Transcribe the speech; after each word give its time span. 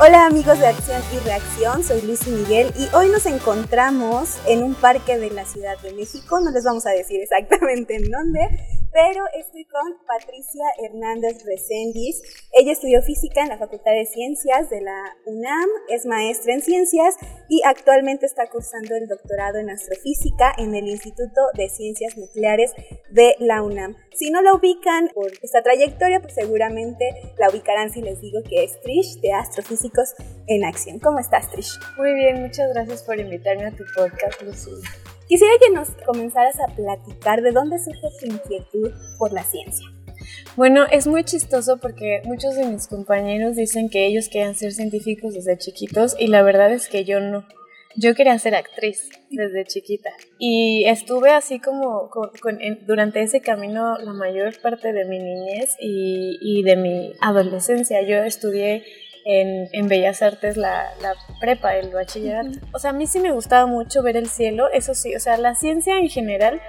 Hola 0.00 0.26
amigos 0.26 0.60
de 0.60 0.68
Acción 0.68 1.02
y 1.12 1.18
Reacción, 1.26 1.82
soy 1.82 2.02
Lucy 2.02 2.30
Miguel 2.30 2.72
y 2.78 2.86
hoy 2.94 3.08
nos 3.08 3.26
encontramos 3.26 4.38
en 4.46 4.62
un 4.62 4.74
parque 4.74 5.18
de 5.18 5.28
la 5.32 5.44
Ciudad 5.44 5.76
de 5.80 5.92
México, 5.92 6.38
no 6.38 6.52
les 6.52 6.62
vamos 6.62 6.86
a 6.86 6.90
decir 6.90 7.20
exactamente 7.20 7.96
en 7.96 8.08
dónde, 8.08 8.38
pero 8.98 9.24
estoy 9.32 9.64
con 9.66 9.96
Patricia 10.08 10.64
Hernández 10.82 11.44
Recendis. 11.44 12.20
Ella 12.52 12.72
estudió 12.72 13.00
física 13.00 13.42
en 13.42 13.48
la 13.48 13.56
Facultad 13.56 13.92
de 13.92 14.06
Ciencias 14.06 14.70
de 14.70 14.80
la 14.80 15.16
UNAM, 15.24 15.68
es 15.88 16.04
maestra 16.04 16.52
en 16.52 16.62
ciencias 16.62 17.14
y 17.48 17.62
actualmente 17.64 18.26
está 18.26 18.50
cursando 18.50 18.96
el 18.96 19.06
doctorado 19.06 19.58
en 19.58 19.70
astrofísica 19.70 20.52
en 20.58 20.74
el 20.74 20.88
Instituto 20.88 21.40
de 21.54 21.68
Ciencias 21.68 22.16
Nucleares 22.16 22.72
de 23.10 23.36
la 23.38 23.62
UNAM. 23.62 23.94
Si 24.14 24.30
no 24.30 24.42
la 24.42 24.52
ubican 24.52 25.10
por 25.14 25.30
esta 25.42 25.62
trayectoria, 25.62 26.20
pues 26.20 26.34
seguramente 26.34 27.04
la 27.38 27.50
ubicarán 27.50 27.90
si 27.90 28.02
les 28.02 28.20
digo 28.20 28.40
que 28.42 28.64
es 28.64 28.80
Trish 28.80 29.20
de 29.20 29.32
Astrofísicos 29.32 30.14
en 30.48 30.64
Acción. 30.64 30.98
¿Cómo 30.98 31.20
estás, 31.20 31.48
Trish? 31.52 31.78
Muy 31.96 32.14
bien, 32.14 32.42
muchas 32.42 32.68
gracias 32.74 33.04
por 33.04 33.20
invitarme 33.20 33.66
a 33.66 33.70
tu 33.70 33.84
podcast, 33.94 34.42
Lucy. 34.42 34.72
Quisiera 35.28 35.52
que 35.60 35.70
nos 35.70 35.90
comenzaras 36.06 36.56
a 36.58 36.74
platicar 36.74 37.42
de 37.42 37.52
dónde 37.52 37.78
surge 37.78 38.08
tu 38.18 38.26
inquietud 38.26 38.90
por 39.18 39.32
la 39.32 39.42
ciencia. 39.42 39.86
Bueno, 40.56 40.86
es 40.90 41.06
muy 41.06 41.22
chistoso 41.22 41.76
porque 41.76 42.22
muchos 42.24 42.56
de 42.56 42.64
mis 42.64 42.86
compañeros 42.88 43.54
dicen 43.54 43.90
que 43.90 44.06
ellos 44.06 44.28
querían 44.28 44.54
ser 44.54 44.72
científicos 44.72 45.34
desde 45.34 45.58
chiquitos 45.58 46.16
y 46.18 46.28
la 46.28 46.42
verdad 46.42 46.72
es 46.72 46.88
que 46.88 47.04
yo 47.04 47.20
no. 47.20 47.46
Yo 47.94 48.14
quería 48.14 48.38
ser 48.38 48.54
actriz 48.54 49.08
desde 49.30 49.64
chiquita 49.64 50.10
y 50.38 50.84
estuve 50.86 51.30
así 51.30 51.58
como 51.58 52.10
durante 52.86 53.22
ese 53.22 53.40
camino 53.40 53.98
la 53.98 54.12
mayor 54.12 54.60
parte 54.60 54.92
de 54.92 55.04
mi 55.04 55.18
niñez 55.18 55.76
y, 55.80 56.38
y 56.40 56.62
de 56.62 56.76
mi 56.76 57.12
adolescencia. 57.20 58.00
Yo 58.02 58.16
estudié 58.22 58.84
en, 59.28 59.88
Bellas 59.88 60.22
Artes 60.22 60.56
la, 60.56 60.90
prepa, 61.40 61.76
el 61.76 61.92
bachillerato. 61.92 62.58
O 62.72 62.78
sea, 62.78 62.90
a 62.90 62.92
mí 62.94 63.06
sí 63.06 63.20
me 63.20 63.30
gustaba 63.30 63.66
mucho 63.66 64.02
ver 64.02 64.16
el 64.16 64.28
cielo, 64.28 64.68
eso 64.72 64.94
sí, 64.94 65.14
o 65.14 65.20
sea, 65.20 65.36
la 65.36 65.54
ciencia 65.54 65.98
en 65.98 66.08
general, 66.08 66.62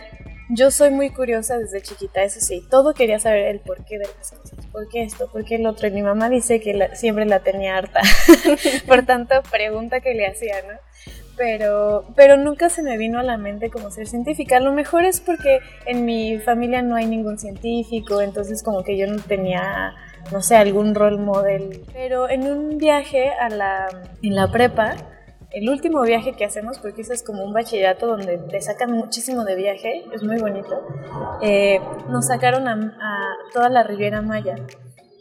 yo 0.50 0.70
soy 0.70 0.92
muy 0.92 1.10
curiosa 1.10 1.58
desde 1.58 1.82
chiquita, 1.82 2.22
eso 2.24 2.42
sí, 2.42 2.62
todo 2.70 2.94
quería 2.94 3.20
saber 3.20 3.46
el 3.46 3.60
porqué 3.62 3.98
de 3.98 4.08
las 4.08 4.32
cosas, 4.32 4.66
por 4.74 4.90
qué 4.90 5.04
esto, 5.04 5.32
por 5.32 5.46
qué 5.46 5.56
el 5.56 5.66
otro, 5.68 5.88
y 5.88 5.92
mi 5.92 6.02
mamá 6.02 6.30
dice 6.30 6.60
que 6.60 6.90
siempre 6.96 7.26
la 7.26 7.40
tenía 7.40 7.78
harta 7.78 8.02
por 8.88 9.06
tanta 9.06 9.42
pregunta 9.42 10.02
que 10.02 10.14
le 10.14 10.28
hacía, 10.28 10.56
¿no? 10.64 10.78
pero, 11.38 12.04
pero 12.18 12.36
nunca 12.36 12.68
se 12.68 12.84
me 12.84 12.98
vino 12.98 13.18
a 13.18 13.24
la 13.24 13.38
mente 13.38 13.70
como 13.70 13.92
ser 13.92 14.08
científica. 14.08 14.58
A 14.58 14.60
lo 14.60 14.74
mejor 14.74 15.06
es 15.06 15.22
porque 15.22 15.62
en 15.86 16.04
mi 16.04 16.38
familia 16.38 16.82
no 16.82 16.98
hay 16.98 17.06
ningún 17.06 17.40
científico, 17.40 18.22
entonces 18.22 18.62
como 18.62 18.84
que 18.84 18.98
yo 18.98 19.08
no 19.08 19.22
tenía 19.22 19.96
no 20.32 20.42
sé, 20.42 20.56
algún 20.56 20.96
role 20.96 21.18
model. 21.18 21.82
Pero 21.94 22.30
en 22.30 22.44
un 22.44 22.78
viaje 22.78 23.32
a 23.32 23.50
la, 23.50 23.88
en 24.22 24.36
la 24.36 24.52
prepa, 24.52 24.96
el 25.52 25.70
último 25.70 26.02
viaje 26.04 26.34
que 26.34 26.46
hacemos, 26.46 26.80
porque 26.80 27.02
es 27.02 27.24
como 27.24 27.44
un 27.44 27.54
bachillerato 27.54 28.08
donde 28.08 28.38
te 28.38 28.62
sacan 28.62 28.92
muchísimo 28.92 29.44
de 29.46 29.56
viaje, 29.56 30.06
es 30.14 30.24
muy 30.24 30.38
bonito, 30.38 30.82
eh, 31.42 31.80
nos 32.10 32.28
sacaron 32.28 32.68
a, 32.68 32.74
a, 32.74 33.36
toda 33.54 33.70
la 33.70 33.84
Riviera 33.84 34.22
Maya 34.22 34.56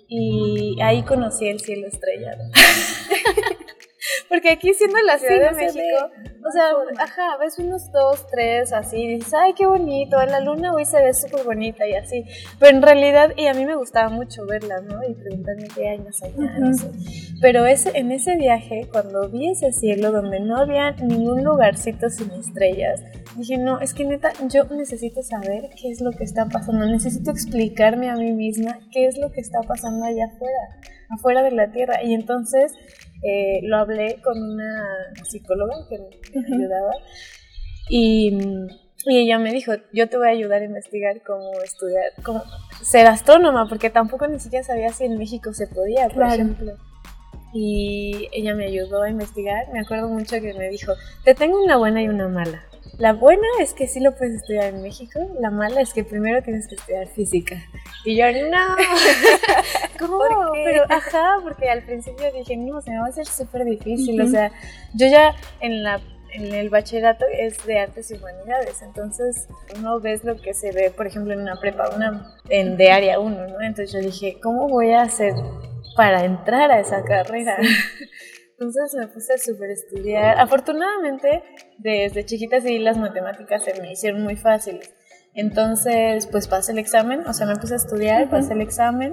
y 0.06 0.76
ahí 0.82 1.02
conocí 1.02 1.48
el 1.48 1.60
cielo 1.60 1.86
estrellado. 1.86 2.42
Porque 4.28 4.50
aquí 4.50 4.72
siendo 4.74 4.98
la 5.02 5.18
Ciudad 5.18 5.50
de 5.50 5.56
México, 5.56 6.10
o 6.46 6.50
sea, 6.50 6.70
ajá, 6.98 7.36
ves 7.38 7.58
unos 7.58 7.90
dos, 7.92 8.26
tres, 8.30 8.72
así, 8.72 8.96
y 8.96 9.16
dices, 9.16 9.34
ay, 9.34 9.54
qué 9.54 9.66
bonito, 9.66 10.16
la 10.24 10.40
luna 10.40 10.72
hoy 10.72 10.84
se 10.84 11.02
ve 11.02 11.12
súper 11.12 11.44
bonita 11.44 11.86
y 11.86 11.94
así. 11.94 12.24
Pero 12.58 12.76
en 12.76 12.82
realidad, 12.82 13.32
y 13.36 13.46
a 13.46 13.54
mí 13.54 13.64
me 13.66 13.76
gustaba 13.76 14.08
mucho 14.08 14.46
verla, 14.46 14.80
¿no? 14.80 15.02
Y 15.08 15.14
preguntarme 15.14 15.68
qué 15.74 15.88
hay 15.88 15.98
más 15.98 16.22
allá, 16.22 16.54
Pero 17.40 17.66
ese, 17.66 17.90
en 17.98 18.12
ese 18.12 18.36
viaje, 18.36 18.88
cuando 18.90 19.28
vi 19.28 19.50
ese 19.50 19.72
cielo 19.72 20.12
donde 20.12 20.40
no 20.40 20.56
había 20.56 20.92
ningún 20.92 21.44
lugarcito 21.44 22.08
sin 22.08 22.30
estrellas, 22.32 23.02
dije, 23.36 23.58
no, 23.58 23.80
es 23.80 23.94
que 23.94 24.04
neta, 24.04 24.32
yo 24.48 24.64
necesito 24.64 25.22
saber 25.22 25.70
qué 25.80 25.90
es 25.90 26.00
lo 26.00 26.12
que 26.12 26.24
está 26.24 26.46
pasando, 26.46 26.86
necesito 26.86 27.30
explicarme 27.30 28.10
a 28.10 28.14
mí 28.14 28.32
misma 28.32 28.78
qué 28.92 29.06
es 29.06 29.18
lo 29.18 29.30
que 29.32 29.40
está 29.40 29.60
pasando 29.62 30.04
allá 30.04 30.26
afuera, 30.26 30.78
afuera 31.10 31.42
de 31.42 31.52
la 31.52 31.70
Tierra. 31.70 32.02
Y 32.02 32.14
entonces 32.14 32.72
eh, 33.22 33.60
lo 33.62 33.78
hablé 33.78 34.20
con 34.22 34.40
una 34.40 34.84
psicóloga 35.24 35.74
que 35.88 35.98
me 35.98 36.56
ayudaba 36.56 36.92
y, 37.88 38.38
y, 39.06 39.18
ella 39.18 39.38
me 39.38 39.52
dijo, 39.52 39.72
yo 39.92 40.08
te 40.08 40.18
voy 40.18 40.28
a 40.28 40.30
ayudar 40.30 40.62
a 40.62 40.66
investigar 40.66 41.22
cómo 41.26 41.50
estudiar, 41.64 42.12
cómo 42.22 42.42
ser 42.82 43.06
astrónoma, 43.06 43.68
porque 43.68 43.90
tampoco 43.90 44.26
ni 44.28 44.38
siquiera 44.38 44.64
sabía 44.64 44.92
si 44.92 45.04
en 45.04 45.18
México 45.18 45.52
se 45.52 45.66
podía, 45.66 46.08
por 46.08 46.24
ejemplo. 46.24 46.74
Y 47.54 48.28
ella 48.32 48.54
me 48.54 48.66
ayudó 48.66 49.02
a 49.02 49.10
investigar, 49.10 49.72
me 49.72 49.80
acuerdo 49.80 50.08
mucho 50.08 50.40
que 50.40 50.52
me 50.54 50.68
dijo, 50.68 50.92
te 51.24 51.34
tengo 51.34 51.62
una 51.62 51.76
buena 51.78 52.02
y 52.02 52.08
una 52.08 52.28
mala. 52.28 52.67
La 52.96 53.12
buena 53.12 53.46
es 53.60 53.74
que 53.74 53.86
sí 53.86 54.00
lo 54.00 54.14
puedes 54.16 54.36
estudiar 54.36 54.74
en 54.74 54.82
México, 54.82 55.20
la 55.40 55.50
mala 55.50 55.80
es 55.80 55.92
que 55.92 56.04
primero 56.04 56.42
tienes 56.42 56.66
que 56.66 56.76
estudiar 56.76 57.06
física. 57.08 57.56
Y 58.04 58.16
yo, 58.16 58.24
no, 58.48 58.76
¿cómo? 59.98 60.18
Pero, 60.64 60.84
ajá, 60.88 61.36
porque 61.42 61.68
al 61.68 61.84
principio 61.84 62.32
dije, 62.32 62.56
no, 62.56 62.80
se 62.80 62.90
me 62.90 62.98
va 62.98 63.06
a 63.06 63.08
hacer 63.08 63.26
súper 63.26 63.64
difícil. 63.64 64.20
O 64.20 64.26
sea, 64.26 64.50
yo 64.94 65.06
ya 65.06 65.34
en 65.60 65.82
la 65.82 66.00
en 66.30 66.52
el 66.52 66.68
bachillerato 66.70 67.24
es 67.32 67.64
de 67.66 67.78
artes 67.78 68.10
y 68.10 68.14
humanidades, 68.14 68.82
entonces 68.82 69.48
uno 69.78 70.00
ves 70.00 70.24
lo 70.24 70.36
que 70.36 70.54
se 70.54 70.72
ve, 70.72 70.90
por 70.90 71.06
ejemplo, 71.06 71.32
en 71.32 71.40
una 71.40 71.58
prepa, 71.58 71.88
una 71.94 72.36
en 72.48 72.76
de 72.76 72.90
área 72.90 73.18
1, 73.18 73.48
¿no? 73.48 73.60
Entonces 73.62 73.92
yo 73.92 74.00
dije, 74.00 74.38
¿cómo 74.42 74.68
voy 74.68 74.92
a 74.92 75.02
hacer 75.02 75.34
para 75.96 76.24
entrar 76.24 76.70
a 76.70 76.80
esa 76.80 77.02
carrera? 77.02 77.56
Entonces 78.58 78.94
me 78.98 79.06
puse 79.06 79.34
a 79.34 79.38
super 79.38 79.70
estudiar. 79.70 80.38
Afortunadamente, 80.38 81.44
desde 81.78 82.26
chiquita 82.26 82.60
sí 82.60 82.80
las 82.80 82.96
matemáticas 82.96 83.62
se 83.62 83.80
me 83.80 83.92
hicieron 83.92 84.24
muy 84.24 84.34
fáciles. 84.34 84.92
Entonces, 85.32 86.26
pues 86.26 86.48
pasé 86.48 86.72
el 86.72 86.78
examen, 86.78 87.24
o 87.26 87.32
sea, 87.32 87.46
me 87.46 87.54
puse 87.54 87.74
a 87.74 87.76
estudiar, 87.76 88.28
pasé 88.28 88.54
el 88.54 88.60
examen 88.60 89.12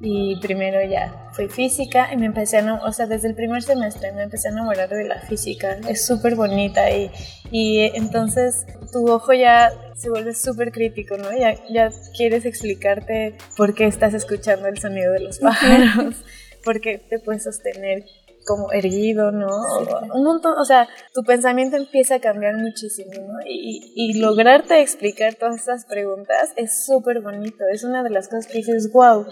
y 0.00 0.38
primero 0.40 0.80
ya 0.88 1.28
fue 1.32 1.48
física 1.48 2.12
y 2.12 2.16
me 2.16 2.26
empecé 2.26 2.58
a, 2.58 2.74
o 2.74 2.92
sea, 2.92 3.06
desde 3.06 3.26
el 3.26 3.34
primer 3.34 3.62
semestre 3.62 4.12
me 4.12 4.22
empecé 4.22 4.46
a 4.46 4.52
enamorar 4.52 4.88
de 4.88 5.08
la 5.08 5.20
física, 5.22 5.76
es 5.88 6.06
súper 6.06 6.36
bonita 6.36 6.88
y, 6.90 7.10
y 7.50 7.80
entonces 7.96 8.64
tu 8.92 9.10
ojo 9.10 9.32
ya 9.32 9.72
se 9.96 10.10
vuelve 10.10 10.34
súper 10.34 10.70
crítico, 10.70 11.16
¿no? 11.16 11.36
Ya, 11.36 11.56
ya 11.68 11.90
quieres 12.16 12.44
explicarte 12.44 13.36
por 13.56 13.74
qué 13.74 13.86
estás 13.86 14.14
escuchando 14.14 14.68
el 14.68 14.78
sonido 14.78 15.12
de 15.12 15.20
los 15.20 15.40
pájaros, 15.40 16.22
por 16.64 16.80
qué 16.80 16.98
te 16.98 17.18
puedes 17.18 17.42
sostener 17.42 18.04
como 18.48 18.72
erguido, 18.72 19.30
¿no? 19.30 19.48
Un 20.14 20.24
montón, 20.24 20.54
o 20.58 20.64
sea, 20.64 20.88
tu 21.12 21.22
pensamiento 21.22 21.76
empieza 21.76 22.14
a 22.14 22.20
cambiar 22.20 22.56
muchísimo, 22.56 23.12
¿no? 23.12 23.40
Y, 23.46 23.92
y 23.94 24.18
lograrte 24.18 24.80
explicar 24.80 25.34
todas 25.34 25.56
esas 25.56 25.84
preguntas 25.84 26.54
es 26.56 26.86
súper 26.86 27.20
bonito, 27.20 27.64
es 27.70 27.84
una 27.84 28.02
de 28.02 28.10
las 28.10 28.28
cosas 28.28 28.46
que 28.46 28.58
dices, 28.58 28.90
wow. 28.92 29.26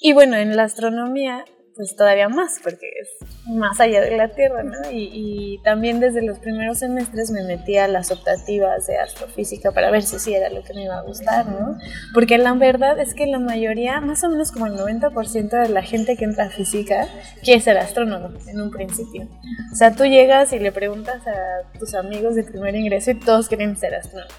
Y 0.00 0.12
bueno, 0.12 0.36
en 0.36 0.54
la 0.54 0.62
astronomía 0.62 1.44
pues 1.76 1.96
todavía 1.96 2.28
más, 2.28 2.60
porque 2.62 2.86
es 3.00 3.08
más 3.46 3.80
allá 3.80 4.00
de 4.00 4.16
la 4.16 4.28
Tierra, 4.28 4.62
¿no? 4.62 4.76
Y, 4.90 5.60
también 5.64 6.00
desde 6.00 6.22
los 6.22 6.38
primeros 6.38 6.78
semestres 6.78 7.30
me 7.30 7.42
metí 7.42 7.76
a 7.76 7.86
las 7.86 8.10
optativas 8.10 8.86
de 8.86 8.96
astrofísica 8.98 9.72
para 9.72 9.90
ver 9.90 10.02
si 10.02 10.18
sí 10.18 10.34
era 10.34 10.48
lo 10.48 10.62
que 10.62 10.72
me 10.74 10.84
iba 10.84 10.98
a 10.98 11.02
gustar, 11.02 11.46
¿no? 11.46 11.76
Porque 12.14 12.38
la 12.38 12.54
verdad 12.54 12.98
es 12.98 13.14
que 13.14 13.26
la 13.26 13.38
mayoría, 13.38 14.00
más 14.00 14.24
o 14.24 14.30
menos 14.30 14.52
como 14.52 14.66
el 14.66 14.74
90% 14.74 15.50
de 15.50 15.68
la 15.68 15.82
gente 15.82 16.16
que 16.16 16.24
entra 16.24 16.44
a 16.44 16.50
física 16.50 17.08
quiere 17.42 17.60
ser 17.60 17.78
astrónomo 17.78 18.30
en 18.46 18.60
un 18.60 18.70
principio. 18.70 19.28
O 19.72 19.76
sea, 19.76 19.94
tú 19.94 20.04
llegas 20.04 20.52
y 20.52 20.58
le 20.58 20.72
preguntas 20.72 21.26
a 21.26 21.78
tus 21.78 21.94
amigos 21.94 22.34
de 22.34 22.44
primer 22.44 22.74
ingreso 22.74 23.10
y 23.10 23.20
todos 23.20 23.48
quieren 23.48 23.76
ser 23.76 23.94
astrónomos. 23.94 24.34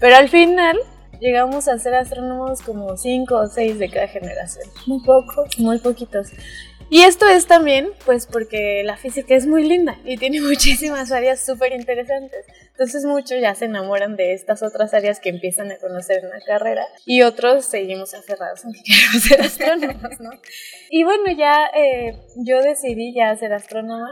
Pero 0.00 0.16
al 0.16 0.28
final 0.28 0.78
llegamos 1.20 1.68
a 1.68 1.78
ser 1.78 1.94
astrónomos 1.94 2.62
como 2.62 2.96
5 2.96 3.34
o 3.34 3.46
6 3.46 3.78
de 3.78 3.90
cada 3.90 4.08
generación. 4.08 4.68
Muy 4.86 5.02
pocos, 5.04 5.58
muy 5.58 5.78
poquitos. 5.78 6.28
Y 6.88 7.00
esto 7.00 7.26
es 7.26 7.46
también, 7.46 7.88
pues, 8.04 8.26
porque 8.26 8.82
la 8.84 8.96
física 8.96 9.34
es 9.34 9.46
muy 9.46 9.64
linda 9.64 9.98
y 10.04 10.16
tiene 10.18 10.40
muchísimas 10.42 11.10
áreas 11.10 11.44
súper 11.44 11.72
interesantes. 11.72 12.46
Entonces 12.70 13.04
muchos 13.04 13.40
ya 13.40 13.54
se 13.54 13.64
enamoran 13.64 14.16
de 14.16 14.34
estas 14.34 14.62
otras 14.62 14.94
áreas 14.94 15.18
que 15.18 15.30
empiezan 15.30 15.70
a 15.72 15.78
conocer 15.78 16.22
en 16.22 16.30
la 16.30 16.40
carrera 16.46 16.86
y 17.04 17.22
otros 17.22 17.64
seguimos 17.64 18.14
aferrados 18.14 18.64
en 18.64 18.72
que 18.72 18.82
queremos 18.86 19.22
ser 19.22 19.40
astrónomos, 19.40 20.20
¿no? 20.20 20.30
Y 20.90 21.02
bueno, 21.02 21.32
ya 21.36 21.66
eh, 21.74 22.16
yo 22.36 22.60
decidí 22.60 23.14
ya 23.14 23.34
ser 23.36 23.52
astrónoma. 23.52 24.10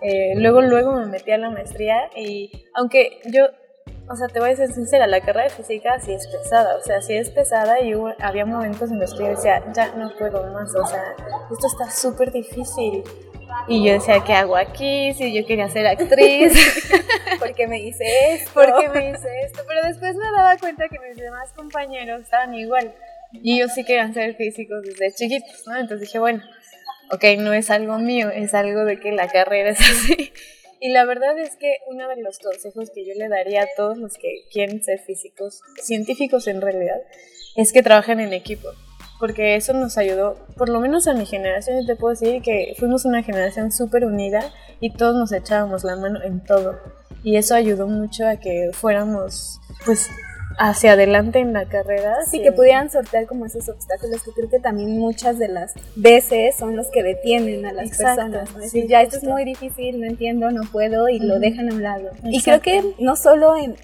Eh, 0.00 0.34
luego, 0.36 0.62
luego 0.62 0.94
me 0.94 1.06
metí 1.06 1.32
a 1.32 1.38
la 1.38 1.50
maestría 1.50 2.08
y 2.16 2.50
aunque 2.74 3.20
yo 3.26 3.48
o 4.10 4.16
sea, 4.16 4.28
te 4.28 4.40
voy 4.40 4.50
a 4.50 4.56
ser 4.56 4.72
sincera, 4.72 5.06
la 5.06 5.20
carrera 5.20 5.44
de 5.44 5.50
física 5.50 6.00
sí 6.00 6.12
es 6.12 6.26
pesada, 6.26 6.76
o 6.76 6.80
sea, 6.82 7.02
sí 7.02 7.14
es 7.14 7.30
pesada 7.30 7.80
y 7.80 7.92
había 8.20 8.46
momentos 8.46 8.90
en 8.90 9.00
los 9.00 9.12
que 9.12 9.24
yo 9.24 9.28
decía, 9.28 9.62
ya 9.72 9.94
no 9.94 10.10
puedo 10.16 10.44
más, 10.52 10.74
o 10.74 10.86
sea, 10.86 11.14
esto 11.50 11.66
está 11.66 11.90
súper 11.90 12.32
difícil. 12.32 13.04
Y 13.66 13.84
yo 13.84 13.94
decía, 13.94 14.22
¿qué 14.24 14.34
hago 14.34 14.56
aquí? 14.56 15.12
Si 15.14 15.32
yo 15.34 15.46
quería 15.46 15.68
ser 15.68 15.86
actriz. 15.86 16.52
¿Por 17.38 17.54
qué 17.54 17.66
me 17.66 17.80
hice 17.80 18.04
esto? 18.34 18.52
¿Por 18.52 18.66
qué 18.66 18.88
me 18.88 19.10
hice 19.10 19.28
esto? 19.44 19.62
Pero 19.66 19.86
después 19.86 20.16
me 20.16 20.30
daba 20.36 20.56
cuenta 20.58 20.88
que 20.88 20.98
mis 20.98 21.16
demás 21.16 21.52
compañeros 21.54 22.22
estaban 22.22 22.54
igual. 22.54 22.94
Y 23.32 23.58
yo 23.58 23.68
sí 23.68 23.84
querían 23.84 24.14
ser 24.14 24.34
físicos 24.36 24.82
desde 24.82 25.12
chiquitos, 25.12 25.66
¿no? 25.66 25.76
Entonces 25.76 26.00
dije, 26.00 26.18
bueno, 26.18 26.42
ok, 27.10 27.24
no 27.38 27.52
es 27.52 27.70
algo 27.70 27.98
mío, 27.98 28.30
es 28.30 28.54
algo 28.54 28.84
de 28.84 28.98
que 29.00 29.12
la 29.12 29.28
carrera 29.28 29.70
es 29.70 29.80
así. 29.80 30.32
Y 30.80 30.92
la 30.92 31.04
verdad 31.04 31.38
es 31.38 31.56
que 31.56 31.78
uno 31.88 32.08
de 32.08 32.22
los 32.22 32.38
consejos 32.38 32.90
que 32.94 33.04
yo 33.04 33.14
le 33.16 33.28
daría 33.28 33.62
a 33.62 33.68
todos 33.76 33.98
los 33.98 34.14
que 34.14 34.44
quieren 34.52 34.82
ser 34.82 35.00
físicos, 35.00 35.60
científicos 35.82 36.46
en 36.46 36.60
realidad, 36.60 37.00
es 37.56 37.72
que 37.72 37.82
trabajen 37.82 38.20
en 38.20 38.32
equipo. 38.32 38.68
Porque 39.18 39.56
eso 39.56 39.72
nos 39.72 39.98
ayudó, 39.98 40.36
por 40.56 40.68
lo 40.68 40.78
menos 40.78 41.08
a 41.08 41.14
mi 41.14 41.26
generación, 41.26 41.84
te 41.86 41.96
puedo 41.96 42.14
decir 42.14 42.40
que 42.40 42.74
fuimos 42.78 43.04
una 43.04 43.24
generación 43.24 43.72
súper 43.72 44.04
unida 44.04 44.52
y 44.80 44.92
todos 44.92 45.16
nos 45.16 45.32
echábamos 45.32 45.82
la 45.82 45.96
mano 45.96 46.22
en 46.22 46.44
todo. 46.44 46.78
Y 47.24 47.36
eso 47.36 47.56
ayudó 47.56 47.88
mucho 47.88 48.28
a 48.28 48.36
que 48.36 48.70
fuéramos, 48.72 49.58
pues, 49.84 50.08
hacia 50.58 50.92
adelante 50.92 51.38
en 51.38 51.52
la 51.52 51.66
carrera. 51.66 52.16
Sí, 52.28 52.42
que 52.42 52.52
pudieran 52.52 52.90
sortear 52.90 53.26
como 53.26 53.46
esos 53.46 53.68
obstáculos 53.68 54.22
que 54.22 54.32
creo 54.32 54.48
que 54.48 54.58
también 54.58 54.98
muchas 54.98 55.38
de 55.38 55.48
las 55.48 55.74
veces 55.94 56.56
son 56.56 56.76
los 56.76 56.88
que 56.88 57.02
detienen 57.02 57.64
a 57.64 57.72
las 57.72 57.96
personas. 57.96 58.54
decir, 58.56 58.86
ya 58.88 59.02
esto 59.02 59.18
es 59.18 59.24
muy 59.24 59.44
difícil, 59.44 60.00
no 60.00 60.06
entiendo, 60.06 60.50
no 60.50 60.62
puedo 60.70 61.08
y 61.08 61.20
lo 61.20 61.38
dejan 61.38 61.70
a 61.70 61.74
un 61.74 61.82
lado. 61.82 62.10
Y 62.24 62.42
creo 62.42 62.60
que 62.60 62.94
no 62.98 63.16
solo 63.16 63.56
en, 63.56 63.76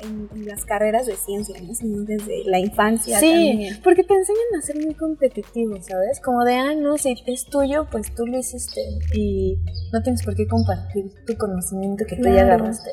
las 0.44 0.64
carreras 0.64 1.06
de 1.06 1.16
ciencia, 1.16 1.54
sino 1.74 2.02
desde 2.02 2.44
la 2.44 2.58
infancia. 2.58 3.18
Sí, 3.18 3.68
porque 3.82 4.02
te 4.02 4.14
enseñan 4.14 4.58
a 4.58 4.62
ser 4.62 4.76
muy 4.84 4.94
competitivo, 4.94 5.80
¿sabes? 5.80 6.20
Como 6.20 6.44
de, 6.44 6.54
ah, 6.54 6.74
no, 6.74 6.98
si 6.98 7.14
es 7.26 7.46
tuyo, 7.46 7.86
pues 7.90 8.14
tú 8.14 8.26
lo 8.26 8.38
hiciste 8.38 8.80
y 9.14 9.56
no 9.92 10.02
tienes 10.02 10.22
por 10.24 10.34
qué 10.34 10.46
compartir 10.46 11.04
tu 11.26 11.36
conocimiento 11.36 12.04
que 12.06 12.16
tú 12.16 12.24
ya 12.24 12.42
agarraste. 12.42 12.90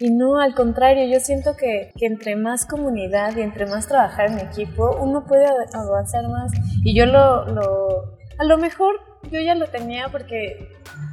Y 0.00 0.10
no, 0.10 0.38
al 0.38 0.54
contrario, 0.54 1.06
yo 1.06 1.20
siento 1.20 1.56
que, 1.56 1.92
que, 1.96 2.06
entre 2.06 2.36
más 2.36 2.66
comunidad 2.66 3.36
y 3.36 3.42
entre 3.42 3.66
más 3.66 3.86
trabajar 3.86 4.30
en 4.30 4.40
equipo, 4.40 4.96
uno 5.00 5.24
puede 5.24 5.46
avanzar 5.72 6.28
más. 6.28 6.52
Y 6.82 6.96
yo 6.96 7.06
lo, 7.06 7.46
lo 7.46 8.18
a 8.38 8.44
lo 8.44 8.58
mejor 8.58 8.96
yo 9.30 9.40
ya 9.40 9.54
lo 9.54 9.66
tenía 9.66 10.08
porque 10.08 10.68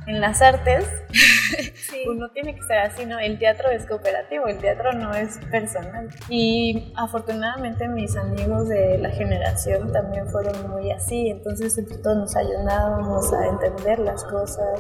en 0.08 0.20
las 0.20 0.42
artes 0.42 0.86
uno 2.08 2.30
tiene 2.32 2.56
que 2.56 2.62
ser 2.64 2.80
así, 2.80 3.06
¿no? 3.06 3.20
El 3.20 3.38
teatro 3.38 3.70
es 3.70 3.86
cooperativo, 3.86 4.48
el 4.48 4.58
teatro 4.58 4.94
no 4.94 5.14
es 5.14 5.38
personal. 5.52 6.10
Y 6.30 6.94
afortunadamente 6.96 7.88
mis 7.88 8.16
amigos 8.16 8.68
de 8.68 8.98
la 8.98 9.10
generación 9.12 9.92
también 9.92 10.28
fueron 10.28 10.70
muy 10.70 10.92
así, 10.92 11.30
entonces 11.30 11.78
entre 11.78 11.98
todos 11.98 12.18
nos 12.18 12.36
ayudábamos 12.36 13.32
a 13.34 13.48
entender 13.48 14.00
las 14.00 14.24
cosas. 14.24 14.80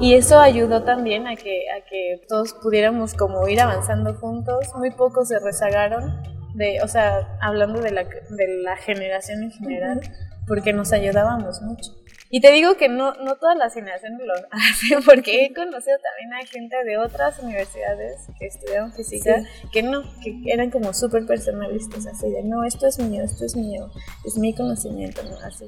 Y 0.00 0.14
eso 0.14 0.38
ayudó 0.38 0.82
también 0.82 1.26
a 1.26 1.36
que, 1.36 1.64
a 1.70 1.84
que 1.88 2.22
todos 2.28 2.52
pudiéramos 2.54 3.14
como 3.14 3.46
ir 3.48 3.60
avanzando 3.60 4.14
juntos. 4.14 4.66
Muy 4.76 4.90
pocos 4.90 5.28
se 5.28 5.38
rezagaron, 5.38 6.20
de, 6.54 6.80
o 6.82 6.88
sea, 6.88 7.38
hablando 7.40 7.80
de 7.80 7.92
la, 7.92 8.04
de 8.04 8.62
la 8.62 8.76
generación 8.76 9.44
en 9.44 9.50
general, 9.52 10.00
porque 10.46 10.72
nos 10.72 10.92
ayudábamos 10.92 11.62
mucho. 11.62 11.92
Y 12.30 12.40
te 12.40 12.50
digo 12.50 12.76
que 12.76 12.88
no, 12.88 13.14
no 13.14 13.36
todas 13.36 13.56
las 13.56 13.74
generaciones 13.74 14.20
lo 14.24 14.34
hacen, 14.50 15.02
porque 15.04 15.44
he 15.44 15.54
conocido 15.54 15.96
también 15.98 16.34
a 16.34 16.46
gente 16.46 16.84
de 16.84 16.98
otras 16.98 17.38
universidades 17.38 18.26
que 18.38 18.46
estudiaron 18.46 18.92
física 18.92 19.42
que 19.72 19.82
no, 19.82 20.02
que 20.22 20.42
eran 20.46 20.70
como 20.70 20.92
súper 20.92 21.26
personalistas, 21.26 22.06
así 22.06 22.30
de 22.30 22.42
no, 22.42 22.64
esto 22.64 22.86
es 22.86 22.98
mío, 22.98 23.22
esto 23.22 23.44
es 23.44 23.56
mío, 23.56 23.90
es 24.24 24.36
mi 24.36 24.54
conocimiento, 24.54 25.22
¿no? 25.22 25.36
Así. 25.44 25.66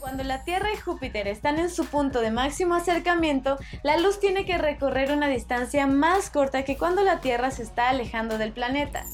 Cuando 0.00 0.24
la 0.24 0.44
Tierra 0.44 0.72
y 0.72 0.76
Júpiter 0.76 1.28
están 1.28 1.58
en 1.58 1.70
su 1.70 1.84
punto 1.84 2.20
de 2.20 2.30
máximo 2.30 2.74
acercamiento, 2.74 3.58
la 3.82 3.98
luz 3.98 4.18
tiene 4.18 4.46
que 4.46 4.58
recorrer 4.58 5.12
una 5.12 5.28
distancia 5.28 5.86
más 5.86 6.30
corta 6.30 6.64
que 6.64 6.76
cuando 6.76 7.02
la 7.02 7.20
Tierra 7.20 7.50
se 7.50 7.62
está 7.62 7.90
alejando 7.90 8.38
del 8.38 8.52
planeta. 8.52 9.04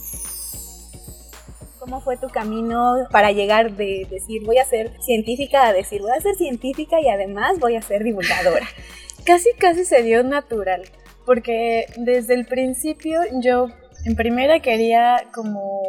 ¿Cómo 1.86 2.00
fue 2.00 2.16
tu 2.16 2.28
camino 2.28 3.06
para 3.12 3.30
llegar 3.30 3.76
de 3.76 4.08
decir 4.10 4.42
voy 4.44 4.58
a 4.58 4.64
ser 4.64 4.90
científica 5.00 5.68
a 5.68 5.72
decir 5.72 6.02
voy 6.02 6.10
a 6.10 6.20
ser 6.20 6.34
científica 6.34 7.00
y 7.00 7.08
además 7.08 7.60
voy 7.60 7.76
a 7.76 7.80
ser 7.80 8.02
divulgadora? 8.02 8.66
casi, 9.24 9.50
casi 9.56 9.84
se 9.84 10.02
dio 10.02 10.24
natural, 10.24 10.82
porque 11.24 11.86
desde 11.96 12.34
el 12.34 12.44
principio 12.44 13.20
yo 13.40 13.68
en 14.04 14.16
primera 14.16 14.58
quería 14.58 15.28
como 15.32 15.80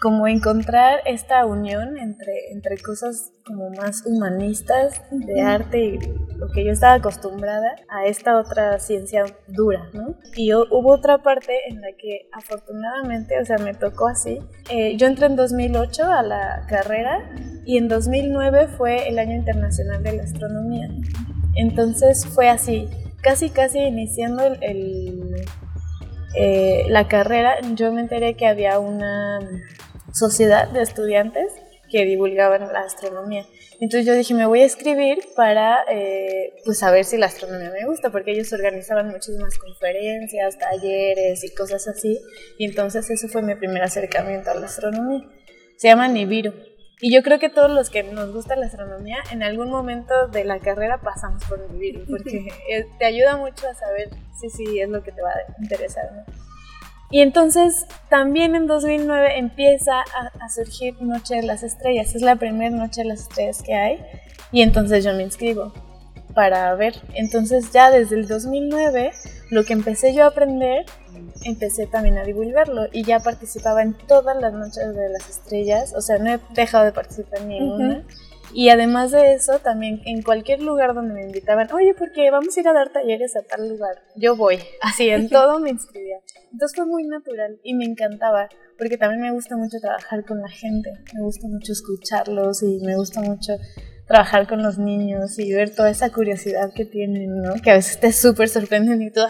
como 0.00 0.26
encontrar 0.26 1.00
esta 1.06 1.46
unión 1.46 1.96
entre, 1.96 2.52
entre 2.52 2.76
cosas 2.78 3.32
como 3.46 3.70
más 3.70 4.04
humanistas 4.06 5.00
de 5.10 5.40
arte 5.40 5.84
y 5.84 5.98
lo 6.36 6.48
que 6.48 6.64
yo 6.64 6.72
estaba 6.72 6.94
acostumbrada 6.94 7.76
a 7.88 8.06
esta 8.06 8.38
otra 8.38 8.78
ciencia 8.78 9.24
dura, 9.48 9.88
¿no? 9.92 10.16
Y 10.36 10.52
hubo 10.52 10.92
otra 10.92 11.22
parte 11.22 11.52
en 11.68 11.80
la 11.80 11.88
que 11.98 12.28
afortunadamente, 12.32 13.40
o 13.40 13.44
sea, 13.44 13.58
me 13.58 13.74
tocó 13.74 14.08
así. 14.08 14.40
Eh, 14.70 14.96
yo 14.96 15.06
entré 15.06 15.26
en 15.26 15.36
2008 15.36 16.04
a 16.04 16.22
la 16.22 16.66
carrera 16.68 17.34
y 17.64 17.78
en 17.78 17.88
2009 17.88 18.68
fue 18.68 19.08
el 19.08 19.18
Año 19.18 19.36
Internacional 19.36 20.02
de 20.02 20.12
la 20.12 20.22
Astronomía. 20.24 20.88
Entonces 21.54 22.26
fue 22.26 22.48
así, 22.48 22.88
casi 23.22 23.50
casi 23.50 23.78
iniciando 23.78 24.44
el, 24.60 25.44
eh, 26.36 26.84
la 26.88 27.08
carrera, 27.08 27.58
yo 27.74 27.92
me 27.92 28.00
enteré 28.00 28.34
que 28.34 28.46
había 28.46 28.78
una 28.78 29.40
sociedad 30.12 30.68
de 30.68 30.82
estudiantes 30.82 31.52
que 31.90 32.04
divulgaban 32.04 32.72
la 32.72 32.80
astronomía. 32.80 33.44
Entonces 33.80 34.06
yo 34.06 34.14
dije, 34.14 34.34
me 34.34 34.46
voy 34.46 34.60
a 34.60 34.64
escribir 34.64 35.18
para 35.36 35.84
eh, 35.90 36.54
pues 36.64 36.78
saber 36.78 37.04
si 37.04 37.18
la 37.18 37.26
astronomía 37.26 37.70
me 37.70 37.86
gusta, 37.86 38.10
porque 38.10 38.32
ellos 38.32 38.52
organizaban 38.52 39.08
muchísimas 39.08 39.58
conferencias, 39.58 40.58
talleres 40.58 41.44
y 41.44 41.54
cosas 41.54 41.86
así. 41.88 42.18
Y 42.58 42.66
entonces 42.66 43.10
eso 43.10 43.28
fue 43.28 43.42
mi 43.42 43.54
primer 43.56 43.82
acercamiento 43.82 44.50
a 44.50 44.54
la 44.54 44.66
astronomía. 44.66 45.28
Se 45.76 45.88
llama 45.88 46.08
Nibiru. 46.08 46.52
Y 47.00 47.12
yo 47.12 47.22
creo 47.22 47.38
que 47.38 47.48
todos 47.48 47.70
los 47.70 47.90
que 47.90 48.02
nos 48.02 48.32
gusta 48.32 48.56
la 48.56 48.66
astronomía, 48.66 49.18
en 49.30 49.42
algún 49.42 49.70
momento 49.70 50.28
de 50.28 50.44
la 50.44 50.60
carrera 50.60 51.00
pasamos 51.00 51.44
por 51.44 51.70
Nibiru, 51.70 52.04
porque 52.08 52.48
te 52.98 53.04
ayuda 53.04 53.36
mucho 53.36 53.68
a 53.68 53.74
saber 53.74 54.10
si 54.38 54.50
sí 54.50 54.80
es 54.80 54.88
lo 54.88 55.02
que 55.02 55.12
te 55.12 55.22
va 55.22 55.30
a 55.30 55.62
interesar. 55.62 56.24
Y 57.10 57.20
entonces 57.20 57.86
también 58.08 58.54
en 58.54 58.66
2009 58.66 59.38
empieza 59.38 60.00
a, 60.40 60.48
surgir 60.48 61.00
Noche 61.00 61.36
de 61.36 61.42
las 61.42 61.62
Estrellas, 61.62 62.14
es 62.14 62.22
la 62.22 62.36
primera 62.36 62.74
Noche 62.74 63.02
de 63.02 63.08
las 63.08 63.20
Estrellas 63.20 63.62
que 63.62 63.74
hay, 63.74 64.04
y 64.50 64.62
entonces 64.62 65.04
yo 65.04 65.12
me 65.14 65.22
inscribo 65.22 65.72
para 66.34 66.74
ver. 66.74 66.94
Entonces 67.14 67.70
ya 67.72 67.90
desde 67.90 68.16
el 68.16 68.26
2009 68.26 69.12
lo 69.54 69.64
que 69.64 69.72
empecé 69.72 70.12
yo 70.12 70.24
a 70.24 70.28
aprender, 70.28 70.84
empecé 71.44 71.86
también 71.86 72.18
a 72.18 72.24
divulgarlo. 72.24 72.86
Y 72.92 73.04
ya 73.04 73.20
participaba 73.20 73.82
en 73.82 73.94
todas 73.94 74.36
las 74.40 74.52
noches 74.52 74.94
de 74.94 75.08
las 75.08 75.30
estrellas, 75.30 75.94
o 75.96 76.00
sea, 76.00 76.18
no 76.18 76.34
he 76.34 76.40
dejado 76.54 76.84
de 76.84 76.92
participar 76.92 77.40
en 77.42 77.48
ninguna. 77.48 78.04
Y 78.52 78.68
además 78.68 79.10
de 79.10 79.32
eso, 79.32 79.58
también 79.60 80.02
en 80.04 80.22
cualquier 80.22 80.60
lugar 80.60 80.94
donde 80.94 81.14
me 81.14 81.22
invitaban, 81.22 81.72
oye, 81.72 81.94
porque 81.94 82.30
vamos 82.30 82.56
a 82.56 82.60
ir 82.60 82.68
a 82.68 82.72
dar 82.72 82.92
talleres 82.92 83.36
a 83.36 83.42
tal 83.42 83.68
lugar, 83.68 83.96
yo 84.16 84.36
voy, 84.36 84.58
así 84.82 85.08
en 85.08 85.28
todo 85.28 85.58
me 85.60 85.70
inscribía. 85.70 86.18
Entonces 86.52 86.76
fue 86.76 86.86
muy 86.86 87.04
natural 87.04 87.58
y 87.64 87.74
me 87.74 87.84
encantaba, 87.84 88.48
porque 88.76 88.96
también 88.96 89.22
me 89.22 89.32
gusta 89.32 89.56
mucho 89.56 89.78
trabajar 89.80 90.24
con 90.24 90.40
la 90.40 90.48
gente, 90.48 90.90
me 91.14 91.22
gusta 91.22 91.48
mucho 91.48 91.72
escucharlos 91.72 92.62
y 92.62 92.78
me 92.84 92.96
gusta 92.96 93.20
mucho 93.22 93.54
trabajar 94.06 94.46
con 94.46 94.62
los 94.62 94.78
niños 94.78 95.38
y 95.38 95.52
ver 95.52 95.74
toda 95.74 95.90
esa 95.90 96.10
curiosidad 96.10 96.70
que 96.74 96.84
tienen, 96.84 97.40
¿no? 97.40 97.54
Que 97.62 97.70
a 97.70 97.74
veces 97.74 97.98
te 97.98 98.12
súper 98.12 98.48
sorprenden 98.48 99.00
y 99.00 99.10
tú, 99.10 99.20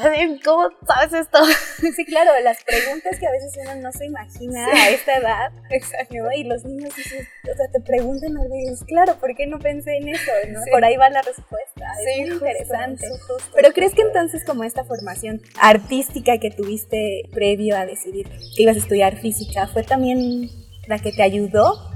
¿cómo 0.45 0.69
sabes 0.87 1.13
esto? 1.13 1.39
Sí, 1.95 2.05
claro, 2.07 2.31
las 2.43 2.63
preguntas 2.65 3.19
que 3.21 3.27
a 3.27 3.31
veces 3.31 3.53
uno 3.63 3.75
no 3.83 3.93
se 3.93 4.07
imagina 4.07 4.67
a 4.67 4.91
esta 4.91 5.17
edad, 5.17 5.53
Exacto. 5.71 6.17
Y 6.37 6.45
los 6.45 6.65
niños, 6.65 6.93
o 6.93 7.57
sea, 7.57 7.69
te 7.73 7.81
preguntan 7.81 8.37
a 8.37 8.43
veces, 8.43 8.85
claro, 8.87 9.17
¿por 9.21 9.35
qué 9.37 9.47
no 9.47 9.59
pensé 9.59 9.97
en 9.97 10.09
eso? 10.09 10.31
¿no? 10.51 10.61
Por 10.71 10.85
ahí 10.85 10.97
va 10.97 11.11
la 11.11 11.23
respuesta. 11.23 11.87
Sí, 12.05 12.23
es 12.23 12.29
interesante. 12.33 13.07
Pero 13.55 13.73
¿crees 13.73 13.95
que 13.95 14.03
entonces 14.03 14.45
como 14.45 14.65
esta 14.65 14.85
formación 14.85 15.41
artística 15.61 16.39
que 16.39 16.51
tuviste 16.51 17.23
previo 17.33 17.77
a 17.77 17.87
decidir 17.87 18.29
que 18.57 18.63
ibas 18.63 18.77
a 18.77 18.81
estudiar 18.81 19.17
física 19.17 19.69
fue 19.69 19.83
también 19.83 20.49
la 20.89 20.99
que 20.99 21.13
te 21.13 21.23
ayudó? 21.23 21.91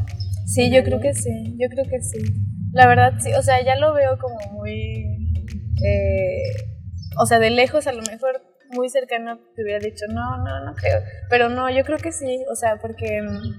Sí, 0.46 0.70
yo 0.70 0.82
creo 0.84 1.00
que 1.00 1.14
sí, 1.14 1.56
yo 1.58 1.68
creo 1.68 1.84
que 1.84 2.00
sí. 2.02 2.18
La 2.72 2.86
verdad, 2.86 3.14
sí, 3.18 3.32
o 3.34 3.42
sea, 3.42 3.62
ya 3.64 3.76
lo 3.76 3.94
veo 3.94 4.18
como 4.18 4.38
muy... 4.52 5.32
Eh, 5.84 6.52
o 7.18 7.26
sea, 7.26 7.38
de 7.38 7.50
lejos 7.50 7.86
a 7.86 7.92
lo 7.92 8.02
mejor 8.02 8.42
muy 8.70 8.88
cercano 8.90 9.38
te 9.54 9.62
hubiera 9.62 9.78
dicho, 9.78 10.06
no, 10.08 10.38
no, 10.38 10.64
no 10.64 10.74
creo. 10.74 11.00
Pero 11.30 11.48
no, 11.48 11.70
yo 11.70 11.84
creo 11.84 11.98
que 11.98 12.12
sí, 12.12 12.44
o 12.50 12.54
sea, 12.54 12.76
porque 12.76 13.22
mm, 13.22 13.58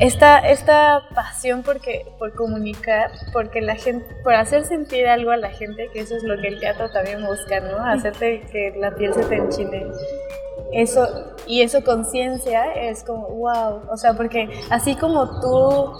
esta, 0.00 0.38
esta 0.38 1.02
pasión 1.14 1.62
porque, 1.62 2.04
por 2.18 2.34
comunicar, 2.34 3.10
porque 3.32 3.60
la 3.60 3.76
gente, 3.76 4.04
por 4.22 4.34
hacer 4.34 4.64
sentir 4.64 5.06
algo 5.06 5.30
a 5.30 5.36
la 5.36 5.50
gente, 5.50 5.88
que 5.92 6.00
eso 6.00 6.16
es 6.16 6.24
lo 6.24 6.40
que 6.40 6.48
el 6.48 6.60
teatro 6.60 6.90
también 6.90 7.24
busca, 7.24 7.60
¿no? 7.60 7.84
Hacerte 7.84 8.42
que 8.50 8.74
la 8.76 8.94
piel 8.94 9.14
se 9.14 9.24
te 9.24 9.36
enchine. 9.36 9.86
Eso, 10.72 11.36
y 11.46 11.62
eso 11.62 11.84
conciencia 11.84 12.72
es 12.74 13.04
como, 13.04 13.28
wow, 13.28 13.82
o 13.88 13.96
sea, 13.96 14.14
porque 14.14 14.48
así 14.70 14.96
como 14.96 15.40
tú 15.40 15.92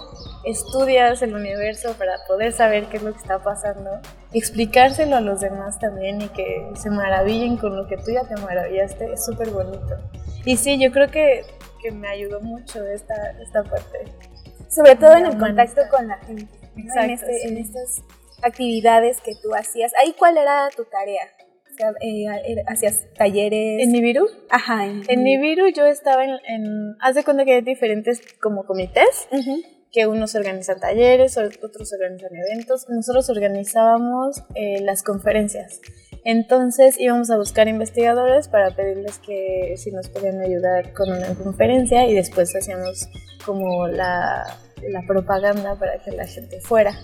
estudias 0.45 1.21
el 1.21 1.33
universo 1.33 1.93
para 1.97 2.17
poder 2.27 2.51
saber 2.51 2.85
qué 2.85 2.97
es 2.97 3.03
lo 3.03 3.11
que 3.11 3.19
está 3.19 3.39
pasando, 3.39 3.99
explicárselo 4.33 5.15
a 5.15 5.21
los 5.21 5.41
demás 5.41 5.79
también 5.79 6.21
y 6.21 6.29
que 6.29 6.69
se 6.75 6.89
maravillen 6.89 7.57
con 7.57 7.75
lo 7.75 7.87
que 7.87 7.97
tú 7.97 8.11
ya 8.11 8.23
te 8.23 8.39
maravillaste, 8.41 9.13
es 9.13 9.25
súper 9.25 9.49
bonito. 9.49 9.97
Y 10.45 10.57
sí, 10.57 10.79
yo 10.79 10.91
creo 10.91 11.09
que, 11.09 11.41
que 11.81 11.91
me 11.91 12.07
ayudó 12.07 12.41
mucho 12.41 12.85
esta, 12.85 13.15
esta 13.41 13.63
parte. 13.63 14.05
Sobre 14.69 14.95
todo 14.95 15.15
en 15.15 15.25
el 15.25 15.37
contacto 15.37 15.81
con 15.89 16.07
la 16.07 16.17
gente, 16.17 16.47
en, 16.75 17.09
este, 17.09 17.47
en 17.47 17.57
estas 17.57 18.03
actividades 18.43 19.21
que 19.21 19.33
tú 19.41 19.55
hacías. 19.55 19.93
¿Ahí 19.97 20.13
cuál 20.17 20.37
era 20.37 20.69
tu 20.75 20.85
tarea? 20.85 21.23
Eh, 22.01 22.25
hacías 22.67 23.05
talleres. 23.17 23.83
¿En 23.83 23.91
Nibiru? 23.91 24.27
Ajá. 24.49 24.85
En, 24.85 25.23
Nibiru 25.23 25.67
yo 25.69 25.85
estaba 25.85 26.23
en, 26.23 26.37
en, 26.47 26.95
Haz 27.01 27.15
de 27.15 27.23
cuenta 27.23 27.43
que 27.43 27.55
hay 27.55 27.61
diferentes 27.61 28.21
como 28.41 28.65
comités 28.65 29.27
que 29.95 30.07
unos 30.07 30.35
organizan 30.35 30.77
talleres, 30.77 31.37
otros 31.37 31.93
organizan 31.93 32.31
eventos. 32.35 32.85
Nosotros 32.89 33.29
organizábamos 33.29 34.43
eh, 34.53 34.81
las 34.81 35.03
conferencias. 35.03 35.79
Entonces 36.25 36.99
íbamos 36.99 37.29
a 37.31 37.37
buscar 37.37 37.69
investigadores 37.69 38.49
para 38.49 38.75
pedirles 38.75 39.19
que 39.19 39.75
si 39.77 39.91
nos 39.91 40.09
podían 40.09 40.41
ayudar 40.41 40.91
con 40.91 41.09
una 41.09 41.33
conferencia 41.35 42.05
y 42.09 42.13
después 42.13 42.53
hacíamos 42.53 43.07
como 43.45 43.87
la, 43.87 44.43
la 44.81 45.01
propaganda 45.07 45.79
para 45.79 45.99
que 45.99 46.11
la 46.11 46.27
gente 46.27 46.59
fuera. 46.59 46.99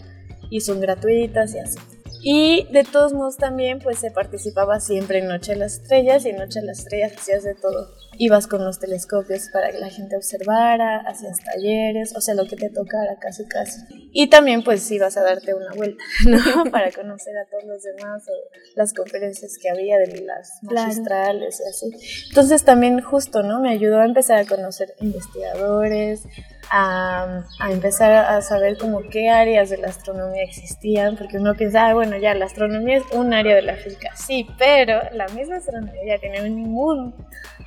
Y 0.49 0.59
son 0.59 0.81
gratuitas 0.81 1.55
y 1.55 1.59
así. 1.59 1.79
Y 2.23 2.67
de 2.71 2.83
todos 2.83 3.13
modos 3.13 3.37
también 3.37 3.79
pues 3.79 3.99
se 3.99 4.11
participaba 4.11 4.79
siempre 4.79 5.19
en 5.19 5.27
Noche 5.27 5.53
de 5.53 5.59
las 5.59 5.73
Estrellas 5.73 6.25
y 6.25 6.29
en 6.29 6.37
Noche 6.37 6.59
de 6.59 6.67
las 6.67 6.79
Estrellas 6.79 7.13
hacías 7.17 7.43
de 7.43 7.55
todo. 7.55 7.89
Ibas 8.17 8.45
con 8.45 8.63
los 8.63 8.79
telescopios 8.79 9.49
para 9.51 9.71
que 9.71 9.79
la 9.79 9.89
gente 9.89 10.15
observara, 10.15 10.99
hacías 11.07 11.39
talleres, 11.39 12.15
o 12.15 12.21
sea, 12.21 12.35
lo 12.35 12.45
que 12.45 12.55
te 12.55 12.69
tocara 12.69 13.17
casi 13.19 13.47
casi. 13.47 13.79
Y 14.13 14.29
también 14.29 14.63
pues 14.63 14.89
ibas 14.91 15.17
a 15.17 15.23
darte 15.23 15.55
una 15.55 15.71
vuelta, 15.73 16.03
¿no? 16.27 16.69
para 16.71 16.91
conocer 16.91 17.35
a 17.37 17.49
todos 17.49 17.63
los 17.63 17.81
demás 17.81 18.23
o 18.27 18.33
las 18.75 18.93
conferencias 18.93 19.57
que 19.59 19.69
había 19.69 19.97
de 19.97 20.21
las 20.21 20.59
magistrales 20.61 21.59
y 21.59 21.69
así. 21.69 22.27
Entonces 22.29 22.63
también 22.63 23.01
justo, 23.01 23.41
¿no? 23.41 23.59
Me 23.59 23.71
ayudó 23.71 23.99
a 23.99 24.05
empezar 24.05 24.37
a 24.37 24.45
conocer 24.45 24.93
investigadores, 24.99 26.21
a, 26.69 27.43
empezar 27.69 28.11
a 28.11 28.41
saber 28.41 28.77
como 28.77 29.01
qué 29.09 29.29
áreas 29.29 29.69
de 29.69 29.77
la 29.77 29.87
astronomía 29.87 30.43
existían, 30.43 31.17
porque 31.17 31.37
uno 31.37 31.55
piensa, 31.55 31.87
ah, 31.87 31.93
bueno, 31.93 32.17
ya 32.17 32.33
la 32.33 32.45
astronomía 32.45 32.97
es 32.97 33.03
un 33.11 33.33
área 33.33 33.55
de 33.55 33.61
la 33.61 33.75
física, 33.75 34.11
sí, 34.15 34.47
pero 34.57 35.01
la 35.11 35.27
misma 35.29 35.57
astronomía 35.57 36.01
ya 36.05 36.17
tiene 36.19 36.41
un 36.41 36.55
mundo 36.55 37.17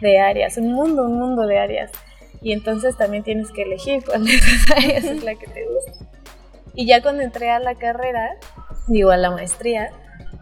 de 0.01 0.19
áreas, 0.21 0.57
un 0.57 0.73
mundo, 0.73 1.05
un 1.05 1.19
mundo 1.19 1.47
de 1.47 1.59
áreas, 1.59 1.91
y 2.41 2.53
entonces 2.53 2.97
también 2.97 3.23
tienes 3.23 3.51
que 3.51 3.63
elegir 3.63 4.05
cuál 4.05 4.25
de 4.25 4.35
esas 4.35 4.71
áreas 4.77 5.05
es 5.05 5.25
la 5.25 5.35
que 5.35 5.47
te 5.47 5.67
gusta. 5.67 6.07
Y 6.75 6.87
ya 6.87 7.03
cuando 7.03 7.23
entré 7.23 7.51
a 7.51 7.59
la 7.59 7.77
carrera, 7.77 8.37
digo 8.89 9.11
a 9.11 9.17
la 9.17 9.31
maestría, 9.31 9.91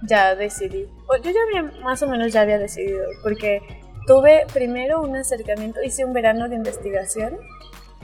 ya 0.04 0.34
decidí, 0.34 0.86
yo 1.22 1.30
ya 1.30 1.40
había, 1.46 1.80
más 1.82 2.02
o 2.02 2.08
menos 2.08 2.32
ya 2.32 2.40
había 2.40 2.58
decidido, 2.58 3.04
porque 3.22 3.60
tuve 4.06 4.46
primero 4.52 5.00
un 5.00 5.14
acercamiento, 5.14 5.82
hice 5.82 6.04
un 6.04 6.12
verano 6.12 6.48
de 6.48 6.56
investigación 6.56 7.38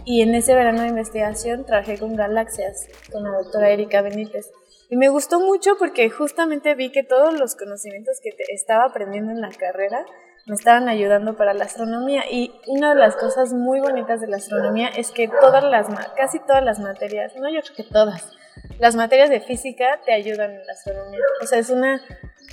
y 0.08 0.22
en 0.22 0.34
ese 0.34 0.54
verano 0.54 0.80
de 0.80 0.88
investigación 0.88 1.66
trabajé 1.66 1.98
con 1.98 2.16
galaxias, 2.16 2.88
con 3.12 3.24
la 3.24 3.30
doctora 3.42 3.68
Erika 3.68 4.00
Benítez. 4.00 4.50
Y 4.88 4.96
me 4.96 5.10
gustó 5.10 5.38
mucho 5.38 5.76
porque 5.78 6.08
justamente 6.08 6.74
vi 6.74 6.90
que 6.90 7.02
todos 7.02 7.38
los 7.38 7.54
conocimientos 7.56 8.18
que 8.22 8.30
estaba 8.48 8.84
aprendiendo 8.84 9.32
en 9.32 9.42
la 9.42 9.50
carrera 9.50 10.06
me 10.46 10.54
estaban 10.54 10.88
ayudando 10.88 11.36
para 11.36 11.52
la 11.52 11.66
astronomía. 11.66 12.22
Y 12.30 12.58
una 12.68 12.94
de 12.94 13.00
las 13.00 13.16
cosas 13.16 13.52
muy 13.52 13.80
bonitas 13.80 14.22
de 14.22 14.28
la 14.28 14.38
astronomía 14.38 14.88
es 14.88 15.10
que 15.10 15.28
todas 15.28 15.62
las, 15.62 15.88
casi 16.16 16.38
todas 16.38 16.64
las 16.64 16.80
materias, 16.80 17.34
no 17.36 17.50
yo 17.50 17.60
creo 17.60 17.76
que 17.76 17.92
todas, 17.92 18.32
las 18.78 18.96
materias 18.96 19.28
de 19.28 19.40
física 19.40 20.00
te 20.06 20.14
ayudan 20.14 20.52
en 20.52 20.66
la 20.66 20.72
astronomía. 20.72 21.20
O 21.42 21.46
sea, 21.46 21.58
es 21.58 21.68
una 21.68 22.00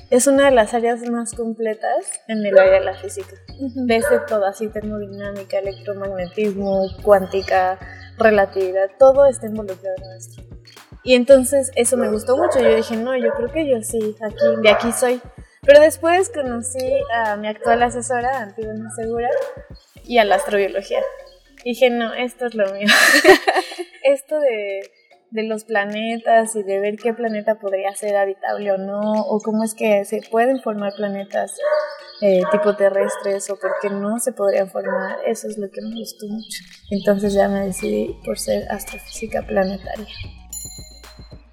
es 0.09 0.27
una 0.27 0.45
de 0.45 0.51
las 0.51 0.73
áreas 0.73 1.01
más 1.09 1.33
completas 1.33 2.21
en 2.27 2.45
el 2.45 2.57
área 2.57 2.79
de 2.79 2.85
la 2.85 2.93
física. 2.95 3.35
Desde 3.57 4.19
todo, 4.27 4.45
así 4.45 4.67
termodinámica, 4.67 5.59
electromagnetismo, 5.59 6.87
cuántica, 7.01 7.79
relatividad, 8.17 8.89
todo 8.99 9.25
está 9.25 9.47
involucrado 9.47 9.95
en 9.97 10.17
esto. 10.17 10.43
Y 11.03 11.13
entonces 11.13 11.71
eso 11.75 11.97
me 11.97 12.09
gustó 12.09 12.35
mucho. 12.35 12.59
Yo 12.59 12.75
dije, 12.75 12.97
no, 12.97 13.15
yo 13.15 13.31
creo 13.33 13.51
que 13.51 13.69
yo 13.69 13.81
sí, 13.81 14.15
aquí, 14.21 14.61
de 14.61 14.69
aquí 14.69 14.91
soy. 14.91 15.21
Pero 15.61 15.79
después 15.81 16.29
conocí 16.29 16.93
a 17.13 17.35
mi 17.37 17.47
actual 17.47 17.83
asesora, 17.83 18.39
Antigua 18.39 18.73
Segura, 18.95 19.29
y 20.03 20.17
a 20.17 20.25
la 20.25 20.35
astrobiología. 20.35 21.01
dije, 21.63 21.89
no, 21.89 22.13
esto 22.13 22.45
es 22.47 22.55
lo 22.55 22.71
mío. 22.73 22.87
esto 24.03 24.39
de 24.39 24.81
de 25.35 25.43
los 25.43 25.65
planetas 25.65 26.55
y 26.55 26.63
de 26.63 26.79
ver 26.79 26.95
qué 26.95 27.13
planeta 27.13 27.55
podría 27.55 27.93
ser 27.93 28.15
habitable 28.15 28.71
o 28.71 28.77
no, 28.77 29.21
o 29.21 29.39
cómo 29.41 29.63
es 29.63 29.73
que 29.73 30.05
se 30.05 30.21
pueden 30.31 30.61
formar 30.61 30.93
planetas 30.95 31.57
eh, 32.21 32.41
tipo 32.51 32.75
terrestres 32.77 33.49
o 33.49 33.57
por 33.57 33.71
qué 33.81 33.89
no 33.89 34.17
se 34.19 34.31
podrían 34.31 34.69
formar, 34.69 35.17
eso 35.25 35.47
es 35.49 35.57
lo 35.57 35.69
que 35.69 35.81
me 35.81 35.99
gustó 35.99 36.25
mucho. 36.27 36.63
Entonces 36.89 37.33
ya 37.33 37.49
me 37.49 37.65
decidí 37.65 38.15
por 38.25 38.39
ser 38.39 38.63
astrofísica 38.71 39.41
planetaria. 39.41 40.07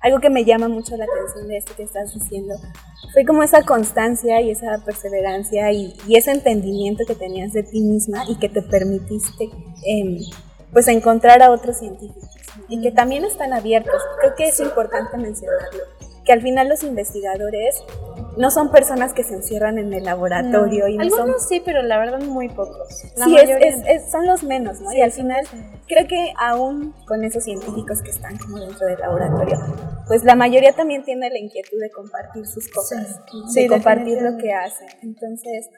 Algo 0.01 0.21
que 0.21 0.31
me 0.31 0.45
llama 0.45 0.69
mucho 0.69 0.97
la 0.97 1.05
atención 1.05 1.49
de 1.49 1.57
esto 1.57 1.75
que 1.77 1.83
estás 1.83 2.15
diciendo 2.15 2.55
fue 3.13 3.25
como 3.25 3.43
esa 3.43 3.65
constancia 3.65 4.41
y 4.41 4.51
esa 4.51 4.85
perseverancia 4.85 5.73
y, 5.73 5.95
ese 6.09 6.31
entendimiento 6.31 7.05
que 7.07 7.15
tenías 7.15 7.53
de 7.53 7.65
ti 7.65 7.81
misma 7.81 8.25
y 8.29 8.37
que 8.37 8.49
te 8.49 8.63
permitiste 8.63 9.45
em, 9.87 10.19
pues 10.73 10.89
encontrar 10.89 11.43
a 11.43 11.51
otros 11.51 11.79
científicos 11.79 12.31
y 12.69 12.81
que 12.81 12.91
también 12.91 13.25
están 13.25 13.53
abiertos. 13.53 14.03
Creo 14.21 14.35
que 14.35 14.49
es 14.49 14.61
importante 14.61 15.17
mencionarlo, 15.19 15.85
que 16.25 16.33
al 16.33 16.41
final 16.41 16.69
los 16.69 16.83
investigadores 16.83 17.83
no 18.37 18.51
son 18.51 18.71
personas 18.71 19.13
que 19.13 19.25
se 19.25 19.35
encierran 19.35 19.79
en 19.79 19.93
el 19.93 20.05
laboratorio. 20.05 20.89
y 20.89 20.99
Algunos 20.99 21.47
sí, 21.47 21.61
pero 21.65 21.83
la 21.83 21.99
verdad 21.99 22.21
muy 22.21 22.49
pocos. 22.49 22.89
sí, 22.89 23.37
son 24.11 24.27
los 24.27 24.43
menos, 24.43 24.81
¿no? 24.81 24.93
y 24.93 25.01
al 25.03 25.13
final 25.13 25.45
creo 25.87 26.07
que 26.09 26.33
aún 26.39 26.95
con 27.07 27.25
esos 27.25 27.45
científicos 27.45 28.01
que 28.03 28.11
están 28.11 28.39
como 28.39 28.59
dentro 28.59 28.87
del 28.87 28.99
laboratorio, 28.99 29.59
pues 30.07 30.25
la 30.25 30.35
mayoría 30.35 30.73
también 30.73 31.05
tiene 31.05 31.29
la 31.29 31.39
inquietud 31.39 31.79
de 31.79 31.91
compartir 31.91 32.47
sus 32.47 32.69
cosas, 32.69 33.21
de 33.55 33.69
compartir 33.69 34.23
lo 34.23 34.39
que 34.39 34.53
hacen. 34.53 34.89
Entonces, 35.03 35.69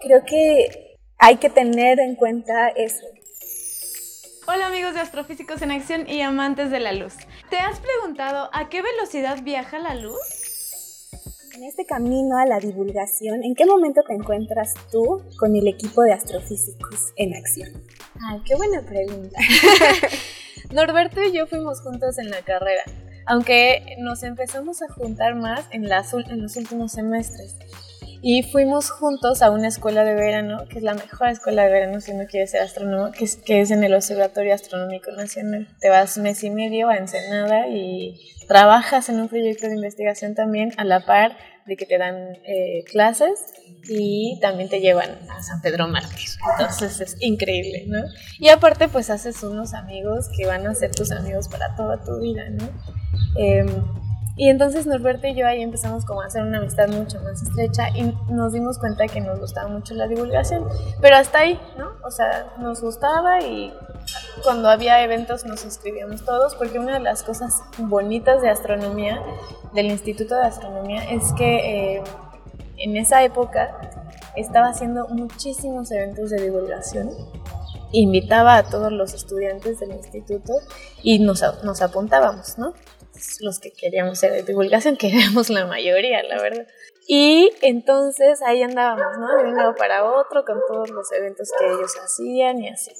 creo 0.00 0.24
que 0.24 0.96
hay 1.18 1.36
que 1.36 1.50
tener 1.50 1.98
en 1.98 2.14
cuenta 2.14 2.68
eso. 2.68 3.04
Hola 4.50 4.68
amigos 4.68 4.94
de 4.94 5.00
Astrofísicos 5.00 5.60
en 5.60 5.70
Acción 5.72 6.08
y 6.08 6.22
amantes 6.22 6.70
de 6.70 6.80
la 6.80 6.94
luz. 6.94 7.12
¿Te 7.50 7.58
has 7.58 7.80
preguntado 7.80 8.48
a 8.54 8.70
qué 8.70 8.80
velocidad 8.80 9.42
viaja 9.42 9.78
la 9.78 9.94
luz? 9.94 11.10
En 11.54 11.64
este 11.64 11.84
camino 11.84 12.38
a 12.38 12.46
la 12.46 12.58
divulgación, 12.58 13.44
¿en 13.44 13.54
qué 13.54 13.66
momento 13.66 14.00
te 14.08 14.14
encuentras 14.14 14.72
tú 14.90 15.22
con 15.38 15.54
el 15.54 15.68
equipo 15.68 16.00
de 16.00 16.14
astrofísicos 16.14 17.12
en 17.16 17.34
acción? 17.34 17.68
Ay, 18.26 18.40
qué 18.46 18.54
buena 18.54 18.80
pregunta. 18.80 19.38
Norberto 20.72 21.22
y 21.22 21.32
yo 21.32 21.46
fuimos 21.46 21.82
juntos 21.82 22.16
en 22.16 22.30
la 22.30 22.40
carrera, 22.40 22.84
aunque 23.26 23.96
nos 23.98 24.22
empezamos 24.22 24.80
a 24.80 24.90
juntar 24.90 25.34
más 25.34 25.66
en, 25.72 25.90
las, 25.90 26.14
en 26.14 26.40
los 26.40 26.56
últimos 26.56 26.92
semestres 26.92 27.54
y 28.22 28.42
fuimos 28.42 28.90
juntos 28.90 29.42
a 29.42 29.50
una 29.50 29.68
escuela 29.68 30.04
de 30.04 30.14
verano, 30.14 30.64
que 30.68 30.78
es 30.78 30.84
la 30.84 30.94
mejor 30.94 31.28
escuela 31.28 31.64
de 31.64 31.70
verano 31.70 32.00
si 32.00 32.12
uno 32.12 32.24
quiere 32.28 32.46
ser 32.46 32.62
astrónomo, 32.62 33.12
que 33.12 33.24
es, 33.24 33.36
que 33.36 33.60
es 33.60 33.70
en 33.70 33.84
el 33.84 33.94
Observatorio 33.94 34.54
Astronómico 34.54 35.10
Nacional. 35.12 35.68
Te 35.80 35.88
vas 35.88 36.18
mes 36.18 36.42
y 36.42 36.50
medio 36.50 36.88
a 36.88 36.96
Ensenada 36.96 37.68
y 37.68 38.20
trabajas 38.48 39.08
en 39.08 39.20
un 39.20 39.28
proyecto 39.28 39.68
de 39.68 39.74
investigación 39.74 40.34
también 40.34 40.72
a 40.78 40.84
la 40.84 41.04
par 41.06 41.36
de 41.66 41.76
que 41.76 41.84
te 41.84 41.98
dan 41.98 42.16
eh, 42.44 42.82
clases 42.90 43.52
y 43.88 44.38
también 44.40 44.68
te 44.68 44.80
llevan 44.80 45.10
a 45.28 45.42
San 45.42 45.60
Pedro 45.60 45.86
Mártir. 45.86 46.28
Entonces 46.52 47.00
es 47.00 47.16
increíble, 47.20 47.84
¿no? 47.86 47.98
Y 48.38 48.48
aparte 48.48 48.88
pues 48.88 49.10
haces 49.10 49.42
unos 49.42 49.74
amigos 49.74 50.28
que 50.36 50.46
van 50.46 50.66
a 50.66 50.74
ser 50.74 50.90
tus 50.90 51.12
amigos 51.12 51.48
para 51.48 51.76
toda 51.76 52.02
tu 52.02 52.18
vida, 52.20 52.48
¿no? 52.48 52.68
Eh, 53.38 53.66
y 54.38 54.48
entonces 54.48 54.86
Norberto 54.86 55.26
y 55.26 55.34
yo 55.34 55.48
ahí 55.48 55.62
empezamos 55.62 56.04
como 56.04 56.22
a 56.22 56.26
hacer 56.26 56.44
una 56.44 56.58
amistad 56.58 56.86
mucho 56.88 57.20
más 57.22 57.42
estrecha 57.42 57.88
y 57.90 58.14
nos 58.30 58.52
dimos 58.52 58.78
cuenta 58.78 59.08
que 59.08 59.20
nos 59.20 59.40
gustaba 59.40 59.68
mucho 59.68 59.94
la 59.94 60.06
divulgación. 60.06 60.64
Pero 61.00 61.16
hasta 61.16 61.40
ahí, 61.40 61.60
¿no? 61.76 61.90
O 62.04 62.10
sea, 62.12 62.54
nos 62.58 62.80
gustaba 62.80 63.40
y 63.40 63.74
cuando 64.44 64.70
había 64.70 65.02
eventos 65.02 65.44
nos 65.44 65.64
inscribíamos 65.64 66.24
todos 66.24 66.54
porque 66.54 66.78
una 66.78 66.94
de 66.94 67.00
las 67.00 67.24
cosas 67.24 67.62
bonitas 67.78 68.40
de 68.40 68.48
astronomía, 68.48 69.20
del 69.74 69.86
Instituto 69.86 70.36
de 70.36 70.46
Astronomía, 70.46 71.02
es 71.10 71.32
que 71.32 71.96
eh, 71.96 72.02
en 72.76 72.96
esa 72.96 73.24
época 73.24 73.76
estaba 74.36 74.68
haciendo 74.68 75.08
muchísimos 75.08 75.90
eventos 75.90 76.30
de 76.30 76.40
divulgación 76.40 77.10
invitaba 77.90 78.56
a 78.56 78.64
todos 78.64 78.92
los 78.92 79.14
estudiantes 79.14 79.80
del 79.80 79.92
instituto 79.92 80.52
y 81.02 81.20
nos, 81.20 81.42
nos 81.64 81.80
apuntábamos, 81.80 82.58
¿no? 82.58 82.74
Los 83.40 83.60
que 83.60 83.72
queríamos 83.72 84.18
ser 84.18 84.32
de 84.32 84.42
divulgación, 84.42 84.96
que 84.96 85.08
éramos 85.08 85.50
la 85.50 85.66
mayoría, 85.66 86.22
la 86.22 86.40
verdad. 86.40 86.66
Y 87.06 87.50
entonces 87.62 88.42
ahí 88.42 88.62
andábamos, 88.62 89.18
¿no? 89.18 89.42
De 89.42 89.48
un 89.48 89.56
lado 89.56 89.74
para 89.74 90.04
otro, 90.04 90.44
con 90.44 90.60
todos 90.68 90.90
los 90.90 91.10
eventos 91.12 91.50
que 91.58 91.66
ellos 91.66 91.94
hacían 92.04 92.60
y 92.60 92.68
así. 92.68 92.92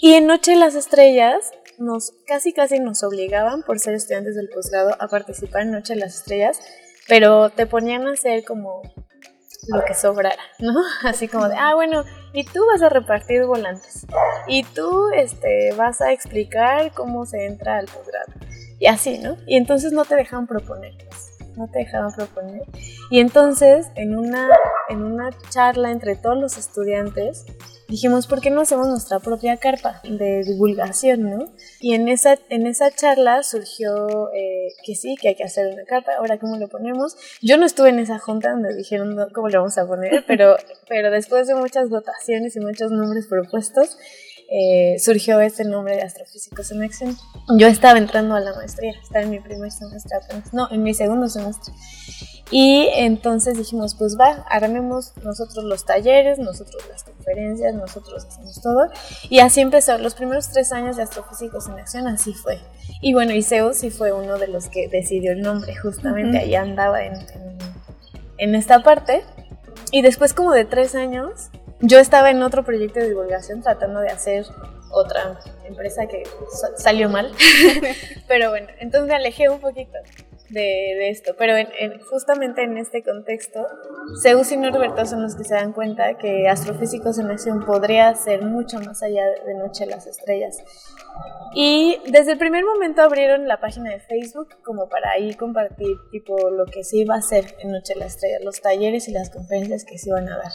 Y 0.00 0.14
en 0.14 0.26
Noche 0.26 0.52
de 0.52 0.58
las 0.58 0.74
Estrellas, 0.74 1.52
nos, 1.78 2.12
casi 2.26 2.52
casi 2.52 2.78
nos 2.80 3.02
obligaban, 3.02 3.62
por 3.62 3.78
ser 3.78 3.94
estudiantes 3.94 4.36
del 4.36 4.48
posgrado, 4.50 4.94
a 5.00 5.08
participar 5.08 5.62
en 5.62 5.72
Noche 5.72 5.94
de 5.94 6.00
las 6.00 6.16
Estrellas, 6.16 6.60
pero 7.08 7.50
te 7.50 7.66
ponían 7.66 8.06
a 8.06 8.12
hacer 8.12 8.44
como 8.44 8.82
lo 9.68 9.84
que 9.84 9.94
sobrara, 9.94 10.42
¿no? 10.58 10.74
Así 11.04 11.28
como 11.28 11.48
de, 11.48 11.56
ah, 11.58 11.74
bueno, 11.74 12.04
y 12.32 12.44
tú 12.44 12.64
vas 12.66 12.82
a 12.82 12.88
repartir 12.88 13.44
volantes, 13.44 14.06
y 14.46 14.64
tú 14.64 15.08
este, 15.14 15.72
vas 15.76 16.00
a 16.00 16.12
explicar 16.12 16.92
cómo 16.92 17.26
se 17.26 17.46
entra 17.46 17.78
al 17.78 17.86
posgrado, 17.86 18.32
y 18.78 18.86
así, 18.86 19.18
¿no? 19.18 19.36
Y 19.46 19.56
entonces 19.56 19.92
no 19.92 20.04
te 20.04 20.16
dejaban 20.16 20.46
proponer, 20.46 20.94
no 21.56 21.68
te 21.68 21.80
dejaban 21.80 22.12
proponer. 22.12 22.62
Y 23.10 23.20
entonces, 23.20 23.88
en 23.94 24.16
una, 24.16 24.48
en 24.88 25.02
una 25.02 25.30
charla 25.50 25.90
entre 25.90 26.16
todos 26.16 26.38
los 26.38 26.58
estudiantes, 26.58 27.46
dijimos, 27.88 28.26
¿por 28.26 28.40
qué 28.40 28.50
no 28.50 28.60
hacemos 28.60 28.88
nuestra 28.88 29.20
propia 29.20 29.56
carpa 29.58 30.00
de 30.04 30.42
divulgación, 30.42 31.30
no? 31.30 31.44
Y 31.80 31.94
en 31.94 32.08
esa, 32.08 32.36
en 32.48 32.66
esa 32.66 32.90
charla 32.90 33.42
surgió 33.42 34.32
eh, 34.34 34.68
que 34.84 34.94
sí, 34.94 35.16
que 35.20 35.28
hay 35.28 35.34
que 35.36 35.44
hacer 35.44 35.72
una 35.72 35.84
carpa, 35.84 36.12
ahora 36.18 36.38
cómo 36.38 36.56
le 36.56 36.68
ponemos. 36.68 37.16
Yo 37.42 37.56
no 37.58 37.66
estuve 37.66 37.90
en 37.90 38.00
esa 38.00 38.18
junta 38.18 38.50
donde 38.50 38.74
dijeron 38.74 39.16
cómo 39.32 39.48
le 39.48 39.58
vamos 39.58 39.78
a 39.78 39.86
poner, 39.86 40.24
pero, 40.26 40.56
pero 40.88 41.10
después 41.10 41.46
de 41.46 41.54
muchas 41.54 41.88
votaciones 41.88 42.56
y 42.56 42.60
muchos 42.60 42.90
nombres 42.90 43.26
propuestos, 43.26 43.98
eh, 44.48 44.98
surgió 45.00 45.40
este 45.40 45.64
nombre 45.64 45.96
de 45.96 46.02
astrofísicos 46.02 46.70
en 46.70 46.82
acción. 46.82 47.16
Yo 47.58 47.66
estaba 47.66 47.98
entrando 47.98 48.36
a 48.36 48.40
la 48.40 48.54
maestría, 48.54 48.92
estaba 49.02 49.24
en 49.24 49.30
mi 49.30 49.40
primer 49.40 49.72
semestre 49.72 50.16
apenas, 50.16 50.54
no, 50.54 50.68
en 50.70 50.82
mi 50.82 50.94
segundo 50.94 51.28
semestre. 51.28 51.74
Y 52.50 52.88
entonces 52.94 53.58
dijimos, 53.58 53.96
pues 53.96 54.16
va, 54.18 54.44
armemos 54.48 55.14
nosotros 55.24 55.64
los 55.64 55.84
talleres, 55.84 56.38
nosotros 56.38 56.80
las 56.88 57.02
conferencias, 57.02 57.74
nosotros 57.74 58.24
hacemos 58.24 58.60
todo. 58.62 58.88
Y 59.28 59.40
así 59.40 59.60
empezó, 59.60 59.98
los 59.98 60.14
primeros 60.14 60.50
tres 60.50 60.70
años 60.70 60.96
de 60.96 61.02
Astrofísicos 61.02 61.66
en 61.66 61.80
Acción, 61.80 62.06
así 62.06 62.32
fue. 62.32 62.60
Y 63.00 63.14
bueno, 63.14 63.32
Zeus 63.42 63.78
sí 63.78 63.90
fue 63.90 64.12
uno 64.12 64.38
de 64.38 64.46
los 64.46 64.68
que 64.68 64.86
decidió 64.88 65.32
el 65.32 65.40
nombre, 65.40 65.74
justamente 65.74 66.38
ahí 66.38 66.54
andaba 66.54 67.02
en, 67.02 67.14
en, 67.14 67.58
en 68.38 68.54
esta 68.54 68.84
parte. 68.84 69.24
Y 69.90 70.02
después 70.02 70.32
como 70.32 70.52
de 70.52 70.64
tres 70.64 70.94
años, 70.94 71.50
yo 71.86 71.98
estaba 71.98 72.30
en 72.30 72.42
otro 72.42 72.64
proyecto 72.64 73.00
de 73.00 73.08
divulgación 73.08 73.62
tratando 73.62 74.00
de 74.00 74.08
hacer 74.08 74.46
otra 74.90 75.38
empresa 75.64 76.06
que 76.06 76.24
salió 76.76 77.08
mal. 77.08 77.32
Pero 78.28 78.50
bueno, 78.50 78.68
entonces 78.78 79.08
me 79.08 79.14
alejé 79.14 79.48
un 79.48 79.60
poquito 79.60 79.92
de, 80.50 81.10
esto. 81.10 81.34
Pero 81.38 81.54
justamente 82.10 82.62
en 82.62 82.76
este 82.78 83.02
contexto, 83.02 83.66
Zeus 84.22 84.52
y 84.52 84.56
Norberto 84.56 85.04
son 85.06 85.22
los 85.22 85.36
que 85.36 85.44
se 85.44 85.54
dan 85.54 85.72
cuenta 85.72 86.18
que 86.18 86.48
Astrofísicos 86.48 87.18
en 87.18 87.30
Acción 87.30 87.64
podría 87.64 88.14
ser 88.14 88.42
mucho 88.42 88.80
más 88.80 89.02
allá 89.02 89.24
de 89.44 89.54
Noche 89.54 89.86
las 89.86 90.06
Estrellas. 90.06 90.62
Y 91.54 91.98
desde 92.10 92.32
el 92.32 92.38
primer 92.38 92.64
momento 92.64 93.02
abrieron 93.02 93.48
la 93.48 93.60
página 93.60 93.90
de 93.90 94.00
Facebook 94.00 94.48
como 94.62 94.88
para 94.88 95.12
ahí 95.12 95.34
compartir 95.34 95.96
tipo 96.10 96.50
lo 96.50 96.66
que 96.66 96.84
se 96.84 96.98
iba 96.98 97.14
a 97.14 97.18
hacer 97.18 97.56
en 97.60 97.72
Noche 97.72 97.94
las 97.96 98.14
Estrellas, 98.14 98.42
los 98.44 98.60
talleres 98.60 99.08
y 99.08 99.12
las 99.12 99.30
conferencias 99.30 99.84
que 99.84 99.98
se 99.98 100.10
iban 100.10 100.28
a 100.28 100.36
dar. 100.36 100.52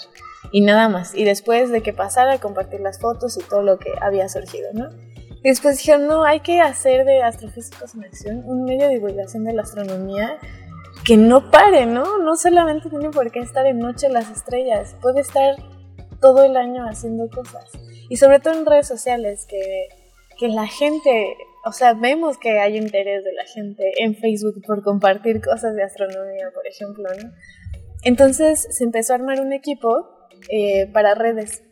Y 0.51 0.61
nada 0.61 0.89
más. 0.89 1.15
Y 1.15 1.23
después 1.23 1.71
de 1.71 1.81
que 1.81 1.93
pasara, 1.93 2.39
compartir 2.39 2.81
las 2.81 2.99
fotos 2.99 3.37
y 3.37 3.41
todo 3.41 3.61
lo 3.61 3.79
que 3.79 3.91
había 3.99 4.27
surgido, 4.29 4.69
¿no? 4.73 4.89
Y 5.43 5.49
después 5.49 5.77
dijeron, 5.77 6.07
no, 6.07 6.23
hay 6.23 6.41
que 6.41 6.61
hacer 6.61 7.03
de 7.05 7.23
Astrofísicos 7.23 7.95
en 7.95 8.03
Acción 8.03 8.43
un 8.45 8.63
medio 8.63 8.87
de 8.87 8.95
divulgación 8.95 9.43
de 9.43 9.53
la 9.53 9.63
astronomía 9.63 10.37
que 11.03 11.17
no 11.17 11.49
pare, 11.49 11.85
¿no? 11.85 12.19
No 12.19 12.35
solamente 12.35 12.89
tiene 12.89 13.09
por 13.09 13.31
qué 13.31 13.39
estar 13.39 13.65
en 13.65 13.79
Noche 13.79 14.09
las 14.09 14.29
Estrellas, 14.29 14.95
puede 15.01 15.21
estar 15.21 15.55
todo 16.19 16.43
el 16.43 16.55
año 16.55 16.85
haciendo 16.87 17.27
cosas. 17.29 17.71
Y 18.09 18.17
sobre 18.17 18.39
todo 18.39 18.53
en 18.53 18.65
redes 18.65 18.87
sociales, 18.87 19.47
que, 19.47 19.87
que 20.37 20.47
la 20.47 20.67
gente, 20.67 21.35
o 21.65 21.71
sea, 21.71 21.93
vemos 21.93 22.37
que 22.37 22.59
hay 22.59 22.77
interés 22.77 23.23
de 23.23 23.33
la 23.33 23.45
gente 23.45 23.91
en 23.97 24.15
Facebook 24.15 24.61
por 24.65 24.83
compartir 24.83 25.41
cosas 25.41 25.75
de 25.75 25.83
astronomía, 25.83 26.51
por 26.53 26.67
ejemplo, 26.67 27.05
¿no? 27.21 27.31
Entonces 28.03 28.67
se 28.69 28.83
empezó 28.83 29.13
a 29.13 29.15
armar 29.17 29.41
un 29.41 29.53
equipo 29.53 30.09
eh, 30.49 30.87
para 30.87 31.15
redes 31.15 31.63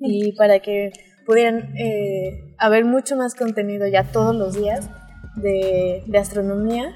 y 0.00 0.32
para 0.32 0.60
que 0.60 0.92
pudieran 1.24 1.76
eh, 1.76 2.54
haber 2.58 2.84
mucho 2.84 3.16
más 3.16 3.34
contenido 3.34 3.86
ya 3.86 4.04
todos 4.04 4.34
los 4.34 4.54
días 4.54 4.88
de, 5.36 6.02
astronomía. 6.18 6.94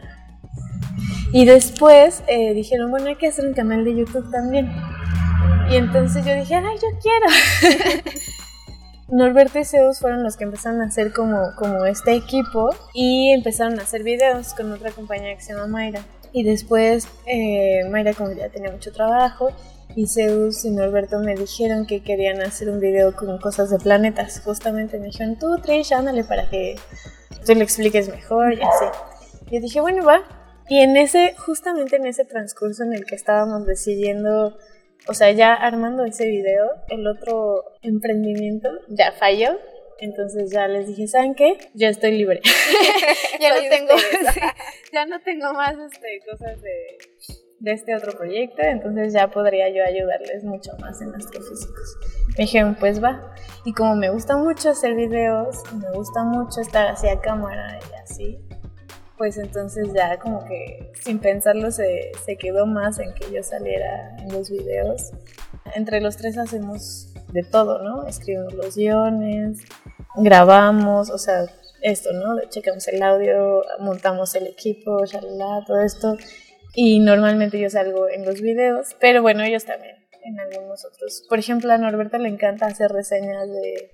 Y 1.33 1.45
después 1.45 2.23
eh, 2.27 2.55
dijeron, 2.55 2.91
bueno, 2.91 3.07
hay 3.07 3.17
que 3.17 3.29
hacer 3.29 3.47
un 3.47 3.55
canal 3.55 3.85
de 3.85 3.95
YouTube 3.95 4.31
también. 4.31 4.71
Y 5.71 5.77
entonces 5.77 6.25
yo 6.25 6.35
dije, 6.35 6.55
ay, 6.55 6.77
yo 6.77 6.89
quiero. 7.03 8.07
Norberto 9.09 9.59
y 9.59 9.65
Zeus 9.65 10.01
fueron 10.01 10.23
los 10.23 10.37
que 10.37 10.45
empezaron 10.45 10.83
a 10.83 10.87
hacer 10.87 11.13
como, 11.13 11.55
como 11.57 11.87
este 11.87 12.15
equipo 12.15 12.71
y 12.93 13.33
empezaron 13.33 13.79
a 13.79 13.83
hacer 13.83 14.03
videos 14.03 14.53
con 14.53 14.71
otra 14.73 14.91
compañía 14.91 15.35
que 15.35 15.41
se 15.41 15.55
llama 15.55 15.67
Mayra. 15.67 16.03
Y 16.33 16.43
después 16.43 17.09
eh, 17.27 17.89
Mayra 17.91 18.13
como 18.13 18.33
ya 18.33 18.51
tenía 18.51 18.71
mucho 18.71 18.93
trabajo 18.93 19.51
y 19.99 20.07
Zeus 20.07 20.65
y 20.65 20.71
Norberto 20.71 21.19
me 21.19 21.35
dijeron 21.35 21.85
que 21.85 22.05
querían 22.05 22.41
hacer 22.41 22.71
un 22.71 22.79
video 22.79 23.17
con 23.17 23.37
cosas 23.39 23.69
de 23.69 23.79
planetas. 23.79 24.41
Justamente 24.45 24.97
me 25.01 25.07
dijeron, 25.07 25.37
tú 25.41 25.59
Trish, 25.61 25.93
ándale 25.93 26.23
para 26.23 26.49
que 26.49 26.77
tú 27.45 27.53
le 27.53 27.65
expliques 27.65 28.09
mejor 28.09 28.53
y 28.53 28.63
así. 28.63 28.85
Y 29.51 29.59
dije, 29.59 29.81
bueno, 29.81 30.05
va. 30.05 30.23
Y 30.69 30.83
en 30.83 30.97
ese, 30.97 31.35
justamente 31.37 31.97
en 31.97 32.07
ese 32.07 32.25
transcurso 32.25 32.85
en 32.85 32.93
el 32.93 33.07
que 33.07 33.17
estábamos 33.17 33.67
decidiendo, 33.67 34.57
o 35.09 35.15
sea, 35.15 35.33
ya 35.33 35.53
armando 35.53 36.05
ese 36.05 36.29
video, 36.29 36.69
el 36.91 37.05
otro 37.09 37.65
emprendimiento 37.83 38.69
ya 38.87 39.11
falló. 39.11 39.59
Entonces 39.99 40.53
ya 40.53 40.69
les 40.69 40.87
dije, 40.87 41.09
¿saben 41.09 41.35
qué? 41.35 41.59
Ya 41.75 41.89
estoy 41.89 42.13
libre. 42.13 42.41
ya, 43.41 43.53
no 43.53 43.69
tengo, 43.69 43.95
ya 44.93 45.07
no 45.07 45.21
tengo 45.23 45.53
más 45.55 45.75
este, 45.77 46.21
cosas 46.31 46.63
de 46.63 46.99
de 47.61 47.73
este 47.73 47.95
otro 47.95 48.13
proyecto, 48.13 48.63
entonces 48.63 49.13
ya 49.13 49.29
podría 49.29 49.69
yo 49.69 49.85
ayudarles 49.85 50.45
mucho 50.45 50.73
más 50.81 51.01
en 51.03 51.15
astrofísicos. 51.15 51.97
Me 52.37 52.45
dijeron, 52.45 52.77
pues 52.79 53.03
va. 53.03 53.35
Y 53.65 53.73
como 53.73 53.97
me 53.97 54.11
gusta 54.11 54.37
mucho 54.37 54.71
hacer 54.71 54.95
videos, 54.95 55.63
me 55.75 55.91
gusta 55.91 56.23
mucho 56.23 56.61
estar 56.61 56.87
así 56.87 57.09
a 57.09 57.21
cámara 57.21 57.79
y 57.91 58.03
así, 58.03 58.39
pues 59.17 59.37
entonces 59.39 59.93
ya 59.93 60.19
como 60.19 60.45
que 60.45 60.93
sin 61.03 61.19
pensarlo 61.19 61.73
se, 61.73 62.13
se 62.25 62.37
quedó 62.37 62.67
más 62.67 63.01
en 63.01 63.13
que 63.15 63.33
yo 63.33 63.43
saliera 63.43 64.17
en 64.19 64.33
los 64.33 64.51
videos. 64.51 65.11
Entre 65.75 66.01
los 66.01 66.17
tres 66.17 66.39
hacemos 66.39 67.13
de 67.33 67.43
todo, 67.43 67.83
¿no? 67.83 68.07
Escribimos 68.07 68.55
los 68.55 68.77
guiones, 68.77 69.59
grabamos, 70.17 71.11
o 71.11 71.19
sea, 71.19 71.47
esto, 71.83 72.13
¿no? 72.13 72.41
Checamos 72.49 72.87
el 72.89 73.03
audio, 73.03 73.63
montamos 73.81 74.35
el 74.35 74.47
equipo, 74.47 75.05
shalala, 75.05 75.65
todo 75.67 75.81
esto. 75.81 76.17
Y 76.75 77.01
normalmente 77.01 77.59
yo 77.59 77.71
salgo 77.71 78.09
en 78.09 78.25
los 78.25 78.41
videos, 78.41 78.97
pero 79.01 79.23
bueno, 79.23 79.43
ellos 79.43 79.65
también, 79.65 79.97
en 80.25 80.39
algunos 80.41 80.85
otros. 80.85 81.25
Por 81.29 81.39
ejemplo, 81.39 81.73
a 81.73 81.79
Norberto 81.79 82.19
le 82.19 82.29
encanta 82.29 82.67
hacer 82.67 82.91
reseñas 82.91 83.49
de, 83.49 83.91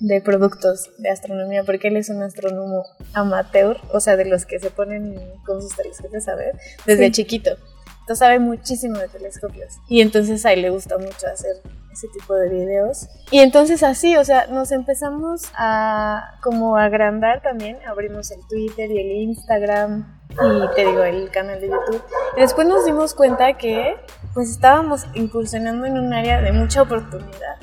de 0.00 0.20
productos 0.20 0.90
de 0.98 1.10
astronomía, 1.10 1.64
porque 1.64 1.88
él 1.88 1.96
es 1.96 2.08
un 2.08 2.22
astrónomo 2.22 2.84
amateur, 3.12 3.78
o 3.92 4.00
sea, 4.00 4.16
de 4.16 4.26
los 4.26 4.46
que 4.46 4.58
se 4.58 4.70
ponen 4.70 5.16
con 5.44 5.60
sus 5.60 5.76
telescopios 5.76 6.28
a 6.28 6.34
ver, 6.34 6.54
desde 6.86 7.10
chiquito. 7.10 7.56
Entonces 8.04 8.18
sabe 8.18 8.38
muchísimo 8.38 8.98
de 8.98 9.08
telescopios. 9.08 9.78
Y 9.88 10.02
entonces 10.02 10.44
a 10.44 10.52
él 10.52 10.60
le 10.60 10.68
gusta 10.68 10.98
mucho 10.98 11.26
hacer 11.26 11.62
ese 11.90 12.06
tipo 12.08 12.34
de 12.34 12.50
videos. 12.50 13.08
Y 13.30 13.38
entonces 13.38 13.82
así, 13.82 14.14
o 14.18 14.24
sea, 14.26 14.46
nos 14.48 14.72
empezamos 14.72 15.50
a 15.56 16.38
como 16.42 16.76
agrandar 16.76 17.40
también, 17.40 17.78
abrimos 17.86 18.30
el 18.30 18.46
Twitter 18.46 18.90
y 18.90 18.98
el 18.98 19.10
Instagram 19.22 20.20
y 20.32 20.74
te 20.74 20.84
digo, 20.84 21.02
el 21.02 21.30
canal 21.30 21.58
de 21.62 21.68
YouTube. 21.68 22.02
Y 22.36 22.40
después 22.42 22.66
nos 22.66 22.84
dimos 22.84 23.14
cuenta 23.14 23.56
que 23.56 23.96
pues 24.34 24.50
estábamos 24.50 25.06
incursionando 25.14 25.86
en 25.86 25.96
un 25.96 26.12
área 26.12 26.42
de 26.42 26.52
mucha 26.52 26.82
oportunidad. 26.82 27.56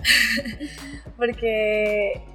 Porque 1.18 2.31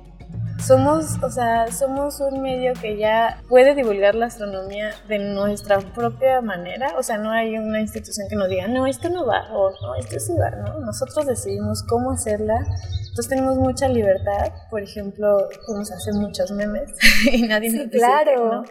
somos, 0.58 1.22
o 1.22 1.30
sea, 1.30 1.70
somos 1.70 2.20
un 2.20 2.42
medio 2.42 2.72
que 2.74 2.96
ya 2.96 3.42
puede 3.48 3.74
divulgar 3.74 4.14
la 4.14 4.26
astronomía 4.26 4.92
de 5.08 5.18
nuestra 5.18 5.78
propia 5.78 6.40
manera, 6.40 6.94
o 6.98 7.02
sea, 7.02 7.18
no 7.18 7.30
hay 7.30 7.56
una 7.58 7.80
institución 7.80 8.26
que 8.28 8.36
nos 8.36 8.48
diga, 8.48 8.66
no, 8.66 8.86
esto 8.86 9.08
no 9.08 9.26
va, 9.26 9.48
o 9.52 9.70
no, 9.70 9.94
esto 9.96 10.18
sí 10.18 10.32
va, 10.34 10.50
¿no? 10.50 10.80
Nosotros 10.80 11.26
decidimos 11.26 11.82
cómo 11.82 12.12
hacerla, 12.12 12.58
entonces 12.58 13.28
tenemos 13.28 13.56
mucha 13.56 13.88
libertad, 13.88 14.52
por 14.70 14.82
ejemplo, 14.82 15.48
podemos 15.66 15.90
hacer 15.92 16.14
muchos 16.14 16.50
memes 16.50 16.92
y 17.32 17.42
nadie 17.42 17.70
nos 17.70 17.84
dice 17.84 17.98
claro. 17.98 18.52
¿no? 18.52 18.64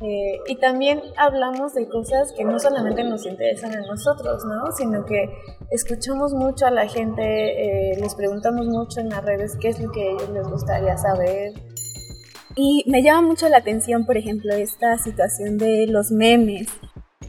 Eh, 0.00 0.38
y 0.46 0.56
también 0.56 1.02
hablamos 1.16 1.74
de 1.74 1.88
cosas 1.88 2.32
que 2.36 2.44
no 2.44 2.58
solamente 2.58 3.02
nos 3.02 3.26
interesan 3.26 3.74
a 3.74 3.80
nosotros, 3.80 4.44
¿no? 4.44 4.70
Sino 4.72 5.04
que 5.04 5.28
escuchamos 5.70 6.32
mucho 6.34 6.66
a 6.66 6.70
la 6.70 6.86
gente, 6.86 7.22
eh, 7.92 7.96
les 8.00 8.14
preguntamos 8.14 8.66
mucho 8.66 9.00
en 9.00 9.08
las 9.08 9.24
redes 9.24 9.56
qué 9.60 9.68
es 9.68 9.80
lo 9.80 9.90
que 9.90 10.02
a 10.02 10.10
ellos 10.12 10.30
les 10.30 10.46
gustaría 10.46 10.96
saber. 10.96 11.52
Y 12.54 12.84
me 12.86 13.02
llama 13.02 13.26
mucho 13.26 13.48
la 13.48 13.58
atención, 13.58 14.06
por 14.06 14.16
ejemplo, 14.16 14.54
esta 14.54 14.98
situación 14.98 15.58
de 15.58 15.86
los 15.88 16.10
memes. 16.10 16.68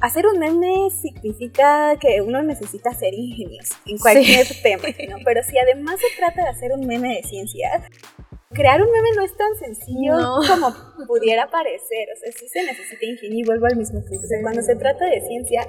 Hacer 0.01 0.25
un 0.27 0.39
meme 0.39 0.89
significa 0.91 1.97
que 1.99 2.21
uno 2.21 2.41
necesita 2.41 2.93
ser 2.93 3.13
ingenioso 3.13 3.75
en 3.85 3.97
cualquier 3.97 4.47
tema, 4.63 4.83
¿no? 5.09 5.17
Pero 5.25 5.41
si 5.43 5.57
además 5.57 5.99
se 5.99 6.17
trata 6.17 6.43
de 6.43 6.49
hacer 6.49 6.71
un 6.71 6.87
meme 6.87 7.15
de 7.15 7.23
ciencia, 7.23 7.69
crear 8.51 8.81
un 8.81 8.91
meme 8.91 9.09
no 9.15 9.23
es 9.23 9.35
tan 9.37 9.55
sencillo 9.55 10.13
como 10.47 11.07
pudiera 11.07 11.49
parecer. 11.49 12.07
O 12.13 12.19
sea, 12.19 12.31
sí 12.31 12.47
se 12.47 12.63
necesita 12.63 13.05
ingenio 13.05 13.39
y 13.39 13.43
vuelvo 13.43 13.67
al 13.67 13.75
mismo 13.75 14.01
punto. 14.01 14.25
O 14.25 14.27
sea, 14.27 14.41
cuando 14.41 14.61
se 14.61 14.75
trata 14.75 15.05
de 15.05 15.21
ciencia, 15.21 15.67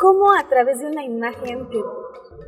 ¿cómo 0.00 0.32
a 0.32 0.48
través 0.48 0.80
de 0.80 0.86
una 0.86 1.04
imagen 1.04 1.68
que, 1.68 1.80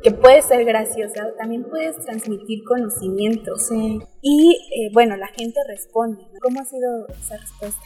que 0.03 0.11
puede 0.11 0.41
ser 0.41 0.65
graciosa, 0.65 1.33
también 1.37 1.63
puedes 1.63 1.97
transmitir 1.97 2.63
conocimiento? 2.63 3.55
Sí. 3.57 3.99
Y 4.21 4.69
eh, 4.75 4.91
bueno, 4.93 5.15
la 5.15 5.27
gente 5.27 5.59
responde. 5.67 6.21
¿no? 6.21 6.39
¿Cómo 6.41 6.61
ha 6.61 6.65
sido 6.65 7.07
esa 7.07 7.37
respuesta? 7.37 7.81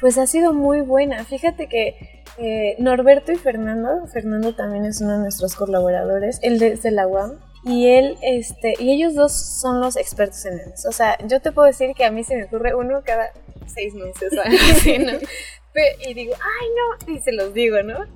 Pues 0.00 0.18
ha 0.18 0.26
sido 0.26 0.52
muy 0.52 0.80
buena. 0.80 1.24
Fíjate 1.24 1.68
que 1.68 2.22
eh, 2.38 2.76
Norberto 2.78 3.32
y 3.32 3.36
Fernando, 3.36 4.06
Fernando 4.06 4.54
también 4.54 4.84
es 4.84 5.00
uno 5.00 5.12
de 5.12 5.18
nuestros 5.18 5.56
colaboradores, 5.56 6.38
él 6.42 6.58
desde 6.58 6.90
la 6.90 7.06
UAM, 7.06 7.38
y 7.64 7.88
él, 7.88 8.16
este, 8.22 8.74
y 8.78 8.92
ellos 8.92 9.14
dos 9.14 9.32
son 9.32 9.80
los 9.80 9.96
expertos 9.96 10.44
en 10.46 10.56
memes. 10.56 10.86
O 10.86 10.92
sea, 10.92 11.18
yo 11.26 11.40
te 11.40 11.52
puedo 11.52 11.66
decir 11.66 11.94
que 11.94 12.04
a 12.04 12.10
mí 12.10 12.24
se 12.24 12.36
me 12.36 12.44
ocurre 12.44 12.74
uno 12.74 13.02
cada 13.04 13.32
seis 13.66 13.94
meses 13.94 14.32
o 14.36 14.40
algo 14.40 14.58
así, 14.72 14.98
¿no? 14.98 15.12
y 16.08 16.14
digo, 16.14 16.34
ay 16.34 16.68
no, 16.76 17.14
y 17.14 17.20
se 17.20 17.32
los 17.32 17.52
digo, 17.54 17.82
¿no? 17.82 18.06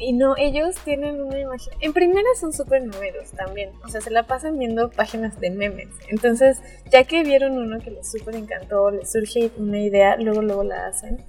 Y 0.00 0.14
no, 0.14 0.34
ellos 0.38 0.76
tienen 0.82 1.20
una 1.20 1.38
imagen. 1.38 1.74
En 1.80 1.92
primera 1.92 2.28
son 2.40 2.54
súper 2.54 2.82
números 2.82 3.32
también. 3.32 3.70
O 3.84 3.88
sea, 3.88 4.00
se 4.00 4.10
la 4.10 4.22
pasan 4.22 4.58
viendo 4.58 4.90
páginas 4.90 5.38
de 5.38 5.50
memes. 5.50 5.88
Entonces, 6.08 6.58
ya 6.90 7.04
que 7.04 7.22
vieron 7.22 7.58
uno 7.58 7.78
que 7.80 7.90
les 7.90 8.10
súper 8.10 8.36
encantó, 8.36 8.90
les 8.90 9.12
surge 9.12 9.50
una 9.58 9.78
idea, 9.78 10.16
luego, 10.16 10.40
luego 10.40 10.64
la 10.64 10.86
hacen. 10.86 11.22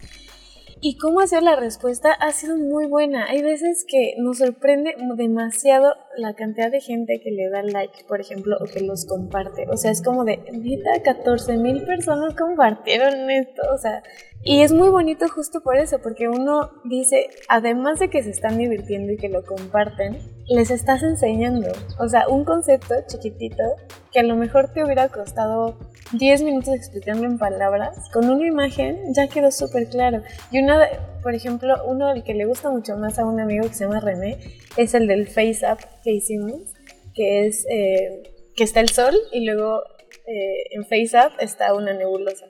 Y 0.84 0.98
cómo 0.98 1.20
hacer 1.20 1.44
la 1.44 1.56
respuesta 1.56 2.12
ha 2.12 2.32
sido 2.32 2.58
muy 2.58 2.88
buena. 2.88 3.28
Hay 3.30 3.44
veces 3.44 3.86
que 3.88 4.16
nos 4.18 4.40
sorprende 4.40 4.96
demasiado 5.16 5.94
la 6.18 6.34
cantidad 6.34 6.72
de 6.72 6.82
gente 6.82 7.22
que 7.22 7.30
le 7.30 7.50
da 7.50 7.62
like, 7.62 8.04
por 8.06 8.20
ejemplo, 8.20 8.58
o 8.60 8.66
que 8.66 8.80
los 8.80 9.06
comparte. 9.06 9.68
O 9.70 9.78
sea, 9.78 9.92
es 9.92 10.02
como 10.02 10.26
de, 10.26 10.38
neta, 10.52 11.04
14 11.04 11.58
mil 11.58 11.86
personas 11.86 12.34
compartieron 12.34 13.30
esto. 13.30 13.62
O 13.72 13.78
sea, 13.78 14.02
y 14.44 14.62
es 14.62 14.72
muy 14.72 14.90
bonito 14.90 15.28
justo 15.28 15.62
por 15.62 15.78
eso, 15.78 16.00
porque 16.00 16.28
uno 16.28 16.72
dice, 16.84 17.30
además 17.48 18.00
de 18.00 18.10
que 18.10 18.24
se 18.24 18.32
están 18.32 18.58
divirtiendo 18.58 19.14
y 19.14 19.18
que 19.18 19.30
lo 19.30 19.46
comparten, 19.46 20.18
les 20.48 20.72
estás 20.72 21.04
enseñando. 21.04 21.72
O 22.00 22.10
sea, 22.10 22.28
un 22.28 22.44
concepto 22.44 22.96
chiquitito 23.08 23.64
que 24.12 24.20
a 24.20 24.24
lo 24.24 24.36
mejor 24.36 24.74
te 24.74 24.84
hubiera 24.84 25.10
costado 25.10 25.78
10 26.14 26.42
minutos 26.42 26.74
explicando 26.74 27.26
en 27.26 27.38
palabras, 27.38 28.10
con 28.12 28.30
una 28.30 28.48
imagen 28.48 29.14
ya 29.14 29.28
quedó 29.28 29.52
súper 29.52 29.88
claro. 29.88 30.24
Y 30.50 30.60
una, 30.60 30.88
por 31.22 31.36
ejemplo, 31.36 31.76
uno 31.86 32.08
al 32.08 32.24
que 32.24 32.34
le 32.34 32.46
gusta 32.46 32.72
mucho 32.72 32.98
más 32.98 33.20
a 33.20 33.26
un 33.26 33.40
amigo 33.40 33.68
que 33.68 33.76
se 33.76 33.86
llama 33.86 34.00
René, 34.00 34.40
es 34.76 34.96
el 34.96 35.08
del 35.08 35.28
Face 35.28 35.62
Up 35.72 35.78
que 36.04 36.14
hicimos, 36.14 36.74
que 37.14 37.46
es 37.46 37.66
eh, 37.70 38.24
que 38.56 38.64
está 38.64 38.80
el 38.80 38.90
sol 38.90 39.16
y 39.32 39.46
luego 39.46 39.84
eh, 40.26 40.64
en 40.72 40.84
Face 40.84 41.16
Up 41.16 41.34
está 41.40 41.74
una 41.74 41.94
nebulosa. 41.94 42.46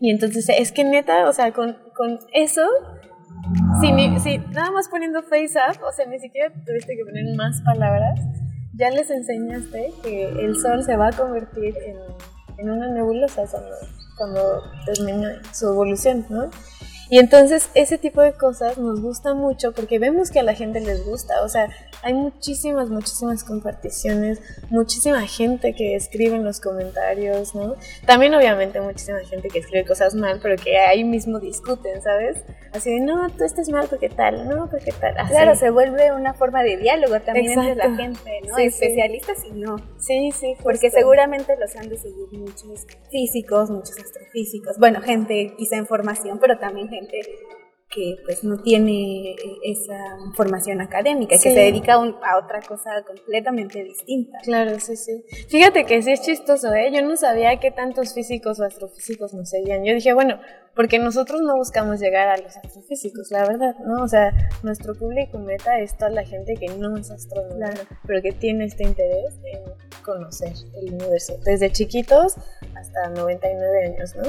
Y 0.00 0.10
entonces 0.10 0.48
es 0.48 0.72
que 0.72 0.84
neta, 0.84 1.28
o 1.28 1.32
sea, 1.32 1.52
con, 1.52 1.76
con 1.94 2.18
eso, 2.32 2.62
si, 3.80 3.92
ni, 3.92 4.18
si 4.20 4.38
nada 4.38 4.70
más 4.70 4.88
poniendo 4.88 5.22
Face 5.22 5.54
Up, 5.58 5.82
o 5.82 5.92
sea, 5.92 6.06
ni 6.06 6.18
siquiera 6.18 6.52
tuviste 6.64 6.96
que 6.96 7.04
poner 7.04 7.36
más 7.36 7.60
palabras, 7.62 8.20
ya 8.74 8.90
les 8.90 9.10
enseñaste 9.10 9.92
que 10.02 10.28
el 10.28 10.56
sol 10.56 10.82
se 10.84 10.96
va 10.96 11.08
a 11.08 11.12
convertir 11.12 11.74
en 11.86 11.96
en 12.58 12.70
una 12.70 12.88
nebulosa 12.88 13.44
cuando, 13.50 13.74
cuando 14.16 14.62
termina 14.84 15.40
su 15.52 15.68
evolución, 15.68 16.24
¿no? 16.28 16.50
Y 17.08 17.18
entonces 17.18 17.70
ese 17.74 17.98
tipo 17.98 18.20
de 18.20 18.32
cosas 18.32 18.78
nos 18.78 19.00
gusta 19.00 19.34
mucho 19.34 19.72
porque 19.72 19.98
vemos 19.98 20.30
que 20.30 20.40
a 20.40 20.42
la 20.42 20.54
gente 20.54 20.80
les 20.80 21.04
gusta, 21.04 21.42
o 21.42 21.48
sea, 21.48 21.68
hay 22.02 22.14
muchísimas, 22.14 22.90
muchísimas 22.90 23.44
comparticiones, 23.44 24.40
muchísima 24.70 25.26
gente 25.26 25.74
que 25.74 25.94
escribe 25.94 26.34
en 26.34 26.44
los 26.44 26.60
comentarios, 26.60 27.54
¿no? 27.54 27.76
También 28.06 28.34
obviamente 28.34 28.80
muchísima 28.80 29.20
gente 29.20 29.48
que 29.48 29.60
escribe 29.60 29.84
cosas 29.84 30.14
mal, 30.14 30.40
pero 30.42 30.56
que 30.56 30.78
ahí 30.78 31.04
mismo 31.04 31.38
discuten, 31.38 32.02
¿sabes? 32.02 32.42
Así 32.72 32.90
de, 32.90 33.00
no, 33.00 33.30
tú 33.30 33.44
estás 33.44 33.68
mal 33.68 33.86
porque 33.88 34.08
tal, 34.08 34.48
no, 34.48 34.68
porque 34.68 34.92
tal. 34.92 35.16
Así. 35.16 35.30
Claro, 35.30 35.54
se 35.54 35.70
vuelve 35.70 36.12
una 36.12 36.34
forma 36.34 36.62
de 36.62 36.76
diálogo 36.76 37.20
también 37.20 37.58
entre 37.58 37.76
la 37.76 37.94
gente, 37.94 38.40
¿no? 38.48 38.56
Sí, 38.56 38.70
sí. 38.70 38.84
Especialistas 38.84 39.44
y 39.44 39.52
no. 39.52 39.76
Sí, 39.98 40.32
sí. 40.32 40.56
Porque 40.62 40.88
justo. 40.88 40.98
seguramente 40.98 41.56
los 41.56 41.74
han 41.76 41.88
de 41.88 41.96
seguir 41.96 42.26
muchos 42.32 42.86
físicos, 43.10 43.70
muchos 43.70 43.96
astrofísicos, 43.98 44.78
bueno, 44.78 45.00
gente 45.00 45.54
quizá 45.56 45.76
en 45.76 45.86
formación, 45.86 46.38
pero 46.38 46.58
también 46.58 46.88
gente 46.88 46.95
que 47.88 48.16
pues 48.24 48.42
no 48.42 48.60
tiene 48.62 49.36
esa 49.62 49.96
formación 50.34 50.80
académica 50.80 51.36
y 51.36 51.38
que 51.38 51.48
Sí. 51.50 51.54
se 51.54 51.60
dedica 51.60 51.94
a, 51.94 51.98
un- 51.98 52.16
a 52.22 52.36
otra 52.38 52.60
cosa 52.60 52.90
completamente 53.06 53.82
distinta. 53.84 54.38
Claro, 54.42 54.78
sí, 54.80 54.96
sí. 54.96 55.24
Fíjate 55.48 55.84
que 55.84 56.02
sí 56.02 56.10
es 56.12 56.20
chistoso, 56.22 56.74
¿eh? 56.74 56.90
Yo 56.92 57.02
no 57.02 57.16
sabía 57.16 57.58
que 57.60 57.70
tantos 57.70 58.12
físicos 58.12 58.58
o 58.58 58.64
astrofísicos 58.64 59.34
nos 59.34 59.50
seguían. 59.50 59.84
Yo 59.84 59.94
dije, 59.94 60.12
bueno, 60.12 60.40
porque 60.76 60.98
nosotros 60.98 61.40
no 61.40 61.56
buscamos 61.56 61.98
llegar 61.98 62.28
a 62.28 62.36
los 62.36 62.54
astrofísicos, 62.56 63.30
la 63.30 63.48
verdad, 63.48 63.74
¿no? 63.84 64.02
O 64.02 64.08
sea, 64.08 64.32
nuestro 64.62 64.94
público 64.94 65.38
meta 65.38 65.80
es 65.80 65.96
toda 65.96 66.10
la 66.10 66.24
gente 66.24 66.54
que 66.54 66.68
no 66.68 66.96
es 66.96 67.10
astrónoma, 67.10 67.70
pero 68.06 68.20
que 68.20 68.32
tiene 68.32 68.66
este 68.66 68.84
interés 68.84 69.40
en 69.44 69.62
conocer 70.04 70.52
el 70.74 70.92
universo, 70.92 71.38
desde 71.44 71.72
chiquitos 71.72 72.34
hasta 72.74 73.08
99 73.08 73.86
años, 73.86 74.14
¿no? 74.16 74.24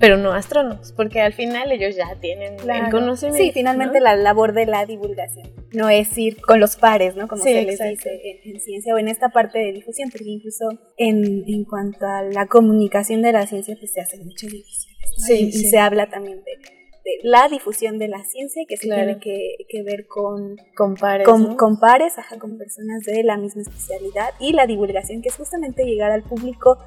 Pero 0.00 0.16
no 0.16 0.32
astrónomos, 0.32 0.92
porque 0.92 1.20
al 1.20 1.32
final 1.32 1.70
ellos 1.70 1.94
ya 1.96 2.16
tienen 2.20 2.56
el 2.58 2.90
conocimiento. 2.90 3.42
Sí, 3.42 3.52
finalmente 3.52 3.98
¿no? 3.98 4.04
la 4.04 4.16
labor 4.16 4.52
de 4.52 4.66
la 4.66 4.84
divulgación 4.84 5.56
no 5.72 5.88
es 5.90 6.16
ir 6.18 6.40
con 6.40 6.58
los 6.58 6.76
pares, 6.76 7.16
¿no? 7.16 7.28
Como 7.28 7.42
Sí, 7.42 7.52
se 7.52 7.62
les 7.62 7.80
exacto. 7.80 8.08
dice 8.10 8.40
en, 8.44 8.54
en 8.54 8.60
ciencia 8.60 8.94
o 8.94 8.98
en 8.98 9.08
esta 9.08 9.28
parte 9.28 9.58
de 9.58 9.72
difusión, 9.72 10.10
porque 10.10 10.28
incluso 10.28 10.64
en, 10.96 11.44
en 11.46 11.64
cuanto 11.64 12.06
a 12.06 12.22
la 12.22 12.46
comunicación 12.46 13.22
de 13.22 13.32
la 13.32 13.46
ciencia, 13.46 13.76
pues 13.78 13.92
se 13.92 14.00
hacen 14.00 14.24
muchas 14.24 14.50
divisiones. 14.50 14.95
¿No? 15.18 15.24
Sí, 15.26 15.48
y, 15.48 15.52
se 15.52 15.78
habla 15.78 16.08
también 16.08 16.38
de, 16.44 16.52
de 16.52 17.10
la 17.22 17.48
difusión 17.48 17.98
de 17.98 18.08
la 18.08 18.22
ciencia, 18.24 18.62
que 18.68 18.76
se 18.76 18.86
Claro. 18.86 19.04
tiene 19.04 19.20
que, 19.20 19.64
que 19.68 19.82
ver 19.82 20.06
con 20.06 20.56
con, 20.76 20.94
¿no? 21.42 21.56
con 21.56 21.78
pares, 21.80 22.18
ajá, 22.18 22.38
con 22.38 22.58
personas 22.58 23.02
de 23.04 23.22
la 23.22 23.36
misma 23.36 23.62
especialidad 23.62 24.30
y 24.40 24.52
la 24.52 24.66
divulgación, 24.66 25.22
que 25.22 25.28
es 25.28 25.36
justamente 25.36 25.84
llegar 25.84 26.10
al 26.12 26.22
público 26.22 26.78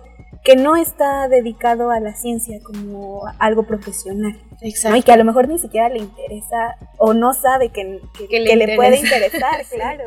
que 0.43 0.55
no 0.55 0.77
está 0.77 1.27
dedicado 1.27 1.91
a 1.91 1.99
la 1.99 2.15
ciencia 2.15 2.59
como 2.63 3.23
algo 3.39 3.63
profesional, 3.67 4.31
¿no? 4.51 4.57
Exacto. 4.61 4.97
y 4.97 5.03
que 5.03 5.11
a 5.11 5.17
lo 5.17 5.25
mejor 5.25 5.49
ni 5.49 5.59
siquiera 5.59 5.89
le 5.89 5.99
interesa 5.99 6.77
o 6.97 7.13
no 7.13 7.33
sabe 7.33 7.69
que, 7.69 7.99
que, 8.17 8.27
Que 8.27 8.39
le 8.39 8.49
que 8.49 8.55
le 8.55 8.75
puede 8.77 8.97
interesa. 8.99 9.25
interesar, 9.37 9.65
Sí, 9.65 9.75
claro. 9.75 10.03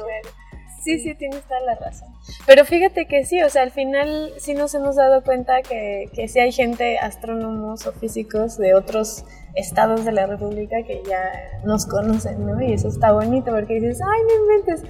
Sí, 0.83 0.99
sí, 0.99 1.14
tienes 1.14 1.42
toda 1.42 1.61
la 1.61 1.75
razón. 1.77 2.09
Pero 2.47 2.64
fíjate 2.64 3.07
que 3.07 3.25
sí, 3.25 3.40
o 3.42 3.49
sea, 3.49 3.62
al 3.62 3.71
final 3.71 4.33
sí 4.38 4.55
nos 4.55 4.75
hemos 4.75 4.97
dado 4.97 5.23
cuenta 5.23 5.62
que, 5.62 6.11
que 6.12 6.27
sí 6.27 6.40
hay 6.40 6.51
gente, 6.51 6.99
astrónomos 6.99 7.87
o 7.87 7.92
físicos 7.92 8.59
de 8.59 8.75
otros 8.75 9.25
estados 9.55 10.05
de 10.05 10.12
la 10.12 10.27
República 10.27 10.83
que 10.85 11.03
ya 11.09 11.61
nos 11.64 11.87
conocen, 11.87 12.45
¿no? 12.45 12.61
Y 12.61 12.73
eso 12.73 12.88
está 12.88 13.12
bonito 13.12 13.53
porque 13.53 13.75
dices, 13.75 14.01
ay, 14.03 14.23
no 14.27 14.45
inventes. 14.45 14.83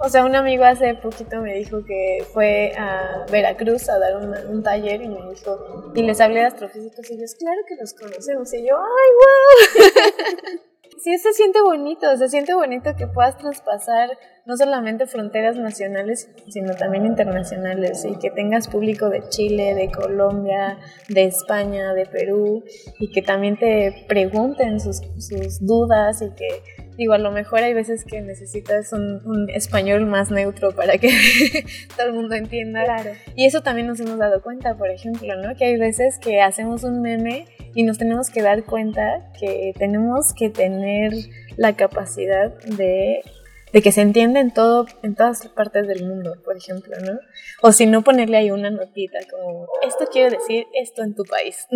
O 0.00 0.08
sea, 0.08 0.24
un 0.24 0.36
amigo 0.36 0.64
hace 0.64 0.94
poquito 0.94 1.40
me 1.40 1.54
dijo 1.54 1.84
que 1.84 2.24
fue 2.32 2.72
a 2.76 3.26
Veracruz 3.32 3.88
a 3.88 3.98
dar 3.98 4.16
un 4.16 4.62
taller 4.62 5.02
y 5.02 5.08
me 5.08 5.30
dijo, 5.30 5.92
y 5.94 6.02
les 6.02 6.20
hablé 6.20 6.40
de 6.40 6.46
astrofísicos 6.46 7.10
y 7.10 7.14
ellos, 7.14 7.34
claro 7.34 7.60
que 7.66 7.74
los 7.74 7.94
conocemos. 7.94 8.52
Y 8.54 8.68
yo, 8.68 8.76
¡ay, 8.76 9.10
wow! 9.18 10.60
sí 11.02 11.18
se 11.18 11.32
siente 11.32 11.60
bonito, 11.62 12.16
se 12.16 12.28
siente 12.28 12.54
bonito 12.54 12.94
que 12.96 13.06
puedas 13.06 13.38
traspasar 13.38 14.10
no 14.48 14.56
solamente 14.56 15.06
fronteras 15.06 15.56
nacionales, 15.56 16.30
sino 16.48 16.74
también 16.74 17.04
internacionales 17.04 18.06
y 18.10 18.18
que 18.18 18.30
tengas 18.30 18.66
público 18.66 19.10
de 19.10 19.28
Chile, 19.28 19.74
de 19.74 19.90
Colombia, 19.90 20.78
de 21.08 21.24
España, 21.24 21.92
de 21.92 22.06
Perú 22.06 22.64
y 22.98 23.12
que 23.12 23.20
también 23.20 23.58
te 23.58 24.06
pregunten 24.08 24.80
sus, 24.80 25.02
sus 25.18 25.60
dudas 25.60 26.22
y 26.22 26.30
que 26.30 26.48
Digo, 26.98 27.12
a 27.12 27.18
lo 27.18 27.30
mejor 27.30 27.60
hay 27.60 27.74
veces 27.74 28.04
que 28.04 28.20
necesitas 28.22 28.92
un, 28.92 29.48
español 29.50 30.04
más 30.06 30.32
neutro 30.32 30.74
para 30.74 30.98
que 30.98 31.10
todo 31.96 32.08
el 32.08 32.12
mundo 32.12 32.34
entienda. 32.34 32.82
Claro. 32.84 33.12
Y 33.36 33.46
eso 33.46 33.60
también 33.60 33.86
nos 33.86 34.00
hemos 34.00 34.18
dado 34.18 34.42
cuenta, 34.42 34.76
por 34.76 34.90
ejemplo, 34.90 35.36
¿no? 35.36 35.54
Que 35.54 35.66
hay 35.66 35.76
veces 35.78 36.18
que 36.18 36.40
hacemos 36.40 36.82
un 36.82 37.00
meme 37.00 37.44
y 37.72 37.84
nos 37.84 37.98
tenemos 37.98 38.30
que 38.30 38.42
dar 38.42 38.64
cuenta 38.64 39.30
que 39.38 39.72
tenemos 39.78 40.34
que 40.36 40.50
tener 40.50 41.12
la 41.56 41.76
capacidad 41.76 42.52
de 42.64 43.22
de 43.72 43.82
que 43.82 43.92
se 43.92 44.00
entienda 44.00 44.40
en 44.40 44.52
todo, 44.52 44.86
en 45.02 45.14
todas 45.14 45.46
partes 45.48 45.86
del 45.86 46.06
mundo, 46.06 46.34
por 46.44 46.56
ejemplo, 46.56 46.96
¿no? 47.00 47.18
O 47.62 47.72
si 47.72 47.86
no 47.86 48.02
ponerle 48.02 48.38
ahí 48.38 48.50
una 48.50 48.70
notita 48.70 49.18
como 49.30 49.66
esto 49.82 50.06
quiere 50.10 50.36
decir 50.36 50.66
esto 50.74 51.02
en 51.02 51.14
tu 51.14 51.24
país. 51.24 51.66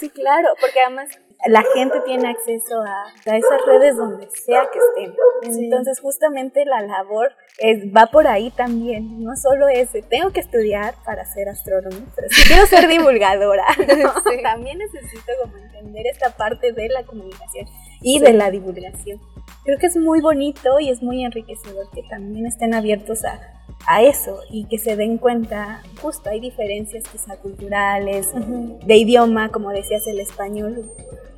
sí, 0.00 0.10
claro, 0.10 0.48
porque 0.60 0.80
además 0.80 1.08
la 1.44 1.62
gente 1.74 2.00
tiene 2.04 2.28
acceso 2.28 2.80
a, 2.80 3.36
esas 3.36 3.66
redes 3.66 3.96
donde 3.96 4.28
sea 4.30 4.68
que 4.72 4.78
estén. 4.78 5.14
Entonces, 5.42 6.00
justamente 6.00 6.64
la 6.64 6.80
labor 6.82 7.32
es, 7.58 7.84
va 7.94 8.06
por 8.06 8.26
ahí 8.26 8.50
también. 8.50 9.22
No 9.22 9.36
solo 9.36 9.68
es, 9.68 9.90
tengo 10.08 10.30
que 10.30 10.40
estudiar 10.40 10.94
para 11.04 11.24
ser 11.24 11.48
astrónomo, 11.48 12.06
pero 12.14 12.28
si 12.30 12.48
quiero 12.48 12.66
ser 12.66 12.88
divulgadora, 12.88 13.66
también 14.42 14.78
necesito 14.78 15.32
como 15.42 15.56
entender 15.56 16.06
esta 16.06 16.30
parte 16.30 16.72
de 16.72 16.88
la 16.88 17.04
comunicación 17.04 17.66
y 18.00 18.18
de 18.18 18.32
la 18.32 18.50
divulgación. 18.50 19.20
Creo 19.64 19.78
que 19.78 19.86
es 19.86 19.96
muy 19.96 20.20
bonito 20.20 20.78
y 20.80 20.90
es 20.90 21.02
muy 21.02 21.24
enriquecedor 21.24 21.90
que 21.90 22.02
también 22.04 22.46
estén 22.46 22.72
abiertos 22.74 23.24
a, 23.24 23.40
a 23.86 24.02
eso 24.02 24.40
y 24.50 24.64
que 24.66 24.78
se 24.78 24.96
den 24.96 25.18
cuenta, 25.18 25.82
justo 26.00 26.30
hay 26.30 26.40
diferencias 26.40 27.04
quizá 27.10 27.36
culturales, 27.36 28.28
de 28.34 28.96
idioma, 28.96 29.50
como 29.50 29.70
decías, 29.70 30.06
el 30.06 30.20
español 30.20 30.90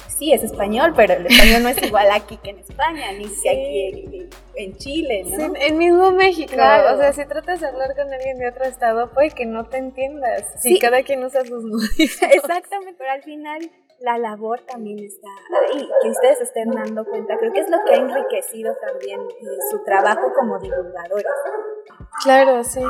sí 0.08 0.32
es 0.32 0.42
español, 0.42 0.92
pero 0.96 1.14
el 1.14 1.26
español 1.26 1.62
no 1.62 1.68
es 1.68 1.82
igual 1.82 2.10
aquí 2.10 2.36
que 2.38 2.50
en 2.50 2.58
España, 2.58 3.12
ni 3.12 3.26
sí. 3.26 3.48
aquí 3.48 4.28
en, 4.56 4.76
Chile, 4.76 5.24
¿no? 5.26 5.36
Sí, 5.36 5.52
en 5.60 5.78
mismo 5.78 6.10
México, 6.10 6.52
claro. 6.54 6.94
o 6.94 6.98
sea, 6.98 7.12
si 7.12 7.24
tratas 7.26 7.60
de 7.60 7.68
hablar 7.68 7.94
con 7.94 8.12
alguien 8.12 8.38
de 8.38 8.48
otro 8.48 8.64
estado, 8.64 9.10
puede 9.12 9.30
que 9.30 9.46
no 9.46 9.64
te 9.64 9.78
entiendas, 9.78 10.44
si 10.60 10.78
cada 10.78 11.02
quien 11.02 11.24
usa 11.24 11.44
sus 11.44 11.64
modismos. 11.64 12.22
Exactamente, 12.32 12.94
pero 12.98 13.10
al 13.10 13.22
final 13.22 13.70
la 14.00 14.18
labor 14.18 14.60
también 14.60 14.98
está 15.00 15.28
ahí, 15.66 15.88
que 16.02 16.08
ustedes 16.10 16.40
estén 16.40 16.70
dando 16.70 17.04
cuenta, 17.04 17.36
creo 17.38 17.52
que 17.52 17.60
es 17.60 17.70
lo 17.70 17.78
que 17.84 17.94
ha 17.94 17.96
enriquecido 17.96 18.76
también 18.76 19.20
eh, 19.20 19.44
su 19.70 19.82
trabajo 19.84 20.32
como 20.38 20.58
divulgadores. 20.58 21.26
Claro, 22.22 22.62
sí. 22.62 22.82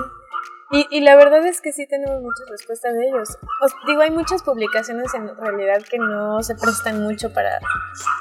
Y, 0.70 0.86
y, 0.90 1.00
la 1.00 1.16
verdad 1.16 1.46
es 1.46 1.62
que 1.62 1.72
sí 1.72 1.86
tenemos 1.86 2.20
muchas 2.20 2.46
respuestas 2.50 2.92
de 2.92 3.08
ellos. 3.08 3.38
Os 3.62 3.72
digo, 3.86 4.02
hay 4.02 4.10
muchas 4.10 4.42
publicaciones 4.42 5.14
en 5.14 5.34
realidad 5.34 5.82
que 5.82 5.96
no 5.98 6.42
se 6.42 6.54
prestan 6.56 7.02
mucho 7.02 7.32
para, 7.32 7.58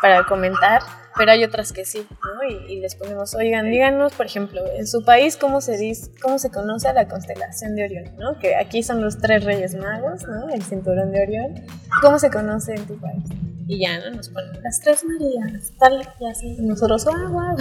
para 0.01 0.25
comentar, 0.25 0.81
pero 1.17 1.33
hay 1.33 1.43
otras 1.43 1.73
que 1.73 1.83
sí, 1.83 2.07
¿no? 2.10 2.49
Y, 2.49 2.71
y, 2.71 2.79
les 2.79 2.95
ponemos, 2.95 3.36
oigan, 3.36 3.69
díganos, 3.69 4.13
por 4.13 4.27
ejemplo, 4.27 4.62
en 4.65 4.88
su 4.88 5.03
país, 5.03 5.36
¿cómo 5.36 5.60
se, 5.60 5.77
dice, 5.77 6.10
cómo 6.21 6.39
se 6.39 6.49
conoce 6.49 6.88
a 6.88 6.93
la 6.93 7.10
constelación 7.10 7.75
de 7.75 7.83
Orión, 7.83 8.15
¿no? 8.17 8.39
Que 8.39 8.55
aquí 8.55 8.81
son 8.81 9.01
los 9.01 9.17
tres 9.17 9.43
reyes 9.43 9.75
magos, 9.75 10.23
¿no? 10.25 10.47
El 10.47 10.63
cinturón 10.63 11.12
de 11.12 11.23
Orión. 11.23 11.65
¿Cómo 12.01 12.17
se 12.17 12.29
conoce 12.29 12.75
en 12.75 12.88
tu 12.88 12.97
país? 12.97 13.25
Y 13.67 13.81
ya, 13.81 13.99
¿no? 13.99 14.15
Nos 14.15 14.29
ponen 14.29 14.63
las 14.63 14.79
tres 14.79 15.03
Marías, 15.03 15.73
tal, 15.77 16.01
y 16.17 16.25
así. 16.25 16.55
Nosotros, 16.62 17.05
¡ah, 17.07 17.55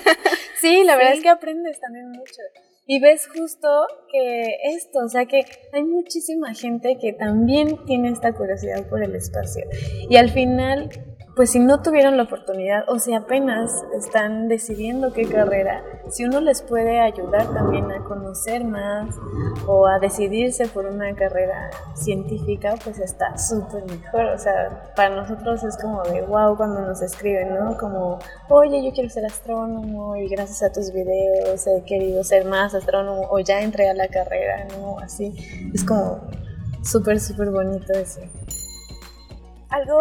sí, 0.62 0.82
la 0.84 0.96
verdad 0.96 1.12
es 1.12 1.22
que 1.22 1.28
aprendes 1.28 1.78
también 1.78 2.08
mucho. 2.10 2.40
Y 2.92 2.98
ves 2.98 3.28
justo 3.28 3.68
que 4.10 4.56
esto, 4.74 4.98
o 5.04 5.08
sea 5.08 5.24
que 5.26 5.44
hay 5.72 5.84
muchísima 5.84 6.52
gente 6.54 6.98
que 7.00 7.12
también 7.12 7.84
tiene 7.86 8.08
esta 8.08 8.32
curiosidad 8.32 8.88
por 8.88 9.00
el 9.00 9.14
espacio. 9.14 9.64
Y 10.08 10.16
al 10.16 10.28
final 10.28 10.90
pues 11.34 11.50
si 11.50 11.60
no 11.60 11.80
tuvieron 11.80 12.16
la 12.16 12.24
oportunidad 12.24 12.84
o 12.88 12.98
si 12.98 13.14
apenas 13.14 13.72
están 13.96 14.48
decidiendo 14.48 15.12
qué 15.12 15.26
carrera, 15.28 15.82
si 16.08 16.24
uno 16.24 16.40
les 16.40 16.62
puede 16.62 17.00
ayudar 17.00 17.46
también 17.54 17.90
a 17.92 18.02
conocer 18.04 18.64
más 18.64 19.14
o 19.66 19.86
a 19.86 19.98
decidirse 19.98 20.66
por 20.66 20.86
una 20.86 21.14
carrera 21.14 21.70
científica, 21.94 22.74
pues 22.82 22.98
está 22.98 23.38
súper 23.38 23.84
mejor. 23.84 24.26
O 24.26 24.38
sea, 24.38 24.92
para 24.96 25.14
nosotros 25.14 25.62
es 25.62 25.76
como 25.76 26.02
de 26.02 26.22
wow 26.22 26.56
cuando 26.56 26.80
nos 26.82 27.00
escriben, 27.00 27.54
¿no? 27.54 27.76
Como, 27.78 28.18
oye, 28.48 28.84
yo 28.84 28.92
quiero 28.92 29.08
ser 29.08 29.24
astrónomo 29.24 30.16
y 30.16 30.28
gracias 30.28 30.62
a 30.62 30.72
tus 30.72 30.92
videos 30.92 31.66
he 31.66 31.82
querido 31.84 32.24
ser 32.24 32.44
más 32.44 32.74
astrónomo 32.74 33.28
o 33.30 33.38
ya 33.38 33.60
entré 33.60 33.88
a 33.88 33.94
la 33.94 34.08
carrera, 34.08 34.66
¿no? 34.76 34.98
Así, 34.98 35.32
es 35.72 35.84
como 35.84 36.20
súper, 36.82 37.20
súper 37.20 37.50
bonito 37.50 37.92
eso. 37.92 38.20
Algo 39.70 39.98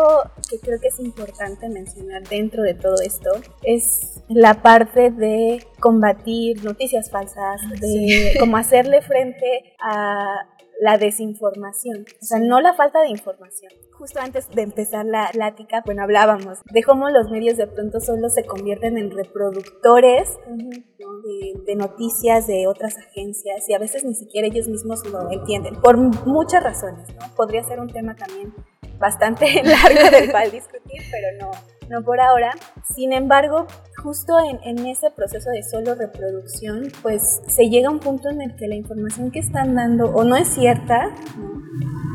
que 0.50 0.60
creo 0.60 0.80
que 0.82 0.88
es 0.88 1.00
importante 1.00 1.70
mencionar 1.70 2.28
dentro 2.28 2.64
de 2.64 2.74
todo 2.74 2.96
esto 3.04 3.30
es 3.64 4.22
la 4.28 4.62
parte 4.62 5.12
de 5.12 5.64
combatir 5.80 6.64
noticias 6.64 7.12
falsas, 7.12 7.62
de 7.80 8.34
cómo 8.40 8.58
hacerle 8.58 9.02
frente 9.02 9.76
a 9.80 10.48
la 10.80 10.98
desinformación, 10.98 12.06
o 12.22 12.26
sea, 12.26 12.40
no 12.40 12.62
la 12.62 12.74
falta 12.74 13.02
de 13.02 13.10
información. 13.10 13.72
Justo 13.92 14.20
antes 14.22 14.50
de 14.50 14.62
empezar 14.62 15.06
la 15.06 15.30
plática, 15.32 15.84
bueno, 15.86 16.04
hablábamos 16.04 16.60
de 16.72 16.84
cómo 16.84 17.10
los 17.10 17.30
medios 17.30 17.58
de 17.58 17.68
pronto 17.68 18.00
solo 18.00 18.30
se 18.30 18.46
convierten 18.46 18.98
en 18.98 19.12
reproductores 19.12 20.38
de, 20.48 21.62
de, 21.66 21.76
noticias 21.76 22.48
de 22.48 22.66
otras 22.68 22.98
agencias 22.98 23.68
y 23.68 23.74
a 23.74 23.80
veces 23.80 24.06
ni 24.06 24.16
siquiera 24.16 24.48
ellos 24.48 24.70
mismos 24.70 25.06
lo 25.12 25.30
entienden, 25.30 25.76
por 25.82 25.98
muchas 25.98 26.64
razones. 26.64 27.10
¿no? 27.10 27.36
Podría 27.36 27.62
ser 27.64 27.82
un 27.82 27.90
tema 27.90 28.16
también 28.16 28.54
bastante 29.00 29.46
largo 29.64 30.12
del 30.12 30.32
cual 30.32 30.52
discutir, 30.52 31.02
pero 31.12 31.28
no, 31.40 31.52
no 31.90 32.04
por 32.04 32.20
ahora. 32.20 32.52
Sin 32.96 33.14
embargo, 33.14 33.66
justo 34.02 34.34
en, 34.40 34.60
en, 34.64 34.86
ese 34.88 35.10
proceso 35.12 35.50
de 35.50 35.64
solo 35.64 35.96
reproducción, 35.96 36.92
pues 37.02 37.42
se 37.48 37.70
llega 37.70 37.90
a 37.90 37.92
un 37.92 38.00
punto 38.00 38.30
en 38.30 38.42
el 38.42 38.56
que 38.56 38.68
la 38.68 38.76
información 38.76 39.32
que 39.32 39.40
están 39.40 39.76
dando 39.76 40.12
o 40.12 40.24
no 40.24 40.36
es 40.36 40.48
cierta, 40.48 41.10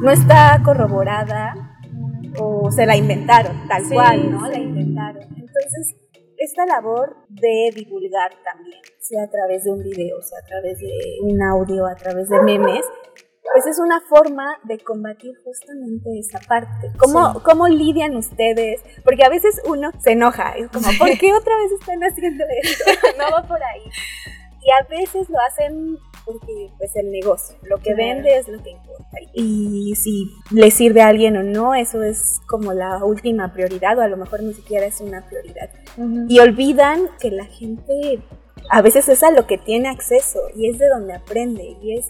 no, 0.03 0.11
está 0.11 0.61
corroborada, 0.65 1.55
o 2.39 2.71
se 2.71 2.85
la 2.87 2.97
inventaron, 2.97 3.67
tal 3.69 3.83
cual, 3.89 4.31
¿no? 4.31 4.49
La 4.49 4.59
inventaron. 4.59 5.23
Entonces, 5.23 5.97
esta 6.37 6.67
labor 6.67 7.17
de 7.29 7.71
divulgar 7.75 8.33
también, 8.45 8.81
sea 8.99 9.25
a 9.25 9.31
través 9.31 9.65
de 9.65 9.73
un 9.73 9.83
video, 9.83 10.21
sea 10.21 10.39
a 10.43 10.47
través 10.47 10.79
de 10.79 10.91
un 11.23 11.41
audio, 11.43 11.87
a 11.87 11.95
través 11.95 12.29
de 12.29 12.41
memes, 12.43 12.85
pues 13.53 13.67
es 13.67 13.79
una 13.79 14.01
forma 14.01 14.59
de 14.65 14.79
combatir 14.79 15.35
justamente 15.45 16.19
esa 16.19 16.41
parte. 16.41 16.91
¿Cómo, 16.99 17.43
¿Cómo 17.43 17.69
lidian 17.69 18.17
ustedes? 18.17 18.81
Porque 19.05 19.25
a 19.25 19.29
veces 19.29 19.61
uno 19.67 19.91
se 19.99 20.13
enoja, 20.13 20.53
es 20.57 20.69
como, 20.69 20.87
¿por 20.99 21.11
qué 21.19 21.33
otra 21.35 21.57
vez 21.57 21.73
están 21.73 22.01
haciendo 22.01 22.45
esto? 22.63 22.85
no 23.19 23.25
va 23.31 23.47
por 23.47 23.63
ahí. 23.63 23.83
Y 24.63 24.71
a 24.71 24.89
veces 24.89 25.29
lo 25.29 25.39
hacen 25.41 25.99
porque 26.25 26.71
pues 26.79 26.97
el 26.97 27.11
negocio, 27.11 27.55
lo 27.65 27.79
que 27.79 27.95
vende 27.95 28.39
es 28.39 28.49
lo 28.49 28.63
que 28.63 28.71
importa. 28.71 29.19
Y 29.35 29.95
si 29.95 30.31
le 30.51 30.71
sirve 30.71 31.03
a 31.03 31.09
alguien 31.09 31.37
o 31.37 31.43
no, 31.43 31.75
eso 31.75 32.03
es 32.03 32.41
como 32.49 32.73
la 32.73 33.05
última 33.05 33.53
prioridad 33.53 33.99
o 33.99 34.03
a 34.03 34.09
lo 34.09 34.17
mejor 34.17 34.43
ni 34.43 34.55
siquiera 34.55 34.87
es 34.87 35.03
una 35.03 35.27
prioridad. 35.27 35.69
Y 36.29 36.39
olvidan 36.39 37.11
que 37.21 37.31
la 37.31 37.45
gente 37.45 38.23
a 38.71 38.81
veces 38.81 39.09
es 39.11 39.23
a 39.23 39.31
lo 39.31 39.47
que 39.47 39.59
tiene 39.59 39.89
acceso 39.89 40.41
y 40.57 40.71
es 40.71 40.79
de 40.79 40.89
donde 40.89 41.13
aprende 41.13 41.77
y 41.83 41.99
es 41.99 42.09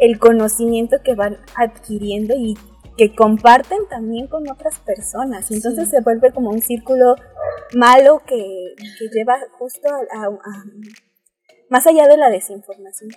el 0.00 0.18
conocimiento 0.18 0.96
que 1.04 1.14
van 1.14 1.38
adquiriendo 1.54 2.34
y 2.34 2.56
que 2.96 3.14
comparten 3.14 3.86
también 3.88 4.26
con 4.26 4.50
otras 4.50 4.78
personas. 4.80 5.50
Entonces 5.50 5.88
se 5.88 6.00
vuelve 6.00 6.32
como 6.32 6.50
un 6.50 6.60
círculo 6.60 7.14
malo 7.74 8.22
que, 8.26 8.74
lleva 9.14 9.38
justo 9.58 9.88
a, 9.88 10.30
más 11.68 11.86
allá 11.86 12.08
de 12.08 12.16
la 12.16 12.30
desinformación, 12.30 13.10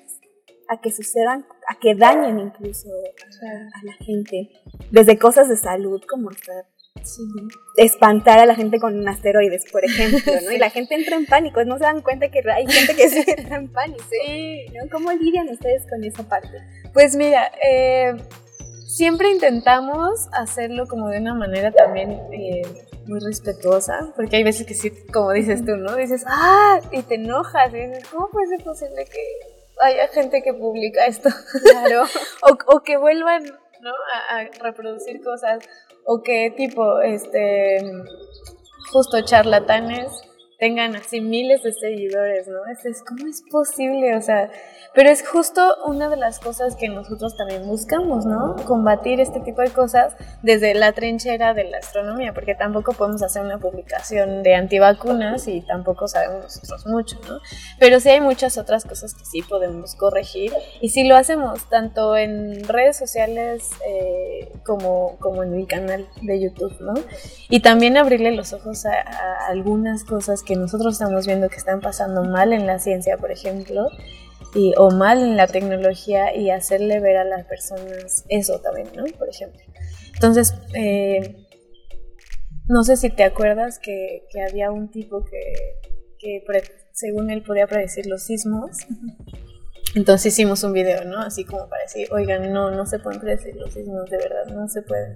a 0.69 0.79
que 0.79 0.91
sucedan, 0.91 1.45
a 1.67 1.79
que 1.79 1.95
dañen 1.95 2.39
incluso 2.39 2.89
a, 2.89 3.85
la 3.85 3.93
gente, 3.93 4.51
desde 4.91 5.17
cosas 5.17 5.49
de 5.49 5.57
salud 5.57 6.01
como 6.09 6.29
espantar 7.75 8.39
a 8.39 8.45
la 8.45 8.55
gente 8.55 8.79
con 8.79 9.07
asteroides, 9.07 9.65
por 9.71 9.83
ejemplo, 9.83 10.33
¿no? 10.43 10.51
Y 10.51 10.57
la 10.57 10.69
gente 10.69 10.95
entra 10.95 11.15
en 11.15 11.25
pánico, 11.25 11.63
no 11.65 11.77
se 11.77 11.83
dan 11.83 12.01
cuenta 12.01 12.29
que 12.29 12.41
hay 12.49 12.67
gente 12.67 12.95
que 12.95 13.03
entra 13.37 13.57
en 13.57 13.71
pánico. 13.71 14.03
Sí. 14.09 14.65
¿no? 14.73 14.89
¿Cómo 14.91 15.11
lidian 15.11 15.49
ustedes 15.49 15.83
con 15.89 16.03
esa 16.03 16.23
parte? 16.23 16.61
Pues 16.93 17.15
mira, 17.15 17.51
eh, 17.63 18.13
siempre 18.87 19.31
intentamos 19.31 20.27
hacerlo 20.33 20.85
como 20.87 21.09
de 21.09 21.19
una 21.19 21.33
manera 21.33 21.71
también 21.71 22.11
eh, 22.31 22.61
muy 23.07 23.19
respetuosa, 23.19 24.13
porque 24.15 24.37
hay 24.37 24.43
veces 24.43 24.65
que 24.65 24.75
sí, 24.75 24.91
como 25.11 25.31
dices 25.31 25.65
tú, 25.65 25.75
¿no? 25.75 25.95
Dices, 25.95 26.23
ah, 26.27 26.79
y 26.91 27.01
te 27.01 27.15
enojas, 27.15 27.73
y 27.73 27.87
dices, 27.87 28.07
¿cómo 28.09 28.29
puede 28.29 28.47
ser 28.47 28.63
posible 28.63 29.05
que 29.05 29.19
haya 29.81 30.07
gente 30.09 30.41
que 30.43 30.53
publica 30.53 31.05
esto? 31.05 31.29
Claro. 31.63 32.03
o, 32.43 32.75
o 32.75 32.83
que 32.83 32.97
vuelvan, 32.97 33.43
¿no? 33.43 33.91
A, 34.29 34.37
a 34.37 34.43
reproducir 34.61 35.21
cosas, 35.21 35.59
o 36.05 36.21
que 36.21 36.51
tipo, 36.55 36.99
este, 37.01 37.77
justo 38.91 39.21
charlatanes 39.21 40.23
tengan 40.59 40.95
así 40.95 41.19
miles 41.19 41.63
de 41.63 41.73
seguidores, 41.73 42.47
¿no? 42.47 42.59
Es, 42.71 43.03
¿Cómo 43.03 43.27
es 43.27 43.43
posible? 43.51 44.15
O 44.15 44.21
sea, 44.21 44.49
pero 44.93 45.09
es 45.09 45.27
justo 45.27 45.75
una 45.85 46.07
de 46.09 46.17
las 46.17 46.39
cosas 46.39 46.75
que 46.75 46.87
nosotros 46.87 47.35
también 47.35 47.65
buscamos, 47.65 48.25
¿no? 48.25 48.55
Combatir 48.65 49.19
este 49.19 49.39
tipo 49.39 49.61
de 49.61 49.71
cosas 49.71 50.15
desde 50.43 50.75
la 50.75 50.91
trinchera 50.91 51.53
de 51.53 51.63
la 51.63 51.79
astronomía, 51.79 52.33
porque 52.33 52.53
tampoco 52.53 52.93
podemos 52.93 53.23
hacer 53.23 53.43
una 53.43 53.57
publicación 53.57 54.43
de 54.43 54.53
antivacunas 54.55 55.47
y 55.47 55.61
tampoco 55.61 56.07
sabemos 56.07 56.43
nosotros 56.43 56.85
mucho, 56.85 57.19
¿no? 57.27 57.39
Pero 57.79 57.99
sí 57.99 58.09
hay 58.09 58.21
muchas 58.21 58.57
otras 58.57 58.85
cosas 58.85 59.15
que 59.15 59.25
sí 59.25 59.41
podemos 59.41 59.95
corregir 59.95 60.53
y 60.79 60.89
sí 60.89 61.07
lo 61.07 61.15
hacemos, 61.15 61.67
tanto 61.69 62.15
en 62.15 62.63
redes 62.67 62.95
sociales 62.95 63.69
eh, 63.87 64.51
como, 64.63 65.17
como 65.19 65.41
en 65.41 65.55
mi 65.55 65.65
canal 65.65 66.07
de 66.21 66.39
YouTube, 66.39 66.79
¿no? 66.81 66.93
Y 67.49 67.61
también 67.61 67.97
abrirle 67.97 68.31
los 68.31 68.53
ojos 68.53 68.85
a, 68.85 68.91
a 68.91 69.47
algunas 69.47 70.03
cosas 70.03 70.43
que 70.43 70.55
nosotros 70.55 70.93
estamos 70.93 71.25
viendo 71.25 71.49
que 71.49 71.55
están 71.55 71.81
pasando 71.81 72.23
mal 72.23 72.53
en 72.53 72.67
la 72.67 72.77
ciencia, 72.77 73.17
por 73.17 73.31
ejemplo, 73.31 73.87
y, 74.55 74.73
o 74.77 74.91
mal 74.91 75.19
en 75.19 75.37
la 75.37 75.47
tecnología 75.47 76.35
y 76.35 76.49
hacerle 76.49 76.99
ver 76.99 77.17
a 77.17 77.25
las 77.25 77.45
personas 77.45 78.25
eso 78.29 78.59
también, 78.59 78.89
¿no? 78.95 79.03
Por 79.17 79.29
ejemplo. 79.29 79.61
Entonces, 80.13 80.53
eh, 80.73 81.47
no 82.67 82.83
sé 82.83 82.97
si 82.97 83.09
te 83.09 83.23
acuerdas 83.23 83.79
que, 83.79 84.25
que 84.31 84.41
había 84.41 84.71
un 84.71 84.89
tipo 84.89 85.23
que, 85.25 85.53
que 86.19 86.43
según 86.91 87.29
él 87.29 87.43
podía 87.43 87.67
predecir 87.67 88.05
los 88.05 88.23
sismos. 88.23 88.77
Entonces 89.95 90.33
hicimos 90.33 90.63
un 90.63 90.73
video, 90.73 91.03
¿no? 91.05 91.19
Así 91.19 91.45
como 91.45 91.67
para 91.69 91.83
decir, 91.83 92.07
oigan, 92.11 92.51
no, 92.51 92.71
no 92.71 92.85
se 92.85 92.99
pueden 92.99 93.19
predecir 93.19 93.55
los 93.55 93.73
sismos, 93.73 94.09
de 94.09 94.17
verdad, 94.17 94.45
no 94.53 94.67
se 94.67 94.81
pueden. 94.81 95.15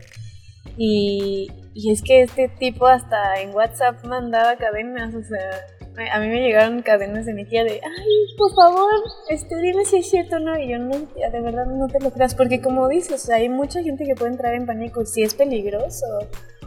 Y, 0.78 1.48
y 1.74 1.92
es 1.92 2.04
que 2.04 2.22
este 2.22 2.50
tipo 2.50 2.86
hasta 2.86 3.42
en 3.42 3.52
WhatsApp 3.56 4.04
mandaba 4.06 4.56
cadenas, 4.58 5.16
o 5.16 5.24
sea, 5.24 5.66
a 6.12 6.20
mí 6.20 6.28
me 6.28 6.42
llegaron 6.42 6.82
cadenas 6.82 7.26
de 7.26 7.34
mi 7.34 7.46
tía 7.46 7.64
de, 7.64 7.82
ay, 7.84 8.36
por 8.38 8.54
favor, 8.54 8.92
este, 9.30 9.56
dime 9.58 9.84
si 9.86 9.98
es 9.98 10.10
cierto 10.10 10.36
o 10.36 10.40
no. 10.40 10.58
Y 10.60 10.70
yo, 10.70 10.78
no, 10.78 10.96
tía, 11.08 11.30
de 11.30 11.42
verdad 11.42 11.66
no 11.66 11.88
te 11.88 12.00
lo 12.00 12.12
creas. 12.12 12.36
Porque 12.36 12.62
como 12.62 12.88
dices, 12.88 13.30
hay 13.30 13.50
mucha 13.50 13.82
gente 13.82 14.06
que 14.06 14.16
puede 14.16 14.32
entrar 14.32 14.54
en 14.54 14.66
pánico 14.66 15.06
si 15.06 15.24
es 15.24 15.34
peligroso. 15.34 16.06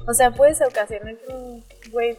O 0.08 0.14
sea, 0.14 0.32
puedes 0.32 0.60
ocasionar 0.62 1.16
un 1.28 1.62
güey, 1.92 2.16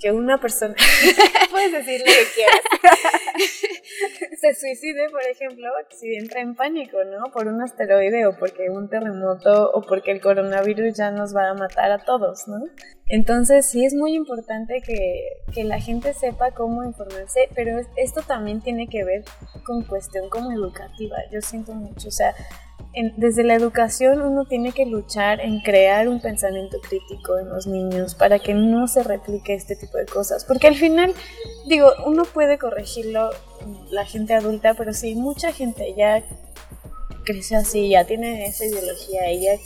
que 0.00 0.12
una 0.12 0.38
persona, 0.38 0.74
puedes 1.50 1.72
decir 1.72 2.00
lo 2.00 2.06
que 2.06 2.26
quieras, 2.34 2.60
se 4.40 4.54
suicide, 4.54 5.10
por 5.10 5.22
ejemplo, 5.22 5.68
si 5.90 6.14
entra 6.14 6.40
en 6.40 6.54
pánico, 6.54 6.98
¿no? 7.04 7.30
Por 7.32 7.46
un 7.46 7.60
asteroide 7.62 8.26
o 8.26 8.36
porque 8.38 8.70
un 8.70 8.88
terremoto 8.88 9.70
o 9.72 9.82
porque 9.82 10.12
el 10.12 10.20
coronavirus 10.20 10.96
ya 10.96 11.10
nos 11.10 11.36
va 11.36 11.50
a 11.50 11.54
matar 11.54 11.92
a 11.92 11.98
todos, 11.98 12.48
¿no? 12.48 12.64
Entonces 13.08 13.66
sí 13.66 13.84
es 13.84 13.92
muy 13.94 14.14
importante 14.14 14.80
que, 14.80 15.42
que, 15.52 15.64
la 15.64 15.80
gente 15.80 16.14
sepa 16.14 16.52
cómo 16.52 16.84
informarse, 16.84 17.48
pero 17.54 17.78
esto 17.96 18.22
también 18.22 18.60
tiene 18.62 18.86
que 18.86 19.04
ver 19.04 19.24
con 19.64 19.84
cuestión 19.84 20.30
como 20.30 20.52
educativa, 20.52 21.16
yo 21.30 21.40
siento 21.40 21.74
mucho, 21.74 22.08
o 22.08 22.12
sea, 22.12 22.34
en, 22.92 23.14
desde 23.16 23.44
la 23.44 23.54
educación 23.54 24.22
uno 24.22 24.44
tiene 24.46 24.72
que 24.72 24.86
luchar 24.86 25.40
en 25.40 25.60
crear 25.60 26.08
un 26.08 26.20
pensamiento 26.20 26.78
crítico 26.80 27.38
en 27.38 27.48
los 27.48 27.66
niños 27.66 28.14
para 28.14 28.38
que 28.38 28.54
no 28.54 28.88
se 28.88 29.02
replique 29.02 29.54
este 29.54 29.76
tipo 29.76 29.98
de 29.98 30.06
cosas, 30.06 30.44
porque 30.44 30.66
al 30.66 30.74
final, 30.74 31.14
digo, 31.66 31.92
uno 32.06 32.24
puede 32.24 32.58
corregirlo 32.58 33.30
la 33.90 34.04
gente 34.06 34.34
adulta, 34.34 34.74
pero 34.74 34.92
si 34.92 35.14
mucha 35.14 35.52
gente 35.52 35.94
ya 35.96 36.22
crece 37.24 37.56
así, 37.56 37.90
ya 37.90 38.04
tiene 38.04 38.46
esa 38.46 38.64
ideología, 38.64 39.32
ya 39.34 39.58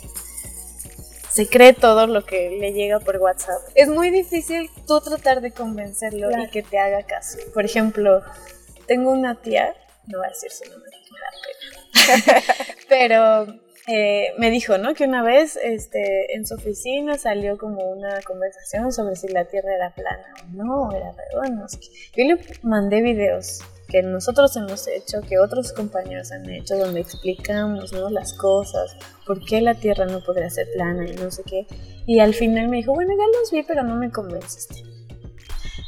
se 1.35 1.47
cree 1.47 1.73
todo 1.73 2.07
lo 2.07 2.25
que 2.25 2.49
le 2.61 2.71
llega 2.71 3.01
por 3.01 3.17
WhatsApp. 3.17 3.61
Es 3.75 3.89
muy 3.89 4.09
difícil 4.09 4.69
tú 4.87 5.01
tratar 5.01 5.41
de 5.41 5.51
convencerlo 5.51 6.29
claro. 6.29 6.43
y 6.43 6.49
que 6.49 6.63
te 6.63 6.79
haga 6.79 7.03
caso. 7.03 7.37
Por 7.53 7.65
ejemplo, 7.65 8.21
tengo 8.87 9.11
una 9.11 9.35
tía, 9.41 9.75
no 10.07 10.19
voy 10.19 10.27
a 10.27 10.29
decir 10.29 10.49
su 10.49 10.63
nombre, 10.69 10.91
me 11.11 11.19
da 11.19 11.27
pena, 11.43 11.64
pero 12.89 13.47
eh, 13.87 14.33
me 14.39 14.49
dijo, 14.49 14.77
¿no? 14.77 14.93
Que 14.95 15.03
una 15.03 15.21
vez 15.21 15.59
este, 15.61 16.35
en 16.35 16.45
su 16.47 16.55
oficina 16.55 17.17
salió 17.17 17.57
como 17.57 17.83
una 17.83 18.19
conversación 18.21 18.91
sobre 18.91 19.15
si 19.15 19.27
la 19.27 19.45
Tierra 19.45 19.75
era 19.75 19.93
plana 19.93 20.33
o 20.43 20.63
no, 20.63 20.91
era 20.91 21.11
redonda. 21.11 21.67
Yo 22.15 22.23
le 22.23 22.39
mandé 22.63 23.01
videos 23.01 23.61
que 23.87 24.01
nosotros 24.01 24.55
hemos 24.57 24.87
hecho, 24.87 25.21
que 25.21 25.37
otros 25.37 25.71
compañeros 25.71 26.31
han 26.31 26.49
hecho, 26.49 26.75
donde 26.77 27.01
explicamos 27.01 27.93
¿no? 27.93 28.09
las 28.09 28.33
cosas, 28.33 28.97
por 29.27 29.45
qué 29.45 29.61
la 29.61 29.75
Tierra 29.75 30.05
no 30.05 30.23
podría 30.23 30.49
ser 30.49 30.67
plana 30.73 31.05
y 31.07 31.13
no 31.13 31.29
sé 31.29 31.43
qué. 31.43 31.67
Y 32.07 32.19
al 32.19 32.33
final 32.33 32.69
me 32.69 32.77
dijo, 32.77 32.93
bueno, 32.93 33.13
ya 33.15 33.39
los 33.39 33.51
vi, 33.51 33.61
pero 33.61 33.83
no 33.83 33.95
me 33.95 34.11
convenciste. 34.11 34.83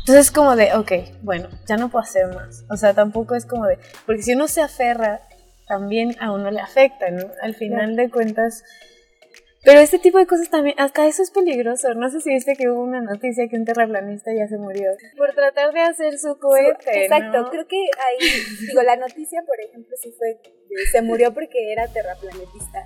Entonces 0.02 0.28
es 0.28 0.32
como 0.32 0.56
de, 0.56 0.74
ok, 0.76 0.91
bueno, 1.24 1.50
ya 1.67 1.78
no 1.78 1.89
puedo 1.89 2.04
hacer 2.04 2.34
más. 2.34 2.63
O 2.70 2.78
sea, 2.78 2.93
tampoco 2.93 3.36
es 3.36 3.46
como 3.46 3.65
de, 3.65 3.80
porque 4.06 4.22
si 4.22 4.34
uno 4.34 4.48
se 4.48 4.62
aferra, 4.62 5.22
también 5.68 6.16
a 6.20 6.32
uno 6.32 6.52
le 6.52 6.60
afecta, 6.60 7.10
¿no? 7.12 7.26
Al 7.42 7.56
final 7.56 7.96
de 7.96 8.10
cuentas, 8.10 8.64
pero 9.68 9.82
este 9.82 10.00
tipo 10.00 10.18
de 10.18 10.26
cosas 10.26 10.50
también, 10.50 10.80
hasta 10.80 11.08
eso 11.08 11.22
es 11.22 11.30
peligroso. 11.30 11.94
No 11.94 12.10
sé 12.10 12.22
si 12.22 12.30
viste 12.30 12.56
que 12.56 12.70
hubo 12.70 12.82
una 12.82 13.02
noticia 13.02 13.50
que 13.50 13.58
un 13.58 13.66
terraplanista 13.66 14.32
ya 14.34 14.48
se 14.48 14.58
murió 14.58 14.92
por 15.18 15.34
tratar 15.34 15.74
de 15.74 15.82
hacer 15.82 16.18
su 16.18 16.40
cohete. 16.40 17.04
Exacto, 17.04 17.42
¿no? 17.42 17.50
creo 17.50 17.68
que 17.68 17.76
ahí, 17.76 18.30
digo, 18.66 18.82
la 18.84 18.96
noticia, 18.96 19.42
por 19.46 19.60
ejemplo, 19.60 19.94
sí 20.02 20.14
fue, 20.18 20.40
se 20.92 21.02
murió 21.02 21.34
porque 21.34 21.74
era 21.74 21.86
terraplanetista. 21.88 22.86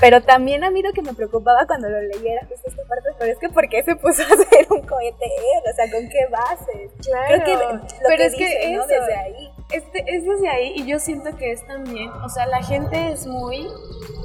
Pero 0.00 0.22
también 0.22 0.64
a 0.64 0.70
mí 0.70 0.82
lo 0.82 0.92
que 0.92 1.02
me 1.02 1.12
preocupaba 1.12 1.66
cuando 1.66 1.88
lo 1.88 2.00
leyera 2.00 2.46
justo 2.48 2.68
esta 2.68 2.82
parte 2.84 3.10
fue 3.18 3.30
es 3.30 3.38
que 3.38 3.48
¿por 3.48 3.68
qué 3.68 3.82
se 3.82 3.94
puso 3.94 4.22
a 4.22 4.26
hacer 4.26 4.66
un 4.70 4.80
cohete 4.80 5.24
él? 5.24 5.62
O 5.70 5.74
sea, 5.76 5.90
¿con 5.90 6.08
qué 6.08 6.26
base? 6.30 6.90
Claro, 7.04 7.26
Creo 7.28 7.44
que 7.44 7.74
lo 7.74 8.08
pero 8.08 8.16
que 8.16 8.24
es 8.24 8.34
que 8.34 8.46
dice, 8.46 8.72
¿no? 8.72 8.82
eso, 8.82 8.88
Desde 8.88 9.14
ahí. 9.14 9.50
Este, 9.70 10.04
es 10.06 10.24
desde 10.24 10.48
ahí 10.48 10.72
y 10.76 10.86
yo 10.86 10.98
siento 10.98 11.36
que 11.36 11.52
es 11.52 11.66
también, 11.66 12.10
o 12.10 12.28
sea, 12.28 12.46
la 12.46 12.62
gente 12.62 13.12
es 13.12 13.26
muy 13.26 13.66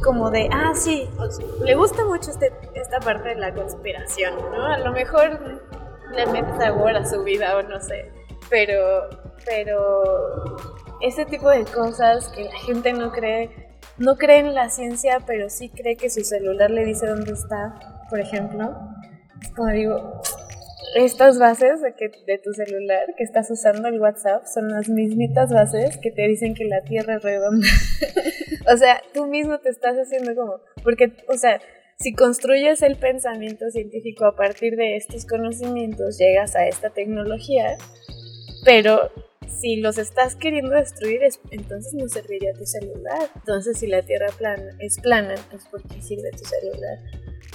como 0.04 0.30
de, 0.30 0.50
ah, 0.52 0.74
sí, 0.76 1.10
le 1.64 1.76
gusta 1.76 2.04
mucho 2.06 2.32
este, 2.32 2.52
esta 2.76 3.00
parte 3.00 3.30
de 3.30 3.36
la 3.36 3.54
conspiración, 3.54 4.36
¿no? 4.52 4.66
A 4.66 4.78
lo 4.80 4.92
mejor 4.92 5.62
le 6.14 6.26
mete 6.28 6.58
sabor 6.58 6.96
a 6.96 7.06
su 7.06 7.24
vida 7.24 7.58
o 7.58 7.64
no 7.64 7.80
sé, 7.80 8.12
pero, 8.50 9.10
pero 9.46 10.04
ese 11.02 11.26
tipo 11.26 11.50
de 11.50 11.66
cosas 11.66 12.30
que 12.30 12.44
la 12.44 12.60
gente 12.60 12.94
no 12.94 13.12
cree, 13.12 13.70
no 13.98 14.18
cree 14.18 14.40
en 14.40 14.54
la 14.54 14.70
ciencia, 14.70 15.20
pero 15.26 15.50
sí 15.50 15.70
cree 15.70 15.96
que 15.96 16.10
su 16.10 16.24
celular 16.24 16.70
le 16.70 16.86
dice 16.86 17.08
dónde 17.08 17.32
está, 17.32 18.06
por 18.10 18.20
ejemplo, 18.20 18.78
es 19.42 19.52
como 19.54 19.70
digo, 19.70 20.22
estas 20.96 21.40
bases 21.40 21.82
de, 21.82 21.94
que, 21.94 22.10
de 22.26 22.38
tu 22.40 22.54
celular 22.54 23.14
que 23.18 23.24
estás 23.24 23.50
usando 23.52 23.88
el 23.88 24.00
WhatsApp 24.00 24.46
son 24.46 24.70
las 24.70 24.90
mismitas 24.90 25.52
bases 25.52 25.98
que 25.98 26.12
te 26.12 26.28
dicen 26.28 26.54
que 26.54 26.66
la 26.66 26.82
Tierra 26.82 27.16
es 27.18 27.24
redonda. 27.24 27.68
o 28.74 28.78
sea, 28.78 29.02
tú 29.14 29.28
mismo 29.28 29.60
te 29.60 29.70
estás 29.70 29.96
haciendo 29.98 30.36
como, 30.36 30.60
porque, 30.84 31.14
o 31.28 31.38
sea, 31.38 31.62
si 31.98 32.14
construyes 32.14 32.82
el 32.82 32.96
pensamiento 32.96 33.70
científico 33.70 34.26
a 34.26 34.36
partir 34.36 34.76
de 34.76 34.96
estos 34.96 35.26
conocimientos, 35.26 36.18
llegas 36.18 36.56
a 36.56 36.66
esta 36.68 36.90
tecnología, 36.90 37.78
pero 38.64 39.12
si 39.48 39.78
los 39.78 39.98
estás 39.98 40.36
queriendo 40.36 40.72
destruir, 40.72 41.24
es, 41.24 41.40
entonces 41.52 41.94
no 41.94 42.08
serviría 42.08 42.54
tu 42.54 42.66
celular. 42.66 43.30
Entonces, 43.36 43.80
si 43.80 43.88
la 43.88 44.02
Tierra 44.02 44.28
plana, 44.38 44.78
es 44.80 45.00
plana, 45.00 45.36
pues 45.50 45.66
¿por 45.66 45.84
qué 45.84 46.02
sirve 46.02 46.32
tu 46.32 46.46
celular? 46.46 47.00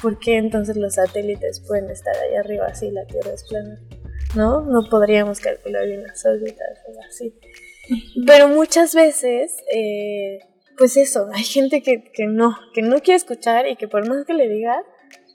¿Por 0.00 0.18
qué 0.18 0.36
entonces 0.36 0.76
los 0.76 0.94
satélites 0.94 1.60
pueden 1.60 1.90
estar 1.90 2.14
ahí 2.16 2.36
arriba 2.36 2.74
si 2.74 2.90
la 2.90 3.04
Tierra 3.06 3.32
es 3.32 3.44
plana? 3.44 3.80
¿No? 4.34 4.62
No 4.62 4.88
podríamos 4.90 5.40
calcular 5.40 5.86
bien 5.86 6.02
las 6.02 6.24
órbitas 6.24 6.78
o 6.86 7.00
así. 7.08 7.34
Pero 8.26 8.48
muchas 8.48 8.94
veces, 8.94 9.56
eh, 9.74 10.40
pues 10.76 10.96
eso, 10.96 11.28
hay 11.32 11.44
gente 11.44 11.82
que, 11.82 12.04
que 12.12 12.26
no, 12.26 12.56
que 12.72 12.82
no 12.82 13.00
quiere 13.00 13.16
escuchar 13.16 13.66
y 13.66 13.76
que 13.76 13.88
por 13.88 14.08
más 14.08 14.24
que 14.24 14.34
le 14.34 14.48
digas, 14.48 14.84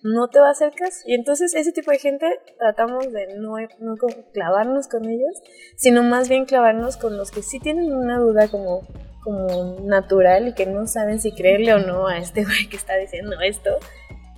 no 0.04 0.30
te 0.30 0.40
va 0.40 0.48
a 0.48 0.52
hacer 0.52 0.74
caso. 0.74 1.04
Y 1.06 1.14
entonces 1.14 1.54
ese 1.54 1.72
tipo 1.72 1.92
de 1.92 2.00
gente 2.00 2.26
tratamos 2.58 3.12
de 3.12 3.36
no, 3.36 3.56
no 3.80 3.96
clavarnos 4.34 4.88
con 4.88 5.06
ellos, 5.10 5.42
sino 5.76 6.04
más 6.04 6.30
bien 6.30 6.46
clavarnos 6.46 6.98
con 6.98 7.18
los 7.18 7.32
que 7.32 7.42
sí 7.42 7.60
tienen 7.60 7.94
una 7.94 8.18
duda 8.18 8.48
como, 8.48 8.88
como 9.24 9.80
natural 9.84 10.48
y 10.48 10.54
que 10.54 10.66
no 10.66 10.88
saben 10.88 11.20
si 11.20 11.32
creerle 11.32 11.74
o 11.74 11.80
no 11.80 12.08
a 12.08 12.18
este 12.18 12.44
güey 12.44 12.68
que 12.70 12.78
está 12.78 12.96
diciendo 12.96 13.36
esto. 13.42 13.72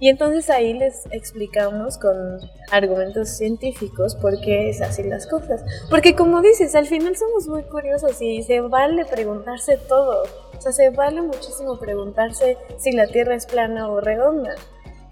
Y 0.01 0.09
entonces 0.09 0.49
ahí 0.49 0.73
les 0.73 1.05
explicamos 1.11 1.99
con 1.99 2.39
argumentos 2.71 3.37
científicos 3.37 4.15
por 4.15 4.41
qué 4.41 4.71
es 4.71 4.81
así 4.81 5.03
las 5.03 5.27
cosas. 5.27 5.63
Porque 5.91 6.15
como 6.15 6.41
dices, 6.41 6.73
al 6.73 6.87
final 6.87 7.15
somos 7.15 7.47
muy 7.47 7.61
curiosos 7.61 8.19
y 8.19 8.41
se 8.41 8.61
vale 8.61 9.05
preguntarse 9.05 9.77
todo. 9.77 10.23
O 10.57 10.59
sea, 10.59 10.71
se 10.71 10.89
vale 10.89 11.21
muchísimo 11.21 11.77
preguntarse 11.77 12.57
si 12.79 12.93
la 12.93 13.05
Tierra 13.05 13.35
es 13.35 13.45
plana 13.45 13.89
o 13.89 14.01
redonda. 14.01 14.55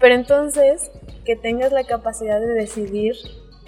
Pero 0.00 0.16
entonces, 0.16 0.90
que 1.24 1.36
tengas 1.36 1.70
la 1.70 1.84
capacidad 1.84 2.40
de 2.40 2.48
decidir 2.48 3.14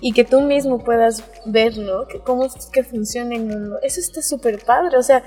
y 0.01 0.15
que 0.15 0.25
tú 0.25 0.41
mismo 0.41 0.83
puedas 0.83 1.23
ver, 1.47 1.79
¿no? 1.79 2.09
Que 2.09 2.19
cómo 2.19 2.47
es 2.47 2.67
que 2.73 2.83
funciona 2.83 3.37
el 3.37 3.45
mundo. 3.45 3.79
Eso 3.83 4.01
está 4.01 4.23
súper 4.23 4.59
padre. 4.65 4.97
O 4.97 5.03
sea, 5.05 5.23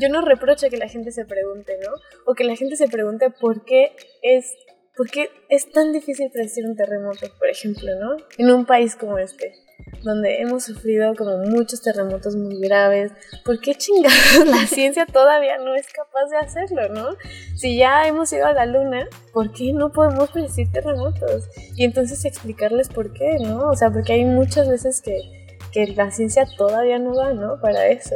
yo 0.00 0.08
no 0.08 0.20
reprocho 0.20 0.68
que 0.68 0.78
la 0.78 0.88
gente 0.88 1.12
se 1.12 1.24
pregunte, 1.24 1.78
¿no? 1.80 1.92
O 2.26 2.34
que 2.34 2.42
la 2.42 2.56
gente 2.56 2.74
se 2.74 2.88
pregunte 2.88 3.30
por 3.30 3.64
qué 3.64 3.94
es 4.22 4.52
¿Por 4.96 5.10
qué 5.10 5.30
es 5.48 5.70
tan 5.72 5.92
difícil 5.92 6.30
predecir 6.30 6.66
un 6.66 6.76
terremoto, 6.76 7.26
por 7.38 7.48
ejemplo, 7.48 7.88
¿no? 7.98 8.16
En 8.36 8.50
un 8.50 8.66
país 8.66 8.94
como 8.94 9.16
este, 9.18 9.54
donde 10.02 10.42
hemos 10.42 10.64
sufrido 10.64 11.14
como 11.14 11.38
muchos 11.38 11.80
terremotos 11.80 12.36
muy 12.36 12.60
graves, 12.60 13.10
¿por 13.42 13.58
qué 13.58 13.74
chingados 13.74 14.46
la 14.46 14.66
ciencia 14.66 15.06
todavía 15.06 15.56
no 15.56 15.74
es 15.74 15.86
capaz 15.90 16.26
de 16.30 16.36
hacerlo, 16.36 16.88
no? 16.90 17.16
Si 17.56 17.78
ya 17.78 18.06
hemos 18.06 18.30
ido 18.34 18.46
a 18.46 18.52
la 18.52 18.66
luna, 18.66 19.08
¿por 19.32 19.52
qué 19.52 19.72
no 19.72 19.92
podemos 19.92 20.30
predecir 20.30 20.70
terremotos? 20.70 21.48
Y 21.74 21.84
entonces 21.84 22.26
explicarles 22.26 22.88
por 22.88 23.14
qué, 23.14 23.38
¿no? 23.38 23.70
O 23.70 23.76
sea, 23.76 23.90
porque 23.90 24.12
hay 24.12 24.26
muchas 24.26 24.68
veces 24.68 25.00
que 25.00 25.42
que 25.72 25.86
la 25.86 26.10
ciencia 26.10 26.46
todavía 26.58 26.98
no 26.98 27.14
va, 27.14 27.32
¿no? 27.32 27.58
Para 27.60 27.86
eso. 27.86 28.14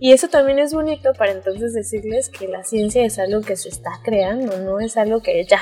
Y 0.00 0.12
eso 0.12 0.28
también 0.28 0.58
es 0.58 0.74
bonito 0.74 1.12
para 1.14 1.32
entonces 1.32 1.72
decirles 1.72 2.28
que 2.28 2.48
la 2.48 2.64
ciencia 2.64 3.04
es 3.04 3.18
algo 3.18 3.42
que 3.42 3.56
se 3.56 3.68
está 3.68 4.00
creando, 4.02 4.58
no 4.58 4.80
es 4.80 4.96
algo 4.96 5.22
que 5.22 5.44
ya 5.44 5.60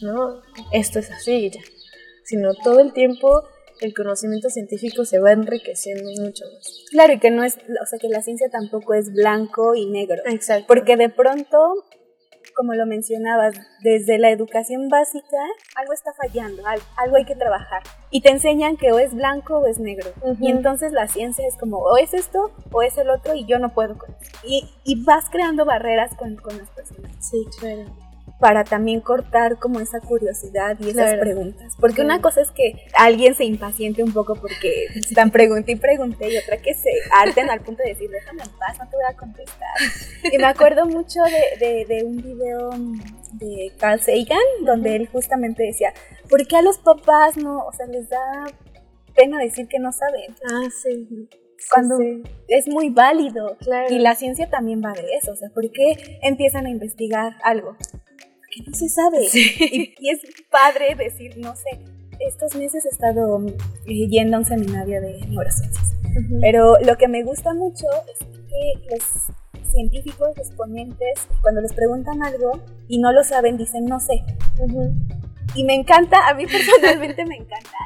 ¿no? 0.00 0.42
Esto 0.72 0.98
es 0.98 1.10
así 1.10 1.50
ya. 1.50 1.60
Sino 2.24 2.54
todo 2.54 2.80
el 2.80 2.92
tiempo 2.92 3.44
el 3.80 3.94
conocimiento 3.94 4.48
científico 4.50 5.04
se 5.04 5.20
va 5.20 5.32
enriqueciendo 5.32 6.10
mucho 6.22 6.44
más. 6.52 6.84
Claro, 6.90 7.12
y 7.12 7.18
que 7.18 7.30
no 7.30 7.44
es, 7.44 7.56
o 7.56 7.86
sea, 7.86 7.98
que 7.98 8.08
la 8.08 8.22
ciencia 8.22 8.48
tampoco 8.50 8.94
es 8.94 9.12
blanco 9.12 9.74
y 9.74 9.86
negro. 9.86 10.22
Exacto. 10.26 10.66
Porque 10.66 10.96
de 10.96 11.08
pronto, 11.08 11.58
como 12.54 12.74
lo 12.74 12.86
mencionabas, 12.86 13.54
desde 13.82 14.18
la 14.18 14.30
educación 14.30 14.88
básica, 14.88 15.36
algo 15.76 15.92
está 15.92 16.12
fallando, 16.14 16.62
algo 16.96 17.16
hay 17.16 17.24
que 17.24 17.34
trabajar. 17.34 17.82
Y 18.10 18.20
te 18.22 18.30
enseñan 18.30 18.76
que 18.76 18.92
o 18.92 18.98
es 18.98 19.14
blanco 19.14 19.58
o 19.58 19.66
es 19.66 19.78
negro. 19.78 20.10
Y 20.40 20.50
entonces 20.50 20.92
la 20.92 21.08
ciencia 21.08 21.46
es 21.46 21.56
como, 21.56 21.78
o 21.78 21.96
es 21.96 22.14
esto 22.14 22.52
o 22.70 22.82
es 22.82 22.96
el 22.96 23.10
otro 23.10 23.34
y 23.34 23.44
yo 23.44 23.58
no 23.58 23.74
puedo 23.74 23.98
con 23.98 24.10
eso. 24.20 24.32
Y, 24.44 24.70
y 24.84 25.04
vas 25.04 25.28
creando 25.30 25.64
barreras 25.64 26.14
con, 26.16 26.36
con 26.36 26.56
las 26.56 26.70
personas. 26.70 27.12
Sí, 27.20 27.44
claro 27.58 28.03
para 28.44 28.62
también 28.62 29.00
cortar 29.00 29.58
como 29.58 29.80
esa 29.80 30.00
curiosidad 30.00 30.76
y 30.78 30.90
esas 30.90 31.14
preguntas. 31.14 31.72
Porque 31.80 32.02
una 32.02 32.20
cosa 32.20 32.42
es 32.42 32.50
que 32.50 32.74
alguien 32.92 33.34
se 33.34 33.46
impaciente 33.46 34.02
un 34.02 34.12
poco 34.12 34.34
porque 34.34 34.84
están 34.96 35.30
pregunté 35.30 35.72
y 35.72 35.76
pregunté 35.76 36.30
y 36.30 36.36
otra 36.36 36.58
que 36.58 36.74
se 36.74 36.90
alten 37.22 37.48
al 37.48 37.62
punto 37.62 37.82
de 37.82 37.94
decir, 37.94 38.10
déjame 38.10 38.42
en 38.42 38.50
paz, 38.58 38.78
no 38.78 38.86
te 38.90 38.96
voy 38.96 39.06
a 39.08 39.16
contestar. 39.16 39.76
Y 40.30 40.36
me 40.36 40.44
acuerdo 40.44 40.84
mucho 40.84 41.20
de, 41.58 41.86
de, 41.86 42.04
un 42.04 42.18
video 42.18 42.68
de 43.32 43.72
Carl 43.78 43.98
Sagan 43.98 44.36
donde 44.66 44.94
él 44.96 45.08
justamente 45.08 45.62
decía, 45.62 45.94
¿por 46.28 46.46
qué 46.46 46.56
a 46.56 46.62
los 46.62 46.76
papás 46.76 47.38
no, 47.38 47.64
o 47.64 47.72
sea, 47.72 47.86
les 47.86 48.10
da 48.10 48.44
pena 49.14 49.38
decir 49.38 49.68
que 49.68 49.78
no 49.78 49.90
saben? 49.90 50.36
Ah, 50.52 50.68
sí 50.82 51.30
cuando 51.72 51.96
es 52.48 52.68
muy 52.68 52.90
válido. 52.90 53.56
Y 53.88 53.98
la 53.98 54.14
ciencia 54.14 54.48
también 54.50 54.82
va 54.84 54.92
de 54.92 55.06
eso. 55.16 55.32
O 55.32 55.36
sea, 55.36 55.48
¿por 55.50 55.70
qué 55.70 56.18
empiezan 56.22 56.66
a 56.66 56.70
investigar 56.70 57.34
algo? 57.42 57.76
No 58.66 58.74
se 58.74 58.88
sabe. 58.88 59.26
Y, 59.32 60.10
es 60.10 60.20
padre 60.50 60.94
decir, 60.94 61.36
no 61.38 61.54
sé, 61.56 61.78
estos 62.20 62.54
meses 62.54 62.84
he 62.84 62.88
estado 62.88 63.44
eh, 63.86 64.08
yendo 64.08 64.36
a 64.36 64.40
un 64.40 64.44
seminario 64.44 65.00
de 65.00 65.26
neurociencias. 65.26 65.94
Pero 66.40 66.76
lo 66.84 66.96
que 66.96 67.08
me 67.08 67.24
gusta 67.24 67.54
mucho 67.54 67.86
es 68.12 68.18
que 68.18 68.88
los 68.90 69.70
científicos, 69.72 70.36
los 70.36 70.50
ponentes, 70.52 71.26
cuando 71.42 71.60
les 71.60 71.72
preguntan 71.72 72.22
algo 72.22 72.60
y 72.88 72.98
no 72.98 73.12
lo 73.12 73.24
saben, 73.24 73.56
dicen, 73.56 73.84
no 73.86 73.98
sé. 73.98 74.22
Y 75.54 75.64
me 75.64 75.74
encanta, 75.74 76.28
a 76.28 76.34
mí 76.34 76.46
personalmente 76.46 77.24
me 77.26 77.36
encanta, 77.36 77.76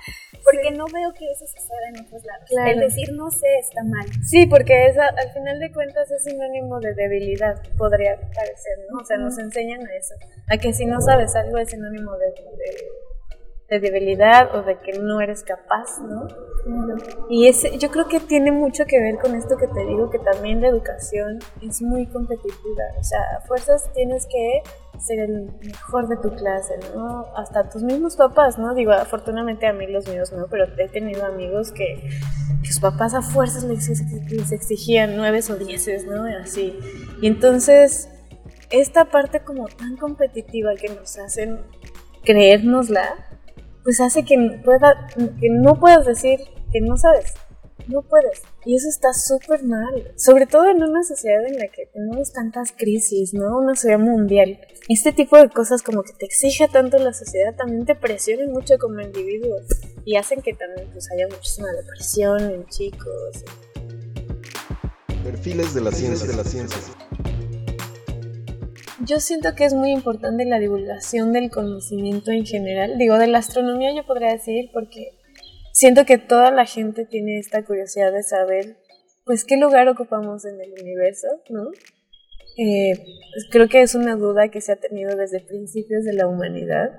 porque 0.50 0.70
no 0.76 0.86
veo 0.86 1.12
que 1.12 1.30
eso 1.30 1.46
suceda 1.46 1.88
en 1.88 2.00
otros 2.04 2.24
lados. 2.24 2.48
El 2.50 2.80
decir 2.80 3.12
no 3.12 3.30
sé 3.30 3.46
está 3.60 3.82
mal. 3.84 4.06
Sí, 4.24 4.46
porque 4.46 4.86
esa, 4.86 5.06
al 5.06 5.30
final 5.32 5.58
de 5.58 5.72
cuentas 5.72 6.10
es 6.10 6.24
sinónimo 6.24 6.80
de 6.80 6.94
debilidad, 6.94 7.56
podría 7.76 8.16
parecer, 8.16 8.78
¿no? 8.90 9.00
O 9.00 9.04
sea, 9.04 9.16
nos 9.18 9.38
enseñan 9.38 9.86
a 9.86 9.96
eso. 9.96 10.14
A 10.48 10.56
que 10.58 10.72
si 10.72 10.86
no 10.86 11.00
sabes 11.00 11.34
algo 11.36 11.58
es 11.58 11.70
sinónimo 11.70 12.16
de, 12.16 12.26
de, 12.26 12.76
debilidad 13.76 14.54
o 14.54 14.62
de 14.62 14.78
que 14.78 14.98
no 14.98 15.20
eres 15.20 15.42
capaz, 15.42 16.00
¿no? 16.00 16.26
Y 17.28 17.48
ese, 17.48 17.78
yo 17.78 17.90
creo 17.90 18.08
que 18.08 18.20
tiene 18.20 18.50
mucho 18.50 18.84
que 18.86 19.00
ver 19.00 19.18
con 19.18 19.34
esto 19.34 19.56
que 19.56 19.68
te 19.68 19.84
digo, 19.84 20.10
que 20.10 20.18
también 20.18 20.60
la 20.60 20.68
educación 20.68 21.38
es 21.62 21.82
muy 21.82 22.06
competitiva. 22.06 22.84
O 22.98 23.02
sea, 23.02 23.20
a 23.36 23.40
fuerzas 23.42 23.90
tienes 23.94 24.26
que 24.26 24.62
ser 24.98 25.20
el 25.20 25.50
mejor 25.62 26.08
de 26.08 26.16
tu 26.16 26.34
clase, 26.34 26.74
¿no? 26.94 27.26
Hasta 27.36 27.68
tus 27.68 27.82
mismos 27.82 28.16
papás, 28.16 28.58
¿no? 28.58 28.74
Digo, 28.74 28.92
afortunadamente 28.92 29.66
a 29.66 29.72
mí 29.72 29.86
los 29.86 30.08
míos 30.08 30.32
no, 30.32 30.46
pero 30.48 30.64
he 30.78 30.88
tenido 30.88 31.24
amigos 31.26 31.72
que, 31.72 32.08
sus 32.64 32.80
papás 32.80 33.14
a 33.14 33.22
fuerzas 33.22 33.64
les, 33.64 33.88
exigían 34.52 35.16
nueves 35.16 35.48
o 35.48 35.56
dieces, 35.56 36.04
¿no? 36.06 36.24
Así. 36.42 36.78
Y 37.22 37.26
entonces, 37.26 38.08
esta 38.70 39.06
parte 39.06 39.40
como 39.40 39.68
tan 39.68 39.96
competitiva 39.96 40.74
que 40.74 40.88
nos 40.88 41.18
hacen 41.18 41.60
creérnosla, 42.24 43.27
pues 43.88 44.02
hace 44.02 44.22
que, 44.22 44.60
pueda, 44.62 45.08
que 45.40 45.48
no 45.48 45.80
puedas 45.80 46.04
decir 46.04 46.40
que 46.70 46.82
no 46.82 46.98
sabes 46.98 47.32
no 47.86 48.02
puedes. 48.02 48.42
Y 48.64 48.76
eso 48.76 48.88
está 48.88 49.12
súper 49.14 49.64
mal, 49.64 50.12
sobre 50.16 50.46
todo 50.46 50.68
en 50.68 50.82
una 50.82 51.02
sociedad 51.02 51.44
en 51.46 51.58
la 51.58 51.68
que 51.68 51.86
tenemos 51.86 52.32
tantas 52.32 52.72
crisis, 52.72 53.32
¿no? 53.32 53.58
Una 53.58 53.74
sociedad 53.74 53.98
mundial. 53.98 54.60
Este 54.88 55.12
tipo 55.12 55.38
de 55.38 55.48
cosas 55.48 55.82
como 55.82 56.02
que 56.02 56.12
te 56.12 56.26
exige 56.26 56.68
tanto 56.68 56.98
la 56.98 57.12
sociedad 57.12 57.54
también 57.56 57.86
te 57.86 57.94
presionan 57.94 58.52
mucho 58.52 58.74
como 58.78 59.00
individuo 59.00 59.56
y 60.04 60.16
hacen 60.16 60.42
que 60.42 60.52
también 60.54 60.88
pues 60.92 61.10
haya 61.10 61.26
muchísima 61.28 61.72
depresión 61.72 62.40
en 62.40 62.66
chicos. 62.66 63.44
Perfiles 65.24 65.74
de 65.74 65.80
la 65.80 65.92
ciencia 65.92 66.26
de 66.26 66.36
la 66.36 66.44
ciencia. 66.44 66.78
Yo 69.00 69.20
siento 69.20 69.54
que 69.54 69.64
es 69.64 69.74
muy 69.74 69.92
importante 69.92 70.44
la 70.44 70.58
divulgación 70.58 71.32
del 71.32 71.50
conocimiento 71.50 72.32
en 72.32 72.44
general. 72.44 72.98
Digo, 72.98 73.16
de 73.18 73.28
la 73.28 73.38
astronomía 73.38 73.94
yo 73.94 74.04
podría 74.04 74.32
decir 74.32 74.70
porque 74.72 75.16
siento 75.72 76.04
que 76.04 76.18
toda 76.18 76.50
la 76.50 76.66
gente 76.66 77.04
tiene 77.04 77.38
esta 77.38 77.64
curiosidad 77.64 78.12
de 78.12 78.24
saber, 78.24 78.76
pues, 79.24 79.44
qué 79.44 79.56
lugar 79.56 79.88
ocupamos 79.88 80.44
en 80.44 80.60
el 80.60 80.72
universo, 80.82 81.28
¿no? 81.48 81.70
Eh, 82.56 82.92
pues, 82.96 83.46
creo 83.52 83.68
que 83.68 83.82
es 83.82 83.94
una 83.94 84.16
duda 84.16 84.48
que 84.48 84.60
se 84.60 84.72
ha 84.72 84.76
tenido 84.76 85.16
desde 85.16 85.40
principios 85.40 86.04
de 86.04 86.14
la 86.14 86.26
humanidad 86.26 86.90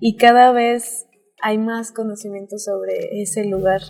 y 0.00 0.16
cada 0.16 0.52
vez 0.52 1.06
hay 1.40 1.56
más 1.56 1.92
conocimiento 1.92 2.58
sobre 2.58 3.22
ese 3.22 3.44
lugar 3.46 3.80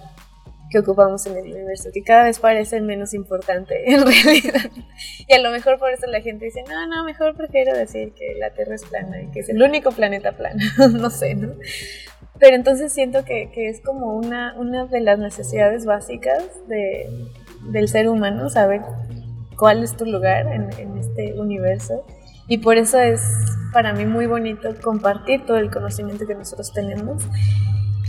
que 0.70 0.78
ocupamos 0.78 1.24
en 1.26 1.36
el 1.36 1.52
universo, 1.52 1.90
que 1.92 2.02
cada 2.02 2.24
vez 2.24 2.38
parece 2.38 2.80
menos 2.80 3.14
importante 3.14 3.74
en 3.92 4.04
realidad. 4.04 4.70
Y 5.26 5.32
a 5.32 5.40
lo 5.40 5.50
mejor 5.50 5.78
por 5.78 5.90
eso 5.90 6.06
la 6.06 6.20
gente 6.20 6.46
dice, 6.46 6.62
no, 6.68 6.86
no, 6.86 7.04
mejor 7.04 7.34
prefiero 7.36 7.76
decir 7.76 8.12
que 8.14 8.34
la 8.38 8.50
Tierra 8.50 8.74
es 8.74 8.84
plana 8.84 9.22
y 9.22 9.30
que 9.30 9.40
es 9.40 9.48
el 9.48 9.62
único 9.62 9.92
planeta 9.92 10.32
plano, 10.32 10.60
no 10.92 11.10
sé, 11.10 11.34
¿no? 11.34 11.54
Pero 12.38 12.54
entonces 12.54 12.92
siento 12.92 13.24
que, 13.24 13.50
que 13.52 13.68
es 13.68 13.80
como 13.80 14.16
una, 14.16 14.54
una 14.58 14.86
de 14.86 15.00
las 15.00 15.18
necesidades 15.18 15.84
básicas 15.84 16.44
de, 16.68 17.08
del 17.72 17.88
ser 17.88 18.08
humano, 18.08 18.48
saber 18.48 18.82
cuál 19.56 19.82
es 19.82 19.96
tu 19.96 20.06
lugar 20.06 20.46
en, 20.46 20.70
en, 20.78 20.98
este 20.98 21.34
universo. 21.34 22.06
Y 22.46 22.58
por 22.58 22.76
eso 22.78 22.98
es 23.00 23.20
para 23.72 23.92
mí 23.92 24.06
muy 24.06 24.26
bonito 24.26 24.72
compartir 24.80 25.44
todo 25.46 25.58
el 25.58 25.70
conocimiento 25.70 26.26
que 26.26 26.34
nosotros 26.34 26.72
tenemos. 26.72 27.24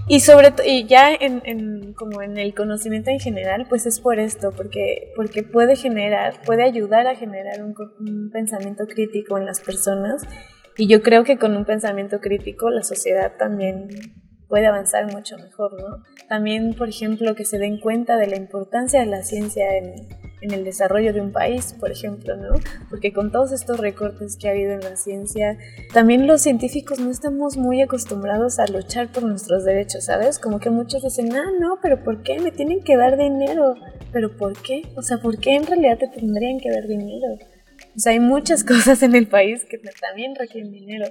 Y 0.10 0.22
sobre 0.22 0.52
y 0.66 0.88
ya 0.88 1.14
en, 1.14 1.44
en, 1.46 1.94
como 1.94 2.24
en 2.24 2.40
el 2.40 2.56
conocimiento 2.56 3.12
en 3.12 3.20
general, 3.20 3.68
pues 3.70 3.86
es 3.86 4.00
por 4.00 4.18
esto, 4.20 4.52
porque, 4.52 5.14
porque 5.16 5.44
puede 5.44 5.76
generar, 5.76 6.42
puede 6.42 6.64
ayudar 6.64 7.06
a 7.06 7.16
generar 7.16 7.64
un, 7.64 7.76
un 8.00 8.32
pensamiento 8.32 8.88
crítico 8.88 9.38
en 9.38 9.46
las 9.46 9.60
personas 9.60 10.24
y 10.76 10.88
yo 10.88 11.04
creo 11.04 11.24
que 11.24 11.38
con 11.38 11.56
un 11.56 11.64
pensamiento 11.64 12.22
crítico 12.22 12.72
la 12.72 12.82
sociedad 12.82 13.34
también 13.38 13.90
puede 14.48 14.66
avanzar 14.66 15.14
mucho 15.14 15.38
mejor, 15.38 15.80
¿no? 15.80 16.04
También, 16.28 16.74
por 16.74 16.90
ejemplo, 16.90 17.36
que 17.36 17.46
se 17.46 17.60
den 17.60 17.80
cuenta 17.80 18.18
de 18.18 18.26
la 18.26 18.36
importancia 18.36 19.02
de 19.02 19.06
la 19.06 19.22
ciencia 19.22 19.78
en, 19.78 19.94
en, 20.42 20.52
el 20.52 20.64
desarrollo 20.64 21.14
de 21.14 21.22
un 21.22 21.32
país, 21.32 21.76
por 21.80 21.92
ejemplo, 21.92 22.36
¿no? 22.36 22.56
Porque 22.90 23.14
con 23.14 23.32
todos 23.32 23.52
estos 23.52 23.80
recortes 23.80 24.38
que 24.38 24.48
ha 24.48 24.52
habido 24.52 24.74
en 24.74 24.82
la 24.82 24.96
ciencia, 24.96 25.58
también 25.94 26.28
los 26.28 26.42
científicos 26.42 27.00
no 27.00 27.10
estamos 27.10 27.58
muy 27.58 27.82
acostumbrados 27.82 28.60
a 28.60 28.68
luchar 28.68 29.12
por 29.12 29.24
nuestros 29.24 29.66
derechos, 29.66 30.06
¿sabes? 30.06 30.40
Como 30.40 30.60
que 30.60 30.70
muchos 30.70 31.04
dicen, 31.04 31.34
ah, 31.36 31.52
no, 31.60 31.80
pero 31.82 32.04
¿por 32.04 32.24
qué? 32.24 32.40
Me 32.40 32.52
tienen 32.52 32.84
que 32.84 32.98
dar 32.98 33.18
dinero. 33.18 33.76
¿Pero 34.12 34.36
por 34.36 34.60
qué? 34.62 34.84
O 34.96 35.02
sea, 35.02 35.18
¿por 35.18 35.40
qué 35.40 35.56
en 35.56 35.68
realidad 35.68 35.98
te 35.98 36.08
tendrían 36.08 36.60
que 36.60 36.72
dar 36.72 36.88
dinero? 36.88 37.28
O 37.96 38.00
sea, 38.00 38.14
hay 38.14 38.20
muchas 38.20 38.64
cosas 38.66 39.04
en 39.04 39.16
el 39.16 39.28
país 39.28 39.66
que 39.66 39.78
también 40.00 40.36
requieren 40.36 40.72
dinero. 40.72 41.06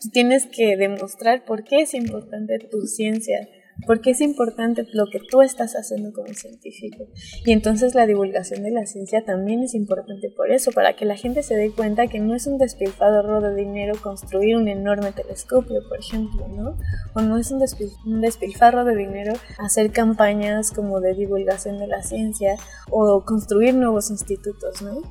Tú 0.00 0.10
tienes 0.10 0.46
que 0.46 0.76
demostrar 0.76 1.44
por 1.44 1.64
qué 1.64 1.80
es 1.80 1.94
importante 1.94 2.58
tu 2.58 2.82
ciencia, 2.86 3.48
porque 3.84 4.10
es 4.10 4.20
importante 4.20 4.86
lo 4.92 5.06
que 5.06 5.20
tú 5.20 5.42
estás 5.42 5.74
haciendo 5.74 6.12
como 6.12 6.32
científico. 6.32 7.04
Y 7.44 7.52
entonces 7.52 7.94
la 7.94 8.06
divulgación 8.06 8.62
de 8.62 8.70
la 8.70 8.86
ciencia 8.86 9.24
también 9.24 9.62
es 9.62 9.74
importante 9.74 10.30
por 10.30 10.50
eso, 10.50 10.72
para 10.72 10.94
que 10.96 11.04
la 11.04 11.16
gente 11.16 11.42
se 11.42 11.56
dé 11.56 11.70
cuenta 11.70 12.06
que 12.06 12.20
no 12.20 12.34
es 12.34 12.46
un 12.46 12.58
despilfarro 12.58 13.40
de 13.40 13.54
dinero 13.54 13.94
construir 14.00 14.56
un 14.56 14.68
enorme 14.68 15.12
telescopio, 15.12 15.80
por 15.88 15.98
ejemplo, 15.98 16.48
¿no? 16.48 16.78
O 17.14 17.20
no 17.20 17.36
es 17.36 17.50
un, 17.50 17.62
un 18.06 18.20
despilfarro 18.20 18.84
de 18.84 18.96
dinero 18.96 19.34
hacer 19.58 19.92
campañas 19.92 20.70
como 20.70 21.00
de 21.00 21.14
divulgación 21.14 21.78
de 21.78 21.86
la 21.86 22.02
ciencia 22.02 22.56
o 22.90 23.24
construir 23.24 23.74
nuevos 23.74 24.10
institutos, 24.10 24.82
¿no? 24.82 25.02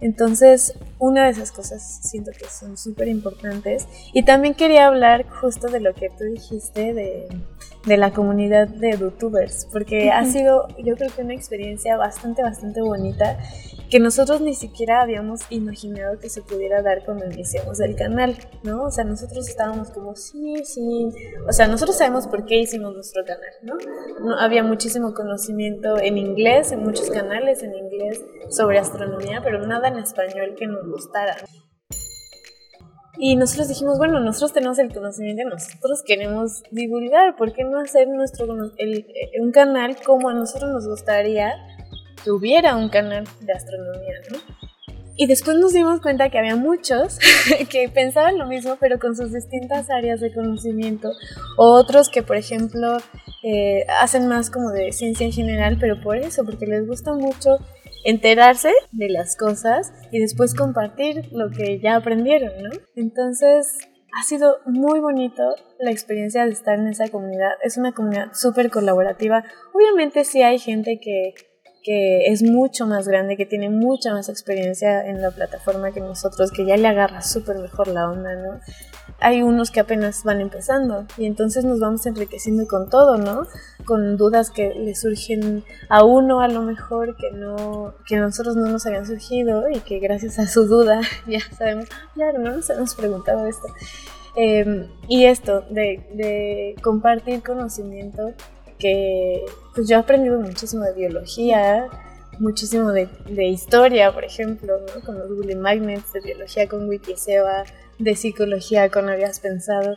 Entonces, 0.00 0.74
una 0.98 1.24
de 1.24 1.30
esas 1.30 1.52
cosas 1.52 2.00
siento 2.02 2.30
que 2.32 2.46
son 2.46 2.78
súper 2.78 3.08
importantes. 3.08 3.86
Y 4.14 4.24
también 4.24 4.54
quería 4.54 4.86
hablar 4.86 5.28
justo 5.28 5.68
de 5.68 5.80
lo 5.80 5.94
que 5.94 6.08
tú 6.08 6.24
dijiste 6.24 6.94
de, 6.94 7.28
de 7.86 7.96
la 7.96 8.12
comunidad 8.12 8.68
de 8.68 8.96
youtubers, 8.98 9.66
porque 9.72 10.10
ha 10.10 10.24
sido 10.24 10.68
yo 10.78 10.96
creo 10.96 11.10
que 11.14 11.22
una 11.22 11.34
experiencia 11.34 11.96
bastante, 11.96 12.42
bastante 12.42 12.82
bonita 12.82 13.38
que 13.90 13.98
nosotros 13.98 14.40
ni 14.40 14.54
siquiera 14.54 15.02
habíamos 15.02 15.40
imaginado 15.50 16.18
que 16.20 16.28
se 16.28 16.42
pudiera 16.42 16.80
dar 16.80 17.04
cuando 17.04 17.26
iniciamos 17.26 17.80
el 17.80 17.96
canal, 17.96 18.36
¿no? 18.62 18.84
O 18.84 18.90
sea, 18.90 19.04
nosotros 19.04 19.48
estábamos 19.48 19.90
como, 19.90 20.14
sí, 20.14 20.62
sí, 20.64 21.08
o 21.48 21.52
sea, 21.52 21.66
nosotros 21.66 21.98
sabemos 21.98 22.28
por 22.28 22.44
qué 22.44 22.58
hicimos 22.58 22.94
nuestro 22.94 23.24
canal, 23.24 23.50
¿no? 23.62 23.74
no 24.20 24.38
había 24.38 24.62
muchísimo 24.62 25.12
conocimiento 25.12 25.98
en 25.98 26.18
inglés, 26.18 26.70
en 26.72 26.84
muchos 26.84 27.10
canales 27.10 27.62
en 27.62 27.74
inglés 27.74 28.24
sobre 28.50 28.78
astronomía, 28.78 29.40
pero 29.42 29.66
nada 29.66 29.88
en 29.88 29.98
español 29.98 30.54
que 30.56 30.66
nos 30.66 30.86
gustara. 30.86 31.36
Y 33.22 33.36
nosotros 33.36 33.68
dijimos, 33.68 33.98
bueno, 33.98 34.18
nosotros 34.18 34.54
tenemos 34.54 34.78
el 34.78 34.90
conocimiento, 34.94 35.44
nosotros 35.44 36.02
queremos 36.06 36.62
divulgar, 36.70 37.36
¿por 37.36 37.52
qué 37.52 37.64
no 37.64 37.78
hacer 37.78 38.08
nuestro, 38.08 38.46
el, 38.78 39.06
un 39.40 39.52
canal 39.52 39.96
como 40.02 40.30
a 40.30 40.32
nosotros 40.32 40.70
nos 40.70 40.88
gustaría 40.88 41.52
que 42.24 42.30
hubiera 42.30 42.76
un 42.76 42.88
canal 42.88 43.24
de 43.42 43.52
astronomía, 43.52 44.14
¿no? 44.32 44.38
Y 45.16 45.26
después 45.26 45.58
nos 45.58 45.74
dimos 45.74 46.00
cuenta 46.00 46.30
que 46.30 46.38
había 46.38 46.56
muchos 46.56 47.18
que 47.68 47.90
pensaban 47.90 48.38
lo 48.38 48.46
mismo, 48.46 48.78
pero 48.80 48.98
con 48.98 49.14
sus 49.14 49.34
distintas 49.34 49.90
áreas 49.90 50.20
de 50.20 50.32
conocimiento. 50.32 51.12
O 51.58 51.74
otros 51.74 52.08
que, 52.08 52.22
por 52.22 52.38
ejemplo, 52.38 52.96
eh, 53.42 53.84
hacen 54.00 54.28
más 54.28 54.48
como 54.48 54.70
de 54.70 54.92
ciencia 54.92 55.26
en 55.26 55.32
general, 55.32 55.76
pero 55.78 56.00
por 56.00 56.16
eso, 56.16 56.42
porque 56.46 56.64
les 56.64 56.86
gusta 56.86 57.12
mucho 57.12 57.58
enterarse 58.04 58.72
de 58.92 59.08
las 59.08 59.36
cosas 59.36 59.92
y 60.10 60.20
después 60.20 60.54
compartir 60.54 61.28
lo 61.32 61.50
que 61.50 61.80
ya 61.80 61.96
aprendieron, 61.96 62.62
¿no? 62.62 62.70
Entonces, 62.96 63.78
ha 64.12 64.22
sido 64.24 64.56
muy 64.66 65.00
bonito 65.00 65.42
la 65.78 65.90
experiencia 65.90 66.44
de 66.44 66.52
estar 66.52 66.78
en 66.78 66.88
esa 66.88 67.08
comunidad. 67.08 67.52
Es 67.62 67.76
una 67.76 67.92
comunidad 67.92 68.32
súper 68.32 68.70
colaborativa. 68.70 69.44
Obviamente 69.72 70.24
sí 70.24 70.42
hay 70.42 70.58
gente 70.58 70.98
que, 71.00 71.34
que 71.82 72.26
es 72.26 72.42
mucho 72.42 72.86
más 72.86 73.06
grande, 73.06 73.36
que 73.36 73.46
tiene 73.46 73.70
mucha 73.70 74.12
más 74.12 74.28
experiencia 74.28 75.06
en 75.06 75.22
la 75.22 75.30
plataforma 75.30 75.92
que 75.92 76.00
nosotros, 76.00 76.50
que 76.50 76.66
ya 76.66 76.76
le 76.76 76.88
agarra 76.88 77.22
súper 77.22 77.58
mejor 77.58 77.88
la 77.88 78.10
onda, 78.10 78.34
¿no? 78.34 78.60
Hay 79.18 79.42
unos 79.42 79.70
que 79.70 79.80
apenas 79.80 80.24
van 80.24 80.40
empezando 80.40 81.06
y 81.16 81.26
entonces 81.26 81.64
nos 81.64 81.80
vamos 81.80 82.06
enriqueciendo 82.06 82.66
con 82.66 82.88
todo, 82.88 83.18
¿no? 83.18 83.46
Con 83.84 84.16
dudas 84.16 84.50
que 84.50 84.74
le 84.74 84.94
surgen 84.94 85.64
a 85.88 86.04
uno 86.04 86.40
a 86.40 86.48
lo 86.48 86.62
mejor 86.62 87.16
que 87.16 87.30
no 87.32 87.94
que 88.06 88.16
a 88.16 88.20
nosotros 88.20 88.56
no 88.56 88.68
nos 88.68 88.86
habían 88.86 89.06
surgido 89.06 89.68
y 89.68 89.80
que 89.80 89.98
gracias 89.98 90.38
a 90.38 90.46
su 90.46 90.66
duda 90.66 91.00
ya 91.26 91.40
sabemos, 91.56 91.86
claro, 92.14 92.38
no 92.38 92.56
nos 92.56 92.70
hemos 92.70 92.94
preguntado 92.94 93.46
esto. 93.46 93.66
Em, 94.36 94.86
y 95.08 95.24
esto 95.24 95.62
de, 95.70 96.06
de, 96.14 96.76
compartir 96.82 97.42
conocimiento 97.42 98.32
que 98.78 99.44
pues 99.74 99.88
yo 99.88 99.96
he 99.96 99.98
aprendido 99.98 100.38
muchísimo 100.40 100.84
de 100.84 100.94
biología, 100.94 101.88
muchísimo 102.38 102.92
de, 102.92 103.08
de 103.28 103.46
historia, 103.46 104.12
por 104.12 104.24
ejemplo, 104.24 104.74
¿no? 104.78 105.04
con 105.04 105.18
los 105.18 105.28
Google 105.28 105.56
Magnets, 105.56 106.12
de 106.12 106.20
biología 106.20 106.68
con 106.68 106.88
Wikiseba, 106.88 107.64
de 108.00 108.16
psicología 108.16 108.90
con 108.90 109.08
habías 109.08 109.40
pensado. 109.40 109.96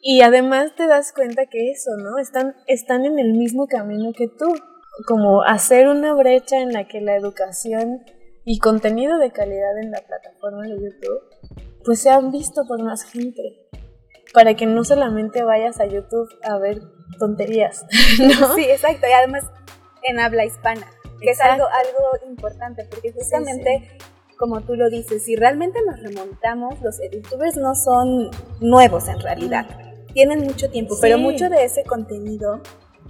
Y 0.00 0.22
además 0.22 0.74
te 0.76 0.86
das 0.86 1.12
cuenta 1.12 1.46
que 1.46 1.70
eso, 1.70 1.90
¿no? 1.96 2.18
Están, 2.18 2.56
están 2.66 3.04
en 3.04 3.18
el 3.18 3.32
mismo 3.34 3.66
camino 3.66 4.12
que 4.12 4.28
tú, 4.28 4.52
como 5.06 5.42
hacer 5.42 5.88
una 5.88 6.14
brecha 6.14 6.60
en 6.60 6.72
la 6.72 6.88
que 6.88 7.00
la 7.00 7.16
educación 7.16 8.04
y 8.44 8.58
contenido 8.58 9.18
de 9.18 9.30
calidad 9.30 9.78
en 9.78 9.92
la 9.92 10.00
plataforma 10.00 10.62
de 10.62 10.70
YouTube, 10.70 11.20
pues 11.84 12.00
se 12.00 12.10
han 12.10 12.32
visto 12.32 12.62
por 12.66 12.82
más 12.82 13.04
gente, 13.04 13.68
para 14.32 14.54
que 14.54 14.66
no 14.66 14.84
solamente 14.84 15.44
vayas 15.44 15.78
a 15.80 15.86
YouTube 15.86 16.28
a 16.42 16.58
ver 16.58 16.80
tonterías, 17.18 17.86
¿no? 18.18 18.54
Sí, 18.54 18.64
exacto, 18.64 19.06
y 19.08 19.12
además 19.12 19.44
en 20.02 20.18
habla 20.18 20.44
hispana, 20.44 20.86
que 21.20 21.30
es 21.30 21.40
algo, 21.40 21.66
algo 21.66 22.28
importante, 22.28 22.84
porque 22.90 23.12
justamente 23.12 23.96
como 24.42 24.60
tú 24.60 24.74
lo 24.74 24.90
dices, 24.90 25.22
si 25.22 25.36
realmente 25.36 25.78
nos 25.86 26.02
remontamos, 26.02 26.74
los 26.82 26.98
youtubers 27.12 27.56
no 27.56 27.76
son 27.76 28.28
nuevos 28.58 29.06
en 29.06 29.20
realidad. 29.20 29.68
Tienen 30.14 30.40
mucho 30.40 30.68
tiempo, 30.68 30.96
pero 31.00 31.16
mucho 31.16 31.48
de 31.48 31.62
ese 31.62 31.84
contenido 31.84 32.60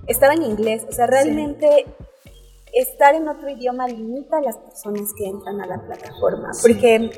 estaba 0.07 0.35
en 0.35 0.43
inglés. 0.43 0.85
O 0.87 0.93
sea, 0.93 1.07
realmente 1.07 1.87
estar 2.75 3.15
en 3.15 3.29
otro 3.29 3.49
idioma 3.49 3.89
limita 3.89 4.37
a 4.37 4.41
las 4.43 4.59
personas 4.59 5.15
que 5.17 5.25
entran 5.25 5.59
a 5.63 5.67
la 5.67 5.81
plataforma. 5.87 6.51
Porque 6.61 7.11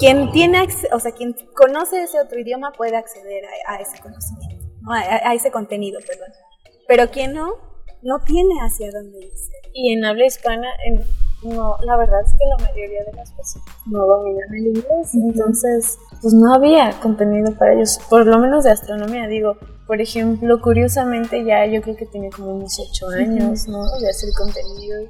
quien 0.00 0.32
tiene, 0.32 0.66
o 0.90 0.98
sea, 0.98 1.12
quien 1.12 1.36
conoce 1.54 2.02
ese 2.02 2.20
otro 2.20 2.40
idioma 2.40 2.72
puede 2.72 2.96
acceder 2.96 3.44
a, 3.68 3.76
ese 3.76 4.02
conocimiento, 4.02 4.66
a, 4.90 5.28
a, 5.30 5.34
ese 5.34 5.52
contenido, 5.52 6.00
perdón. 6.04 6.32
Pero 6.88 7.08
quien 7.08 7.34
no, 7.34 7.54
no 8.02 8.18
tiene 8.26 8.54
hacia 8.62 8.90
dónde 8.90 9.26
irse. 9.26 9.52
Y 9.72 9.92
en 9.92 10.04
habla 10.04 10.26
hispana, 10.26 10.68
en 10.86 11.04
no, 11.44 11.76
la 11.82 11.96
verdad 11.96 12.20
es 12.24 12.32
que 12.32 12.44
la 12.46 12.56
mayoría 12.56 13.04
de 13.04 13.12
las 13.12 13.30
personas 13.32 13.68
no 13.86 14.06
dominan 14.06 14.54
el 14.54 14.66
inglés, 14.68 15.14
entonces 15.14 15.98
pues 16.20 16.32
no 16.32 16.54
había 16.54 16.98
contenido 17.00 17.52
para 17.58 17.74
ellos, 17.74 17.98
por 18.08 18.26
lo 18.26 18.38
menos 18.38 18.64
de 18.64 18.70
astronomía, 18.70 19.26
digo, 19.26 19.56
por 19.86 20.00
ejemplo, 20.00 20.60
curiosamente 20.60 21.44
ya 21.44 21.66
yo 21.66 21.82
creo 21.82 21.96
que 21.96 22.06
tiene 22.06 22.30
como 22.30 22.54
unos 22.54 22.78
8 22.78 23.08
años, 23.08 23.68
¿no? 23.68 23.84
De 23.98 24.08
hacer 24.08 24.30
contenido. 24.36 25.02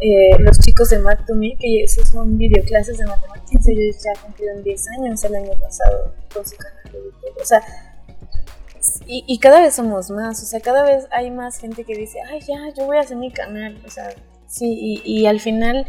Eh, 0.00 0.38
los 0.40 0.58
chicos 0.58 0.88
de 0.90 0.98
Math 0.98 1.26
to 1.26 1.34
Me, 1.34 1.56
que 1.56 1.84
esos 1.84 2.08
son 2.08 2.36
videoclases 2.36 2.98
de 2.98 3.06
matemáticas, 3.06 3.68
ellos 3.68 3.96
ya 4.02 4.20
cumplieron 4.20 4.62
10 4.62 4.88
años 4.98 5.22
el 5.24 5.34
año 5.36 5.52
pasado 5.60 6.14
con 6.34 6.46
su 6.46 6.56
canal 6.56 6.84
de 6.84 6.98
YouTube. 7.04 7.40
O 7.40 7.44
sea, 7.44 7.62
y, 9.06 9.24
y, 9.26 9.38
cada 9.38 9.60
vez 9.60 9.74
somos 9.74 10.10
más, 10.10 10.42
o 10.42 10.46
sea, 10.46 10.60
cada 10.60 10.82
vez 10.82 11.06
hay 11.10 11.30
más 11.30 11.58
gente 11.58 11.84
que 11.84 11.94
dice, 11.94 12.18
ay, 12.22 12.40
ya, 12.40 12.74
yo 12.76 12.86
voy 12.86 12.96
a 12.96 13.00
hacer 13.00 13.18
mi 13.18 13.30
canal, 13.30 13.80
o 13.86 13.90
sea, 13.90 14.08
Sí, 14.50 15.00
y, 15.04 15.26
al 15.26 15.38
final 15.38 15.86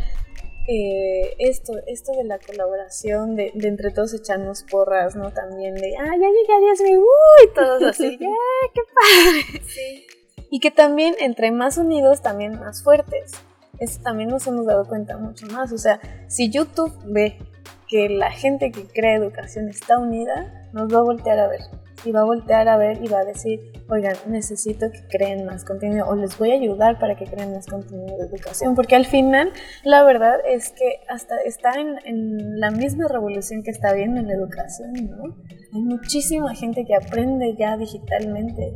eh, 0.68 1.36
esto, 1.40 1.74
esto 1.88 2.12
de 2.12 2.26
la 2.26 2.38
colaboración, 2.38 3.36
de, 3.36 3.52
entre 3.56 3.90
todos 3.90 4.14
echarnos 4.14 4.64
porras, 4.64 5.16
¿no? 5.16 5.32
También 5.32 5.74
de, 5.74 5.96
ah, 5.98 6.12
ya 6.12 6.28
llegué 6.28 6.54
a 6.54 6.60
10 6.60 6.82
mil, 6.82 6.98
uy, 7.00 7.54
todos 7.56 7.82
así, 7.82 8.18
¡ya, 8.20 8.28
qué 8.74 8.82
padre! 8.94 9.64
Sí. 9.68 10.06
Y 10.52 10.60
que 10.60 10.70
también 10.70 11.16
entre 11.20 11.50
más 11.52 11.78
unidos, 11.78 12.22
también 12.22 12.60
más 12.60 12.84
fuertes. 12.84 13.32
Eso 13.80 14.00
también 14.04 14.30
nos 14.30 14.46
hemos 14.46 14.68
dado 14.68 14.86
cuenta 14.86 15.18
mucho 15.18 15.48
más. 15.48 15.72
O 15.72 15.78
sea, 15.78 16.00
si 16.28 16.52
YouTube 16.52 16.94
ve 17.06 17.40
que 17.88 18.10
la 18.10 18.32
gente 18.32 18.72
que 18.72 18.84
crea 18.84 19.16
educación 19.16 19.70
está 19.70 19.98
unida, 19.98 20.70
nos 20.74 20.94
va 20.94 21.00
a 21.00 21.04
voltear 21.04 21.40
a 21.40 21.48
ver 21.48 21.62
y 22.06 22.12
va 22.12 22.22
a 22.22 22.24
voltear 22.24 22.68
a 22.68 22.78
ver 22.78 23.04
y 23.04 23.08
va 23.08 23.20
a 23.20 23.26
decir, 23.26 23.72
oigan, 23.90 24.16
necesito 24.28 24.92
que 24.92 25.02
creen 25.10 25.46
más 25.46 25.66
contenido 25.66 26.08
o 26.08 26.16
les 26.16 26.38
voy 26.38 26.52
a 26.52 26.56
ayudar 26.56 27.00
para 27.00 27.16
que 27.16 27.26
creen 27.26 27.54
más 27.54 27.68
contenido 27.68 28.18
de 28.18 28.26
educación, 28.26 28.76
porque 28.76 28.96
al 28.96 29.06
final 29.06 29.52
la 29.84 30.04
verdad 30.04 30.40
es 30.48 30.70
que 30.72 31.02
hasta 31.10 31.38
está 31.46 31.80
en, 31.80 31.96
en 32.06 32.60
la 32.60 32.72
misma 32.72 33.08
revolución 33.08 33.64
que 33.64 33.72
está 33.72 33.94
viendo 33.94 34.20
en 34.20 34.28
la 34.28 34.34
educación, 34.34 34.94
¿no? 34.94 35.36
Hay 35.74 35.82
muchísima 35.82 36.54
gente 36.56 36.86
que 36.86 36.96
aprende 36.96 37.56
ya 37.58 37.78
digitalmente, 37.78 38.74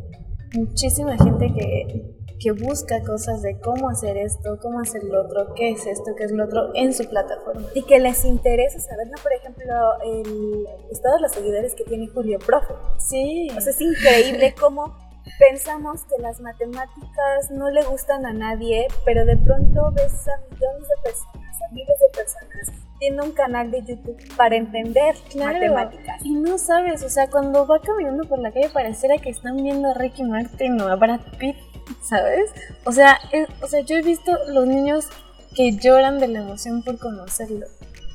muchísima 0.54 1.18
gente 1.18 1.52
que 1.54 2.15
que 2.40 2.52
busca 2.52 3.02
cosas 3.04 3.42
de 3.42 3.60
cómo 3.60 3.90
hacer 3.90 4.18
esto, 4.18 4.58
cómo 4.62 4.80
hacer 4.80 5.04
lo 5.04 5.22
otro, 5.22 5.54
qué 5.56 5.72
es 5.72 5.86
esto, 5.86 6.14
qué 6.18 6.26
es 6.26 6.32
lo 6.32 6.46
otro 6.46 6.72
en 6.74 6.94
su 6.94 7.08
plataforma. 7.08 7.68
Y 7.74 7.84
que 7.84 8.00
les 8.00 8.26
interesa 8.26 8.80
saber, 8.80 9.08
¿no? 9.08 9.22
Por 9.22 9.34
ejemplo, 9.34 9.66
el, 10.04 10.68
todos 11.02 11.22
los 11.22 11.32
seguidores 11.32 11.76
que 11.76 11.84
tiene 11.86 12.08
Julio 12.08 12.40
Profe. 12.40 12.74
Sí. 12.98 13.48
O 13.56 13.62
sea, 13.62 13.72
es 13.72 13.82
increíble 13.82 14.54
cómo 14.60 14.96
pensamos 15.40 16.04
que 16.04 16.22
las 16.22 16.40
matemáticas 16.40 17.52
no 17.52 17.70
le 17.70 17.84
gustan 17.84 18.26
a 18.26 18.34
nadie, 18.34 18.88
pero 19.06 19.26
de 19.26 19.38
pronto 19.38 19.92
ves 19.94 20.28
a 20.28 20.38
millones 20.50 20.88
de 20.88 21.04
personas, 21.04 21.62
a 21.62 21.74
miles 21.74 22.00
de 22.00 22.18
personas 22.18 22.86
tiene 23.00 23.22
un 23.22 23.32
canal 23.32 23.72
de 23.72 23.84
YouTube 23.84 24.18
para 24.38 24.56
entender 24.56 25.16
matemáticas. 25.36 26.24
Y 26.24 26.34
no 26.34 26.58
sabes, 26.58 27.04
o 27.04 27.10
sea, 27.10 27.30
cuando 27.30 27.68
va 27.68 27.80
caminando 27.82 28.28
por 28.28 28.40
la 28.40 28.52
calle 28.52 28.70
pareciera 28.70 29.18
que 29.18 29.30
están 29.30 29.58
viendo 29.58 29.90
a 29.90 29.94
Ricky 29.94 30.24
Martin 30.24 30.80
o 30.82 30.88
a 30.88 30.96
Brad 30.96 31.22
Pitt 31.38 31.58
¿sabes? 32.02 32.52
O 32.86 32.92
sea, 32.92 33.20
o 33.62 33.68
sea, 33.68 33.82
yo 33.82 33.98
he 33.98 34.02
visto 34.02 34.32
los 34.48 34.66
niños 34.68 35.08
que 35.56 35.78
lloran 35.78 36.20
de 36.20 36.28
la 36.28 36.40
emoción 36.40 36.84
por 36.84 36.98
conocerlo, 37.00 37.66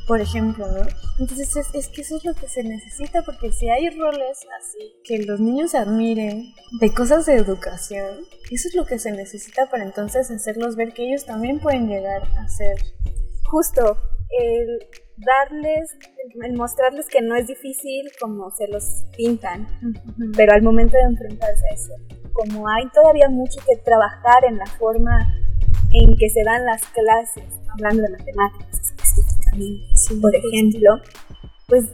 por 0.07 0.21
ejemplo, 0.21 0.67
¿no? 0.67 0.83
Entonces 1.19 1.57
es, 1.57 1.75
es, 1.75 1.89
que 1.89 2.03
eso 2.03 2.17
es 2.17 2.25
lo 2.25 2.35
que 2.35 2.49
se 2.49 2.63
necesita, 2.63 3.23
porque 3.23 3.53
si 3.53 3.69
hay 3.69 3.91
roles 3.91 4.39
así, 4.61 4.95
que 5.05 5.19
los 5.25 5.41
niños 5.41 5.75
admiren 5.75 6.53
de 6.81 6.95
cosas 6.95 7.27
de 7.27 7.37
educación, 7.37 8.19
eso 8.51 8.69
es 8.69 8.75
lo 8.75 8.85
que 8.85 8.99
se 8.99 9.13
necesita 9.13 9.67
para 9.71 9.85
entonces 9.85 10.31
hacerlos 10.31 10.77
ver 10.77 10.93
que 10.93 11.09
ellos 11.09 11.25
también 11.25 11.61
pueden 11.61 11.89
llegar 11.89 12.23
a 12.39 12.49
ser. 12.49 12.77
Justo, 13.45 13.97
el 14.31 14.87
darles, 15.17 15.97
el 16.43 16.55
mostrarles 16.55 17.07
que 17.09 17.21
no 17.21 17.37
es 17.37 17.47
difícil 17.47 18.11
como 18.21 18.51
se 18.51 18.69
los 18.69 19.05
pintan, 19.17 19.69
pero 20.37 20.53
al 20.53 20.63
momento 20.63 20.97
de 20.97 21.05
enfrentarse 21.05 21.63
a 21.71 21.75
eso, 21.75 21.95
como 22.33 22.69
hay 22.69 22.89
todavía 22.91 23.29
mucho 23.29 23.61
que 23.67 23.77
trabajar 23.77 24.45
en 24.47 24.59
la 24.59 24.67
forma 24.67 25.35
en 25.93 26.17
que 26.17 26.29
se 26.29 26.43
dan 26.45 26.65
las 26.65 26.83
clases, 26.87 27.45
hablando 27.73 28.03
de 28.03 28.11
matemáticas 28.11 28.95
específicamente, 28.95 30.21
por 30.21 30.35
ejemplo, 30.35 31.01
pues 31.67 31.85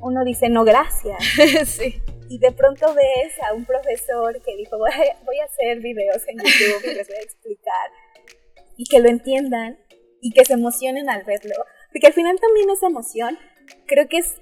uno 0.00 0.24
dice 0.24 0.48
no 0.48 0.64
gracias. 0.64 1.18
sí. 1.66 2.02
Y 2.28 2.38
de 2.38 2.52
pronto 2.52 2.94
ves 2.94 3.32
a 3.48 3.54
un 3.54 3.64
profesor 3.64 4.40
que 4.42 4.56
dijo 4.56 4.78
voy 4.78 4.90
a, 4.90 5.24
voy 5.24 5.38
a 5.40 5.44
hacer 5.44 5.80
videos 5.80 6.22
en 6.28 6.38
YouTube 6.38 6.92
y 6.92 6.94
les 6.94 7.08
voy 7.08 7.16
a 7.16 7.22
explicar 7.22 7.90
y 8.76 8.84
que 8.84 9.00
lo 9.00 9.08
entiendan 9.08 9.78
y 10.20 10.30
que 10.32 10.44
se 10.44 10.54
emocionen 10.54 11.10
al 11.10 11.24
verlo. 11.24 11.54
Porque 11.92 12.06
al 12.06 12.12
final 12.12 12.38
también 12.40 12.70
esa 12.70 12.86
emoción 12.86 13.36
creo 13.86 14.08
que 14.08 14.18
es 14.18 14.40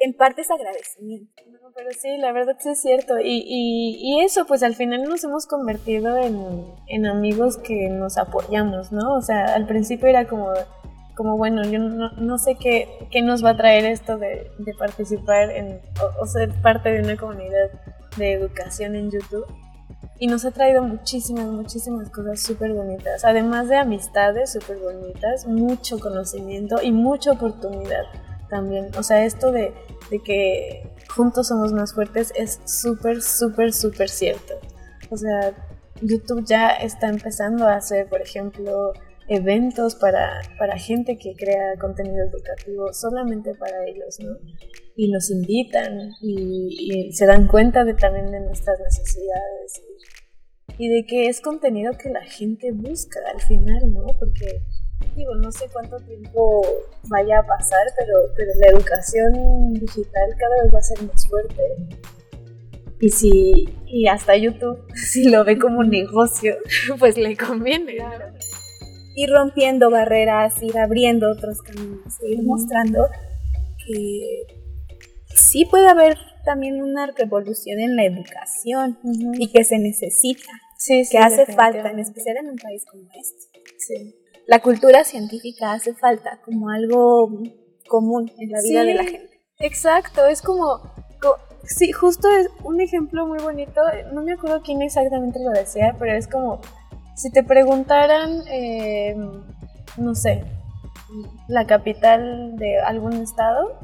en 0.00 0.14
parte 0.14 0.42
es 0.42 0.50
agradecimiento. 0.50 1.42
No, 1.50 1.72
pero 1.74 1.90
sí, 1.92 2.16
la 2.18 2.32
verdad 2.32 2.56
sí 2.58 2.70
es 2.70 2.80
cierto. 2.80 3.18
Y, 3.18 3.42
y, 3.46 3.98
y 4.00 4.20
eso, 4.24 4.46
pues 4.46 4.62
al 4.62 4.74
final 4.74 5.02
nos 5.04 5.24
hemos 5.24 5.46
convertido 5.46 6.16
en, 6.16 6.64
en, 6.86 7.06
amigos 7.06 7.58
que 7.58 7.88
nos 7.88 8.18
apoyamos, 8.18 8.92
¿no? 8.92 9.14
O 9.14 9.22
sea, 9.22 9.54
al 9.54 9.66
principio 9.66 10.08
era 10.08 10.26
como, 10.26 10.52
como 11.16 11.36
bueno, 11.36 11.64
yo 11.64 11.78
no, 11.78 12.12
no 12.12 12.38
sé 12.38 12.56
qué, 12.56 12.88
qué, 13.10 13.22
nos 13.22 13.44
va 13.44 13.50
a 13.50 13.56
traer 13.56 13.84
esto 13.84 14.18
de, 14.18 14.50
de 14.58 14.74
participar 14.74 15.50
en, 15.50 15.80
o, 16.00 16.22
o 16.22 16.26
ser 16.26 16.52
parte 16.62 16.90
de 16.90 17.00
una 17.00 17.16
comunidad 17.16 17.70
de 18.16 18.32
educación 18.32 18.94
en 18.94 19.10
YouTube 19.10 19.46
y 20.20 20.26
nos 20.26 20.44
ha 20.44 20.50
traído 20.50 20.82
muchísimas, 20.82 21.46
muchísimas 21.46 22.10
cosas 22.10 22.42
súper 22.42 22.72
bonitas. 22.72 23.24
Además 23.24 23.68
de 23.68 23.76
amistades 23.76 24.52
súper 24.52 24.78
bonitas, 24.78 25.46
mucho 25.46 25.98
conocimiento 26.00 26.82
y 26.82 26.90
mucha 26.90 27.32
oportunidad 27.32 28.02
también. 28.50 28.88
O 28.98 29.02
sea, 29.02 29.24
esto 29.24 29.52
de, 29.52 29.72
de 30.10 30.20
que 30.20 30.90
juntos 31.08 31.48
somos 31.48 31.72
más 31.72 31.94
fuertes 31.94 32.32
es 32.36 32.60
súper, 32.66 33.22
súper, 33.22 33.72
súper 33.72 34.08
cierto. 34.08 34.54
O 35.10 35.16
sea, 35.16 35.54
YouTube 36.02 36.44
ya 36.46 36.70
está 36.70 37.08
empezando 37.08 37.66
a 37.66 37.76
hacer, 37.76 38.08
por 38.08 38.20
ejemplo, 38.20 38.92
eventos 39.28 39.94
para, 39.94 40.40
para 40.58 40.78
gente 40.78 41.18
que 41.18 41.34
crea 41.34 41.76
contenido 41.78 42.24
educativo 42.24 42.92
solamente 42.92 43.54
para 43.54 43.84
ellos, 43.86 44.18
¿no? 44.20 44.36
Y 44.96 45.10
nos 45.10 45.30
invitan 45.30 46.12
y, 46.20 47.08
y 47.08 47.12
se 47.12 47.26
dan 47.26 47.46
cuenta 47.46 47.84
de 47.84 47.94
también 47.94 48.30
de 48.30 48.40
nuestras 48.40 48.80
necesidades 48.80 49.82
y 50.78 50.88
de 50.88 51.04
que 51.06 51.26
es 51.26 51.40
contenido 51.40 51.92
que 52.00 52.08
la 52.08 52.22
gente 52.22 52.72
busca 52.72 53.20
al 53.34 53.40
final, 53.42 53.92
¿no? 53.92 54.06
Porque 54.18 54.62
digo, 55.18 55.34
no 55.34 55.50
sé 55.52 55.66
cuánto 55.72 55.96
tiempo 55.98 56.62
vaya 57.08 57.40
a 57.40 57.46
pasar, 57.46 57.86
pero, 57.98 58.14
pero 58.36 58.50
la 58.58 58.66
educación 58.68 59.74
digital 59.74 60.30
cada 60.38 60.62
vez 60.62 60.74
va 60.74 60.78
a 60.78 60.82
ser 60.82 61.02
más 61.02 61.28
fuerte. 61.28 61.62
Y 63.00 63.08
si 63.10 63.68
y 63.86 64.06
hasta 64.08 64.36
YouTube, 64.36 64.84
si 64.94 65.28
lo 65.28 65.44
ve 65.44 65.58
como 65.58 65.80
un 65.80 65.90
negocio, 65.90 66.56
pues 66.98 67.16
le 67.16 67.36
conviene. 67.36 67.96
Claro. 67.96 68.26
Ir 69.16 69.30
rompiendo 69.30 69.90
barreras, 69.90 70.62
ir 70.62 70.78
abriendo 70.78 71.30
otros 71.30 71.60
caminos, 71.62 72.14
ir 72.22 72.42
mostrando 72.44 73.08
que 73.84 74.46
sí 75.34 75.64
puede 75.64 75.88
haber 75.88 76.16
también 76.44 76.80
una 76.80 77.06
revolución 77.06 77.80
en 77.80 77.96
la 77.96 78.04
educación 78.04 78.96
uh 79.02 79.10
-huh. 79.10 79.36
y 79.38 79.50
que 79.50 79.64
se 79.64 79.78
necesita, 79.78 80.52
sí, 80.76 81.04
sí, 81.04 81.10
que 81.10 81.18
hace 81.18 81.46
falta, 81.46 81.90
en 81.90 81.98
especial 81.98 82.36
en 82.36 82.50
un 82.50 82.56
país 82.56 82.84
como 82.88 83.02
este. 83.02 83.60
Sí. 83.78 84.14
La 84.48 84.60
cultura 84.60 85.04
científica 85.04 85.72
hace 85.72 85.92
falta 85.92 86.40
como 86.42 86.70
algo 86.70 87.28
común 87.86 88.32
en 88.38 88.50
la 88.50 88.62
vida 88.62 88.80
sí, 88.80 88.86
de 88.86 88.94
la 88.94 89.04
gente. 89.04 89.40
Exacto, 89.58 90.26
es 90.26 90.40
como, 90.40 90.80
como, 91.20 91.34
sí, 91.64 91.92
justo 91.92 92.28
es 92.28 92.48
un 92.64 92.80
ejemplo 92.80 93.26
muy 93.26 93.40
bonito, 93.40 93.82
no 94.14 94.22
me 94.22 94.32
acuerdo 94.32 94.62
quién 94.62 94.80
exactamente 94.80 95.38
lo 95.38 95.50
decía, 95.50 95.94
pero 95.98 96.14
es 96.14 96.28
como 96.28 96.62
si 97.14 97.30
te 97.30 97.42
preguntaran, 97.42 98.40
eh, 98.50 99.14
no 99.98 100.14
sé, 100.14 100.44
la 101.46 101.66
capital 101.66 102.56
de 102.56 102.78
algún 102.80 103.12
estado, 103.18 103.78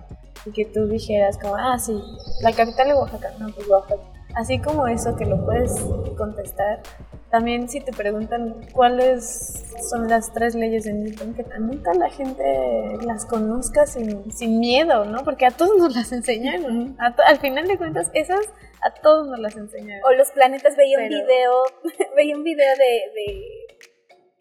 y 0.46 0.52
que 0.52 0.64
tú 0.64 0.86
dijeras 0.86 1.36
como, 1.36 1.56
ah, 1.56 1.78
sí, 1.78 1.92
la 2.40 2.52
capital 2.52 2.88
de 2.88 2.94
Oaxaca, 2.94 3.34
no, 3.38 3.48
pues 3.50 3.68
Oaxaca. 3.68 4.13
Así 4.34 4.58
como 4.58 4.88
eso 4.88 5.16
que 5.16 5.26
lo 5.26 5.44
puedes 5.44 5.72
contestar, 6.16 6.82
también 7.30 7.68
si 7.68 7.80
te 7.80 7.92
preguntan 7.92 8.56
cuáles 8.72 9.64
son 9.90 10.08
las 10.08 10.32
tres 10.32 10.54
leyes 10.54 10.84
de 10.84 10.92
Newton, 10.92 11.34
que 11.34 11.44
nunca 11.58 11.94
la 11.94 12.10
gente 12.10 12.96
las 13.04 13.26
conozca 13.26 13.86
sin, 13.86 14.32
sin 14.32 14.60
miedo, 14.60 15.04
¿no? 15.04 15.24
Porque 15.24 15.46
a 15.46 15.50
todos 15.50 15.76
nos 15.78 15.94
las 15.94 16.12
enseñaron. 16.12 16.96
A 17.00 17.14
al 17.26 17.38
final 17.38 17.66
de 17.66 17.76
cuentas, 17.76 18.10
esas 18.14 18.46
a 18.82 18.90
todos 18.92 19.26
nos 19.28 19.38
las 19.38 19.56
enseñaron. 19.56 20.02
O 20.04 20.12
los 20.16 20.30
planetas, 20.30 20.76
veía 20.76 20.98
Pero... 20.98 21.16
un 21.16 21.26
video, 21.26 21.52
veía 22.16 22.36
un 22.36 22.44
video 22.44 22.76
de, 22.76 23.12
de 23.14 23.63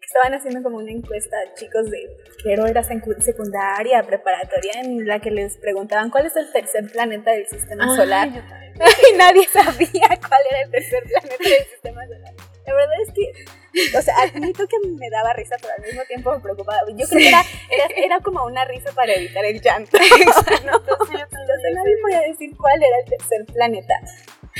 estaban 0.06 0.34
haciendo 0.34 0.62
como 0.62 0.78
una 0.78 0.90
encuesta 0.90 1.36
a 1.36 1.54
chicos 1.54 1.90
de 1.90 2.16
que 2.42 2.52
era 2.52 2.82
secundaria, 2.82 4.02
preparatoria, 4.02 4.80
en 4.82 5.06
la 5.06 5.20
que 5.20 5.30
les 5.30 5.56
preguntaban 5.58 6.10
cuál 6.10 6.26
es 6.26 6.36
el 6.36 6.50
tercer 6.52 6.90
planeta 6.90 7.32
del 7.32 7.46
sistema 7.46 7.86
Ay, 7.90 7.96
solar. 7.96 8.28
y 9.12 9.16
nadie 9.16 9.46
sabía 9.48 10.08
cuál 10.28 10.40
era 10.50 10.62
el 10.62 10.70
tercer 10.70 11.02
planeta 11.04 11.48
del 11.48 11.66
sistema 11.70 12.06
solar. 12.06 12.34
La 12.66 12.74
verdad 12.74 12.94
es 13.02 13.12
que, 13.12 13.98
o 13.98 14.02
sea, 14.02 14.14
admito 14.22 14.66
que 14.66 14.88
me 14.88 15.10
daba 15.10 15.34
risa, 15.34 15.56
pero 15.60 15.74
al 15.76 15.82
mismo 15.82 16.02
tiempo 16.04 16.32
me 16.32 16.40
preocupaba. 16.40 16.80
Yo 16.88 17.06
creo 17.06 17.18
que 17.18 17.28
era, 17.28 17.42
era, 17.70 17.86
era 18.06 18.20
como 18.20 18.44
una 18.44 18.64
risa 18.64 18.90
para 18.92 19.12
evitar 19.12 19.44
el 19.44 19.60
llanto. 19.60 19.98
¿no? 19.98 20.72
Entonces 20.80 21.74
nadie 21.74 21.94
podía 22.02 22.20
decir 22.20 22.56
cuál 22.56 22.82
era 22.82 22.98
el 23.04 23.10
tercer 23.10 23.44
planeta 23.52 23.94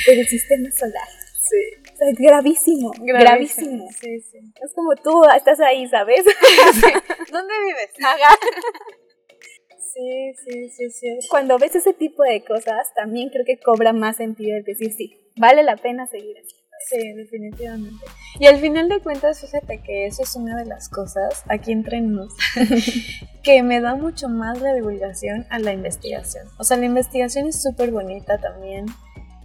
del 0.05 0.27
sistema 0.27 0.69
solar. 0.71 1.24
Sí. 1.47 1.91
O 1.93 1.95
sea, 1.95 2.09
es 2.09 2.17
gravísimo, 2.17 2.91
gravísimo, 2.97 3.19
gravísimo. 3.19 3.87
Sí, 3.91 4.19
sí. 4.21 4.37
Es 4.63 4.73
como 4.73 4.95
tú 4.95 5.23
estás 5.35 5.59
ahí, 5.59 5.87
¿sabes? 5.87 6.25
Sí. 6.73 6.91
¿Dónde 7.31 7.53
vives? 7.65 7.91
Haga. 8.03 8.29
Sí, 9.77 10.33
sí, 10.43 10.69
sí, 10.69 10.89
sí. 10.89 11.27
Cuando 11.29 11.57
ves 11.57 11.75
ese 11.75 11.93
tipo 11.93 12.23
de 12.23 12.43
cosas, 12.43 12.93
también 12.95 13.29
creo 13.29 13.45
que 13.45 13.59
cobra 13.59 13.93
más 13.93 14.17
sentido 14.17 14.57
el 14.57 14.63
decir, 14.63 14.91
sí, 14.91 15.17
vale 15.37 15.63
la 15.63 15.77
pena 15.77 16.05
seguir 16.07 16.37
así. 16.37 16.55
Sí, 16.89 17.13
definitivamente. 17.13 18.05
Y 18.39 18.45
al 18.47 18.57
final 18.57 18.89
de 18.89 18.99
cuentas, 18.99 19.41
fíjate 19.41 19.81
que 19.81 20.05
eso 20.05 20.23
es 20.23 20.35
una 20.35 20.57
de 20.57 20.65
las 20.65 20.89
cosas, 20.89 21.43
aquí 21.47 21.71
entre 21.71 22.01
nos, 22.01 22.33
que 23.43 23.63
me 23.63 23.79
da 23.79 23.95
mucho 23.95 24.27
más 24.29 24.61
la 24.61 24.73
divulgación 24.73 25.47
a 25.49 25.59
la 25.59 25.73
investigación. 25.73 26.47
O 26.59 26.63
sea, 26.63 26.77
la 26.77 26.85
investigación 26.85 27.47
es 27.47 27.61
súper 27.61 27.91
bonita 27.91 28.37
también, 28.39 28.85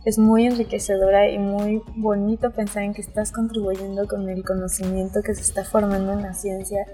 es 0.05 0.19
muy 0.19 0.47
enriquecedora 0.47 1.29
y 1.29 1.39
muy 1.39 1.83
bonito 1.97 2.51
pensar 2.53 2.85
en 2.85 2.95
que 2.95 3.03
estás 3.03 3.33
contribuyendo 3.33 4.07
con 4.09 4.29
el 4.29 4.45
conocimiento 4.45 5.23
que 5.23 5.35
se 5.35 5.43
está 5.43 5.65
formando 5.65 6.13
en 6.13 6.23
la 6.23 6.33
ciencia, 6.33 6.87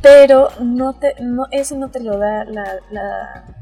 pero 0.00 0.48
no 0.60 0.98
te, 0.98 1.14
no, 1.20 1.46
eso 1.50 1.76
no 1.76 1.90
te 1.90 2.00
lo 2.00 2.18
da 2.18 2.44
la, 2.44 2.78
la, 2.90 3.56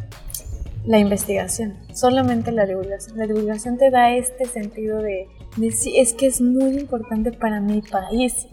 la 0.85 0.99
investigación, 0.99 1.77
solamente 1.95 2.53
la 2.53 2.67
divulgación. 2.67 3.19
La 3.19 3.27
divulgación 3.27 3.77
te 3.77 3.91
da 3.91 4.15
este 4.15 4.47
sentido 4.47 5.03
de, 5.03 5.29
de 5.57 5.71
sí, 5.73 5.99
es 5.99 6.15
que 6.15 6.27
es 6.27 6.41
muy 6.41 6.79
importante 6.79 7.33
para 7.33 7.61
mi 7.61 7.83
país, 7.83 8.47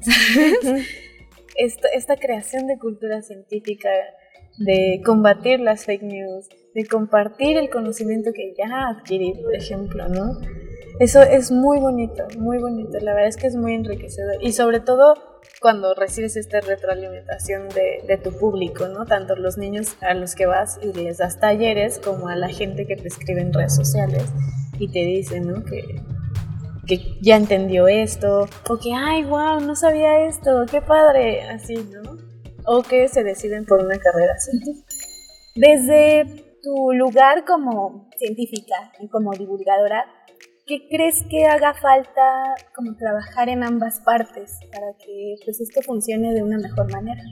esta, 1.55 1.88
esta 1.89 2.17
creación 2.17 2.67
de 2.67 2.78
cultura 2.78 3.21
científica, 3.21 3.89
de 4.57 5.01
combatir 5.05 5.59
las 5.59 5.86
fake 5.86 6.03
news, 6.03 6.49
de 6.78 6.86
compartir 6.86 7.57
el 7.57 7.71
conocimiento 7.71 8.30
que 8.36 8.53
ya 8.55 8.89
adquirí, 8.89 9.34
por 9.41 9.55
ejemplo, 9.55 10.07
¿no? 10.09 10.39
Eso 10.99 11.23
es 11.23 11.49
muy 11.49 11.80
bonito, 11.80 12.28
muy 12.38 12.59
bonito, 12.59 12.99
la 12.99 13.15
verdad 13.15 13.30
es 13.30 13.36
que 13.36 13.47
es 13.47 13.55
muy 13.55 13.73
enriquecedor 13.73 14.36
y 14.41 14.53
sobre 14.53 14.80
todo 14.80 15.15
cuando 15.59 15.95
recibes 15.95 16.36
esta 16.38 16.61
retroalimentación 16.61 17.69
de, 17.69 18.03
de, 18.07 18.17
tu 18.17 18.32
público, 18.38 18.88
¿no? 18.89 19.07
Tanto 19.07 19.36
los 19.36 19.57
niños 19.57 19.95
a 20.01 20.13
los 20.13 20.36
que 20.36 20.45
vas 20.45 20.80
y 20.84 20.93
les 20.93 21.17
das 21.17 21.39
talleres 21.39 21.97
como 21.97 22.28
a 22.28 22.36
la 22.36 22.49
gente 22.49 22.86
que 22.86 22.95
te 22.95 23.07
escribe 23.07 23.41
en 23.41 23.53
redes 23.53 23.75
sociales 23.75 24.25
y 24.78 24.91
te 24.91 24.99
dice, 24.99 25.39
¿no? 25.39 25.63
Que, 25.63 26.03
que 26.86 27.17
ya 27.23 27.38
entendió 27.38 27.88
esto 27.88 28.47
o 28.69 28.78
que, 28.78 28.93
ay, 28.93 29.23
wow, 29.23 29.61
no 29.61 29.75
sabía 29.75 30.28
esto, 30.28 30.67
qué 30.69 30.84
padre, 30.84 31.41
así, 31.41 31.73
¿no? 31.91 32.17
O 32.67 32.84
que 32.84 33.07
se 33.07 33.23
deciden 33.23 33.65
por 33.65 33.84
una 33.84 33.97
carrera 33.97 34.34
así. 34.36 34.84
Desde 35.55 36.47
tu 36.68 36.91
lugar 36.91 37.45
como 37.45 38.09
científica 38.18 38.76
y 38.99 39.07
como 39.07 39.32
divulgadora, 39.32 40.03
¿qué 40.65 40.86
crees 40.89 41.24
que 41.30 41.45
haga 41.45 41.74
falta 41.74 42.55
como 42.76 42.95
trabajar 42.97 43.47
en 43.47 43.63
ambas 43.63 44.01
partes 44.01 44.59
para 44.74 44.88
que 44.97 45.36
pues 45.45 45.61
esto 45.61 45.82
funcione 45.82 46.34
de 46.34 46.43
una 46.43 46.57
mejor 46.57 46.91
manera? 46.91 47.24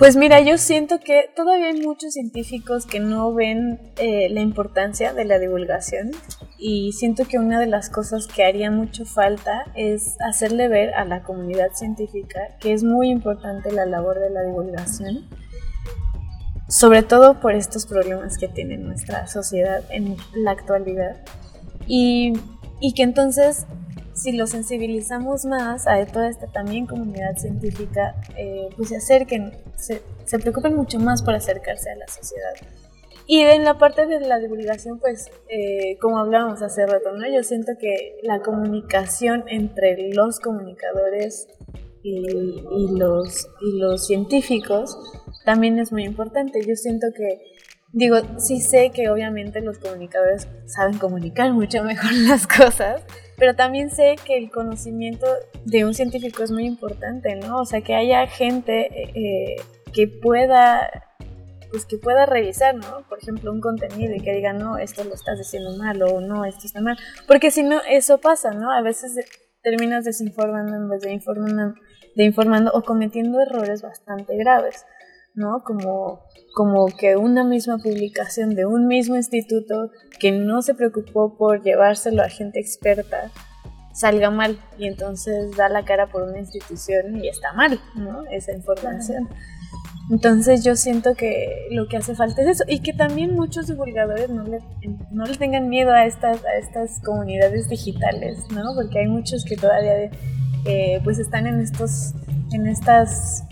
Pues 0.00 0.16
mira, 0.16 0.40
yo 0.40 0.58
siento 0.58 0.98
que 0.98 1.30
todavía 1.36 1.68
hay 1.68 1.80
muchos 1.80 2.14
científicos 2.14 2.86
que 2.86 2.98
no 2.98 3.32
ven 3.32 3.78
eh, 3.98 4.28
la 4.30 4.40
importancia 4.40 5.12
de 5.12 5.24
la 5.24 5.38
divulgación 5.38 6.10
y 6.58 6.90
siento 6.90 7.28
que 7.28 7.38
una 7.38 7.60
de 7.60 7.66
las 7.66 7.88
cosas 7.88 8.26
que 8.26 8.42
haría 8.42 8.72
mucho 8.72 9.04
falta 9.04 9.66
es 9.76 10.16
hacerle 10.20 10.66
ver 10.66 10.94
a 10.94 11.04
la 11.04 11.22
comunidad 11.22 11.70
científica 11.74 12.40
que 12.58 12.72
es 12.72 12.82
muy 12.82 13.10
importante 13.10 13.70
la 13.70 13.86
labor 13.86 14.18
de 14.18 14.30
la 14.30 14.42
divulgación, 14.42 15.28
sobre 16.68 17.02
todo 17.02 17.40
por 17.40 17.54
estos 17.54 17.86
problemas 17.86 18.38
que 18.38 18.48
tiene 18.48 18.76
nuestra 18.76 19.26
sociedad 19.26 19.82
en 19.90 20.16
la 20.34 20.52
actualidad 20.52 21.16
y, 21.86 22.32
y 22.80 22.94
que 22.94 23.02
entonces 23.02 23.66
si 24.14 24.32
lo 24.32 24.46
sensibilizamos 24.46 25.44
más 25.44 25.86
a 25.86 26.04
toda 26.06 26.28
esta 26.28 26.46
también 26.46 26.86
comunidad 26.86 27.36
científica, 27.36 28.14
eh, 28.36 28.68
pues 28.76 28.90
se 28.90 28.96
acerquen, 28.96 29.52
se, 29.76 30.02
se, 30.24 30.38
preocupen 30.38 30.76
mucho 30.76 31.00
más 31.00 31.22
por 31.22 31.34
acercarse 31.34 31.90
a 31.90 31.96
la 31.96 32.06
sociedad. 32.06 32.52
Y 33.26 33.40
en 33.40 33.64
la 33.64 33.78
parte 33.78 34.06
de 34.06 34.20
la 34.20 34.38
divulgación, 34.38 34.98
pues, 35.00 35.30
eh, 35.48 35.96
como 36.00 36.18
hablábamos 36.18 36.62
hace 36.62 36.86
rato, 36.86 37.12
¿no? 37.12 37.26
Yo 37.26 37.42
siento 37.42 37.72
que 37.80 38.18
la 38.22 38.40
comunicación 38.40 39.44
entre 39.48 40.12
los 40.12 40.40
comunicadores 40.40 41.48
y, 42.04 42.62
y, 42.70 42.98
los, 42.98 43.48
y 43.62 43.78
los 43.78 44.06
científicos 44.06 44.96
también 45.44 45.78
es 45.78 45.90
muy 45.90 46.04
importante. 46.04 46.60
Yo 46.64 46.76
siento 46.76 47.08
que 47.16 47.40
digo, 47.92 48.16
sí 48.38 48.60
sé 48.60 48.90
que 48.90 49.08
obviamente 49.08 49.60
los 49.62 49.78
comunicadores 49.78 50.46
saben 50.66 50.98
comunicar 50.98 51.52
mucho 51.52 51.82
mejor 51.82 52.12
las 52.28 52.46
cosas, 52.46 53.02
pero 53.38 53.56
también 53.56 53.90
sé 53.90 54.16
que 54.24 54.36
el 54.36 54.50
conocimiento 54.50 55.26
de 55.64 55.84
un 55.84 55.94
científico 55.94 56.42
es 56.42 56.50
muy 56.50 56.66
importante, 56.66 57.36
¿no? 57.36 57.60
O 57.60 57.64
sea, 57.64 57.80
que 57.80 57.94
haya 57.94 58.26
gente 58.26 58.88
eh, 59.14 59.56
que 59.92 60.06
pueda 60.06 60.90
pues 61.70 61.86
que 61.86 61.98
pueda 61.98 62.24
revisar, 62.24 62.76
¿no? 62.76 63.04
Por 63.08 63.18
ejemplo, 63.18 63.50
un 63.50 63.60
contenido 63.60 64.14
y 64.14 64.20
que 64.20 64.32
diga, 64.32 64.52
no, 64.52 64.78
esto 64.78 65.02
lo 65.02 65.12
estás 65.12 65.38
diciendo 65.38 65.76
mal 65.76 66.00
o 66.02 66.20
no, 66.20 66.44
esto 66.44 66.66
está 66.66 66.80
mal. 66.80 66.96
Porque 67.26 67.50
si 67.50 67.64
no, 67.64 67.80
eso 67.88 68.18
pasa, 68.18 68.52
¿no? 68.52 68.70
A 68.70 68.80
veces 68.80 69.16
terminas 69.60 70.04
desinformando 70.04 70.76
en 70.76 70.88
vez 70.88 71.02
de 71.02 71.12
informando, 71.12 71.74
de 72.16 72.24
informando 72.24 72.70
o 72.74 72.82
cometiendo 72.82 73.40
errores 73.40 73.82
bastante 73.82 74.36
graves. 74.36 74.84
¿no? 75.34 75.62
Como, 75.64 76.20
como 76.54 76.86
que 76.86 77.16
una 77.16 77.44
misma 77.44 77.78
publicación 77.78 78.54
de 78.54 78.66
un 78.66 78.86
mismo 78.86 79.16
instituto 79.16 79.90
que 80.20 80.32
no 80.32 80.62
se 80.62 80.74
preocupó 80.74 81.36
por 81.36 81.62
llevárselo 81.62 82.22
a 82.22 82.28
gente 82.28 82.60
experta 82.60 83.30
salga 83.92 84.30
mal 84.30 84.58
y 84.76 84.86
entonces 84.86 85.56
da 85.56 85.68
la 85.68 85.84
cara 85.84 86.08
por 86.08 86.22
una 86.22 86.38
institución 86.38 87.16
y 87.22 87.28
está 87.28 87.52
mal, 87.52 87.80
¿no? 87.94 88.24
Esa 88.30 88.52
información. 88.52 89.28
Entonces 90.10 90.64
yo 90.64 90.76
siento 90.76 91.14
que 91.14 91.68
lo 91.70 91.86
que 91.88 91.96
hace 91.96 92.14
falta 92.14 92.42
es 92.42 92.60
eso 92.60 92.64
y 92.68 92.80
que 92.80 92.92
también 92.92 93.34
muchos 93.34 93.68
divulgadores 93.68 94.28
no 94.28 94.44
le, 94.44 94.58
no 95.12 95.24
le 95.24 95.36
tengan 95.36 95.68
miedo 95.68 95.92
a 95.92 96.04
estas, 96.04 96.44
a 96.44 96.56
estas 96.56 97.00
comunidades 97.02 97.68
digitales, 97.68 98.38
¿no? 98.50 98.74
Porque 98.74 98.98
hay 98.98 99.06
muchos 99.06 99.44
que 99.44 99.56
todavía 99.56 100.10
eh, 100.64 101.00
pues 101.04 101.18
están 101.18 101.46
en 101.46 101.60
estos 101.60 102.14
en 102.52 102.66
estas 102.66 103.44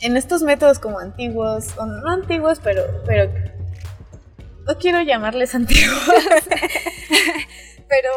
en 0.00 0.16
estos 0.16 0.42
métodos 0.42 0.78
como 0.78 0.98
antiguos, 0.98 1.76
o 1.78 1.86
no 1.86 2.10
antiguos, 2.10 2.60
pero, 2.62 2.82
pero 3.06 3.32
no 4.66 4.78
quiero 4.78 5.00
llamarles 5.02 5.54
antiguos, 5.54 5.98
pero 7.88 8.10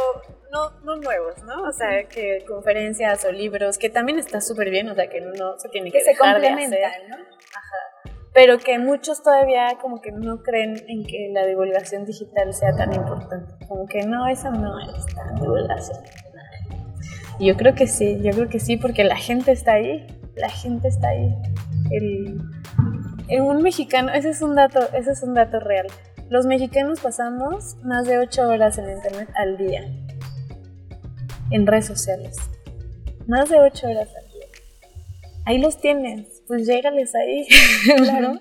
no, 0.51 0.71
no 0.83 0.95
nuevos, 0.97 1.43
¿no? 1.43 1.63
O 1.63 1.71
sea, 1.71 2.03
que 2.07 2.43
conferencias 2.47 3.23
o 3.25 3.31
libros, 3.31 3.77
que 3.77 3.89
también 3.89 4.19
está 4.19 4.41
súper 4.41 4.69
bien, 4.69 4.89
o 4.89 4.95
sea, 4.95 5.07
que 5.07 5.21
no 5.21 5.57
se 5.57 5.69
tiene 5.69 5.91
que, 5.91 5.99
que 5.99 6.03
se 6.03 6.17
complementan, 6.17 7.09
¿no? 7.09 7.15
Ajá. 7.15 8.13
Pero 8.33 8.59
que 8.59 8.77
muchos 8.77 9.23
todavía 9.23 9.77
como 9.81 10.01
que 10.01 10.11
no 10.11 10.43
creen 10.43 10.75
en 10.87 11.05
que 11.05 11.29
la 11.33 11.45
divulgación 11.45 12.05
digital 12.05 12.53
sea 12.53 12.75
tan 12.75 12.93
importante. 12.93 13.65
Como 13.67 13.87
que 13.87 14.03
no, 14.03 14.27
esa 14.27 14.51
no 14.51 14.79
es 14.79 15.05
tan 15.15 15.35
divulgación. 15.35 15.97
Y 17.39 17.47
yo 17.47 17.57
creo 17.57 17.73
que 17.73 17.87
sí, 17.87 18.19
yo 18.21 18.31
creo 18.31 18.49
que 18.49 18.59
sí, 18.59 18.77
porque 18.77 19.03
la 19.03 19.15
gente 19.15 19.51
está 19.51 19.73
ahí, 19.73 20.05
la 20.35 20.49
gente 20.49 20.89
está 20.89 21.09
ahí 21.09 21.33
el, 21.91 22.39
en 23.27 23.43
un 23.43 23.61
mexicano, 23.61 24.11
ese 24.13 24.29
es 24.29 24.41
un 24.41 24.55
dato, 24.55 24.79
ese 24.93 25.11
es 25.11 25.23
un 25.23 25.33
dato 25.33 25.59
real. 25.59 25.87
Los 26.29 26.45
mexicanos 26.45 26.99
pasamos 26.99 27.75
más 27.83 28.05
de 28.05 28.19
8 28.19 28.47
horas 28.47 28.77
en 28.77 28.89
internet 28.89 29.29
al 29.35 29.57
día. 29.57 29.83
En 31.51 31.65
redes 31.65 31.87
sociales. 31.87 32.37
Más 33.27 33.49
de 33.49 33.59
8 33.59 33.87
horas 33.87 34.09
al 34.15 34.31
día. 34.31 34.45
Ahí 35.45 35.57
los 35.57 35.79
tienes. 35.79 36.43
Pues 36.47 36.67
llégales 36.67 37.13
ahí. 37.15 37.47
claro. 37.97 38.39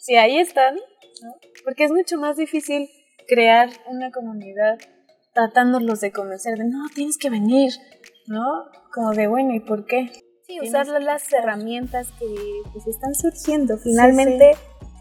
Si 0.00 0.16
ahí 0.16 0.38
están, 0.38 0.74
¿no? 0.74 1.34
Porque 1.64 1.84
es 1.84 1.92
mucho 1.92 2.18
más 2.18 2.36
difícil 2.36 2.88
crear 3.28 3.70
una 3.86 4.10
comunidad 4.10 4.78
tratándolos 5.34 6.00
de 6.00 6.12
convencer 6.12 6.58
de 6.58 6.64
no, 6.64 6.88
tienes 6.94 7.18
que 7.18 7.30
venir, 7.30 7.72
¿no? 8.26 8.42
Como 8.92 9.12
de 9.12 9.26
bueno, 9.26 9.54
¿y 9.54 9.60
por 9.60 9.86
qué? 9.86 10.10
usar 10.60 10.86
las 10.86 11.32
herramientas 11.32 12.08
que 12.18 12.26
pues, 12.72 12.86
están 12.86 13.14
surgiendo. 13.14 13.78
Finalmente, 13.78 14.52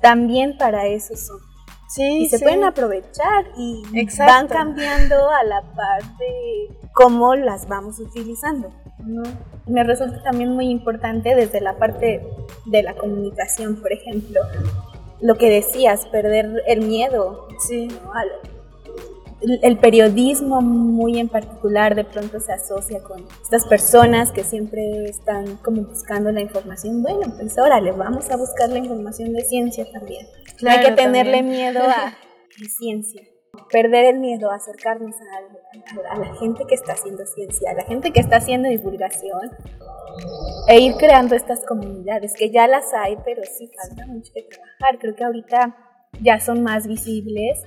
también 0.01 0.57
para 0.57 0.87
eso 0.87 1.15
son. 1.15 1.39
Sí, 1.89 2.19
y 2.19 2.29
se 2.29 2.39
pueden 2.39 2.63
aprovechar 2.63 3.51
y 3.57 3.83
van 4.17 4.47
cambiando 4.47 5.29
a 5.29 5.43
la 5.43 5.61
par 5.73 6.01
de 6.17 6.69
cómo 6.93 7.35
las 7.35 7.67
vamos 7.67 7.99
utilizando. 7.99 8.73
Me 9.67 9.83
resulta 9.83 10.23
también 10.23 10.51
muy 10.51 10.69
importante 10.69 11.35
desde 11.35 11.59
la 11.59 11.77
parte 11.77 12.25
de 12.65 12.83
la 12.83 12.95
comunicación, 12.95 13.81
por 13.81 13.91
ejemplo, 13.91 14.39
lo 15.19 15.35
que 15.35 15.49
decías, 15.49 16.05
perder 16.05 16.63
el 16.65 16.81
miedo 16.81 17.47
sí 17.67 17.89
el 19.41 19.77
periodismo 19.77 20.61
muy 20.61 21.19
en 21.19 21.27
particular 21.27 21.95
de 21.95 22.03
pronto 22.03 22.39
se 22.39 22.53
asocia 22.53 23.01
con 23.01 23.25
estas 23.41 23.65
personas 23.65 24.31
que 24.31 24.43
siempre 24.43 25.05
están 25.05 25.57
como 25.57 25.83
buscando 25.83 26.31
la 26.31 26.41
información. 26.41 27.01
Bueno, 27.01 27.33
pues 27.37 27.57
órale, 27.57 27.91
vamos 27.91 28.29
a 28.29 28.37
buscar 28.37 28.69
la 28.69 28.77
información 28.77 29.33
de 29.33 29.41
ciencia 29.41 29.85
también. 29.91 30.27
no 30.61 30.69
hay 30.69 30.85
que 30.85 30.91
tenerle 30.91 31.41
miedo 31.41 31.81
a 31.81 31.87
la 32.59 32.69
ciencia. 32.77 33.21
Perder 33.69 34.05
el 34.05 34.19
miedo 34.19 34.51
acercarnos 34.51 35.15
a, 35.15 36.13
a, 36.13 36.19
la 36.19 36.35
gente 36.35 36.63
que 36.67 36.75
está 36.75 36.93
haciendo 36.93 37.25
ciencia, 37.25 37.71
a 37.71 37.73
la 37.73 37.83
gente 37.83 38.11
que 38.11 38.19
está 38.19 38.37
haciendo 38.37 38.69
divulgación 38.69 39.51
e 40.67 40.79
ir 40.79 40.95
creando 40.95 41.35
estas 41.35 41.65
comunidades 41.65 42.33
que 42.37 42.51
ya 42.51 42.67
las 42.67 42.93
hay, 42.93 43.17
pero 43.25 43.41
sí 43.43 43.69
falta 43.75 44.05
mucho 44.07 44.31
que 44.33 44.43
trabajar. 44.43 44.99
Creo 44.99 45.15
que 45.15 45.23
ahorita 45.23 45.75
ya 46.21 46.39
son 46.39 46.63
más 46.63 46.87
visibles 46.87 47.59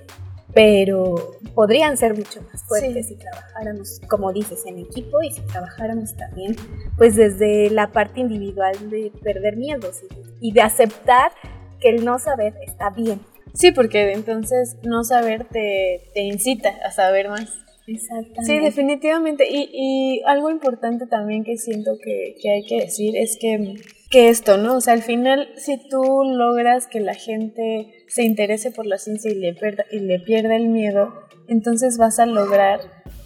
pero 0.54 1.16
podrían 1.54 1.96
ser 1.96 2.14
mucho 2.14 2.40
más 2.42 2.62
fuertes 2.64 3.08
si 3.08 3.16
trabajáramos, 3.16 4.00
como 4.08 4.32
dices, 4.32 4.64
en 4.66 4.78
equipo 4.78 5.20
y 5.22 5.32
si 5.32 5.40
trabajáramos 5.42 6.14
también, 6.14 6.56
pues 6.96 7.16
desde 7.16 7.70
la 7.70 7.90
parte 7.90 8.20
individual 8.20 8.90
de 8.90 9.10
perder 9.22 9.56
miedos 9.56 10.02
y, 10.40 10.52
de 10.52 10.62
aceptar 10.62 11.32
que 11.80 11.90
el 11.90 12.04
no 12.04 12.18
saber 12.18 12.54
está 12.64 12.90
bien. 12.90 13.20
Sí, 13.52 13.72
porque 13.72 14.12
entonces 14.12 14.76
no 14.82 15.04
saber 15.04 15.44
te, 15.44 16.10
te 16.14 16.22
incita 16.22 16.70
a 16.84 16.90
saber 16.90 17.28
más. 17.28 17.52
Exactamente. 17.86 18.44
Sí, 18.44 18.58
definitivamente. 18.58 19.46
Y, 19.48 19.68
y 19.72 20.22
algo 20.24 20.50
importante 20.50 21.06
también 21.06 21.44
que 21.44 21.56
siento 21.56 21.98
que, 22.02 22.36
que 22.40 22.50
hay 22.50 22.64
que 22.64 22.80
decir 22.80 23.16
es 23.16 23.36
que 23.40 23.76
que 24.14 24.28
esto, 24.28 24.58
¿no? 24.58 24.76
O 24.76 24.80
sea, 24.80 24.94
al 24.94 25.02
final, 25.02 25.48
si 25.56 25.76
tú 25.88 26.22
logras 26.24 26.86
que 26.86 27.00
la 27.00 27.14
gente 27.14 28.04
se 28.06 28.22
interese 28.22 28.70
por 28.70 28.86
la 28.86 28.96
ciencia 28.96 29.28
y 29.28 29.34
le, 29.34 29.54
pierda, 29.54 29.86
y 29.90 29.98
le 29.98 30.20
pierda 30.20 30.54
el 30.54 30.68
miedo, 30.68 31.12
entonces 31.48 31.98
vas 31.98 32.20
a 32.20 32.26
lograr 32.26 32.78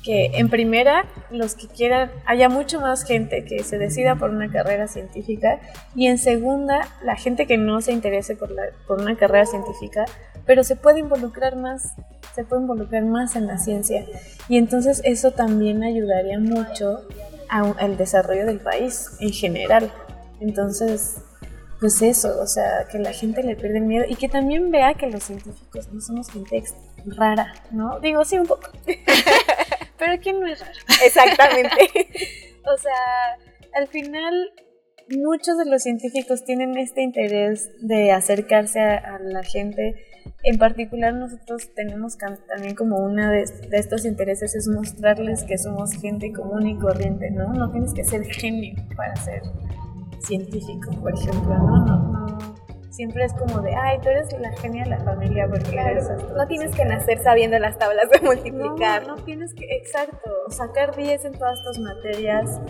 que 0.02 0.30
en 0.36 0.48
primera 0.48 1.04
los 1.30 1.56
que 1.56 1.68
quieran, 1.68 2.10
haya 2.24 2.48
mucho 2.48 2.80
más 2.80 3.04
gente 3.04 3.44
que 3.44 3.64
se 3.64 3.76
decida 3.76 4.16
por 4.16 4.30
una 4.30 4.50
carrera 4.50 4.88
científica 4.88 5.60
y 5.94 6.06
en 6.06 6.16
segunda 6.16 6.80
la 7.04 7.16
gente 7.16 7.46
que 7.46 7.58
no 7.58 7.82
se 7.82 7.92
interese 7.92 8.34
por, 8.34 8.50
la, 8.50 8.62
por 8.86 8.98
una 8.98 9.14
carrera 9.14 9.44
científica, 9.44 10.06
pero 10.46 10.64
se 10.64 10.74
puede 10.74 11.00
involucrar 11.00 11.56
más, 11.56 11.92
se 12.34 12.44
puede 12.44 12.62
involucrar 12.62 13.04
más 13.04 13.36
en 13.36 13.46
la 13.46 13.58
ciencia 13.58 14.06
y 14.48 14.56
entonces 14.56 15.02
eso 15.04 15.32
también 15.32 15.82
ayudaría 15.82 16.38
mucho 16.38 17.06
al 17.50 17.98
desarrollo 17.98 18.46
del 18.46 18.60
país 18.60 19.10
en 19.20 19.32
general. 19.34 19.92
Entonces, 20.40 21.18
pues 21.80 22.02
eso, 22.02 22.40
o 22.40 22.46
sea, 22.46 22.86
que 22.90 22.98
la 22.98 23.12
gente 23.12 23.42
le 23.42 23.56
pierde 23.56 23.78
el 23.78 23.84
miedo 23.84 24.04
y 24.08 24.16
que 24.16 24.28
también 24.28 24.70
vea 24.70 24.94
que 24.94 25.08
los 25.08 25.22
científicos 25.22 25.88
no 25.92 26.00
somos 26.00 26.30
gente 26.30 26.62
rara, 27.06 27.54
¿no? 27.70 28.00
Digo, 28.00 28.24
sí, 28.24 28.38
un 28.38 28.46
poco. 28.46 28.70
Pero 29.98 30.20
¿quién 30.20 30.40
no 30.40 30.46
es 30.46 30.60
raro? 30.60 30.78
Exactamente. 31.04 31.76
o 32.64 32.76
sea, 32.78 33.38
al 33.74 33.88
final 33.88 34.34
muchos 35.16 35.56
de 35.56 35.64
los 35.64 35.82
científicos 35.82 36.44
tienen 36.44 36.76
este 36.76 37.02
interés 37.02 37.70
de 37.80 38.12
acercarse 38.12 38.80
a, 38.80 39.18
la 39.20 39.42
gente. 39.42 39.94
En 40.42 40.58
particular 40.58 41.14
nosotros 41.14 41.72
tenemos 41.74 42.18
también 42.18 42.74
como 42.74 42.98
una 42.98 43.30
de, 43.30 43.44
de, 43.70 43.78
estos 43.78 44.04
intereses 44.04 44.54
es 44.54 44.68
mostrarles 44.68 45.44
que 45.44 45.58
somos 45.58 45.92
gente 45.92 46.32
común 46.32 46.66
y 46.66 46.78
corriente, 46.78 47.30
¿no? 47.30 47.52
No 47.52 47.70
tienes 47.70 47.94
que 47.94 48.04
ser 48.04 48.24
genio 48.24 48.74
para 48.96 49.16
ser 49.16 49.42
científico, 50.20 50.90
por 51.00 51.14
ejemplo, 51.14 51.56
¿no? 51.58 51.86
no, 51.86 52.18
siempre 52.90 53.24
es 53.24 53.32
como 53.34 53.60
de, 53.60 53.76
ay, 53.76 53.98
tú 54.00 54.08
eres 54.08 54.28
la 54.40 54.50
genia 54.56 54.82
de 54.82 54.90
la 54.90 54.98
familia 54.98 55.46
porque 55.48 55.78
eres 55.78 56.08
No 56.36 56.46
tienes 56.48 56.74
que 56.74 56.84
nacer 56.84 57.22
sabiendo 57.22 57.56
las 57.60 57.78
tablas 57.78 58.10
de 58.10 58.20
multiplicar. 58.20 59.06
No, 59.06 59.14
no 59.16 59.22
tienes 59.22 59.54
que, 59.54 59.66
exacto, 59.76 60.30
sacar 60.48 60.96
10 60.96 61.24
en 61.26 61.32
todas 61.38 61.62
tus 61.62 61.78
materias 61.78 62.60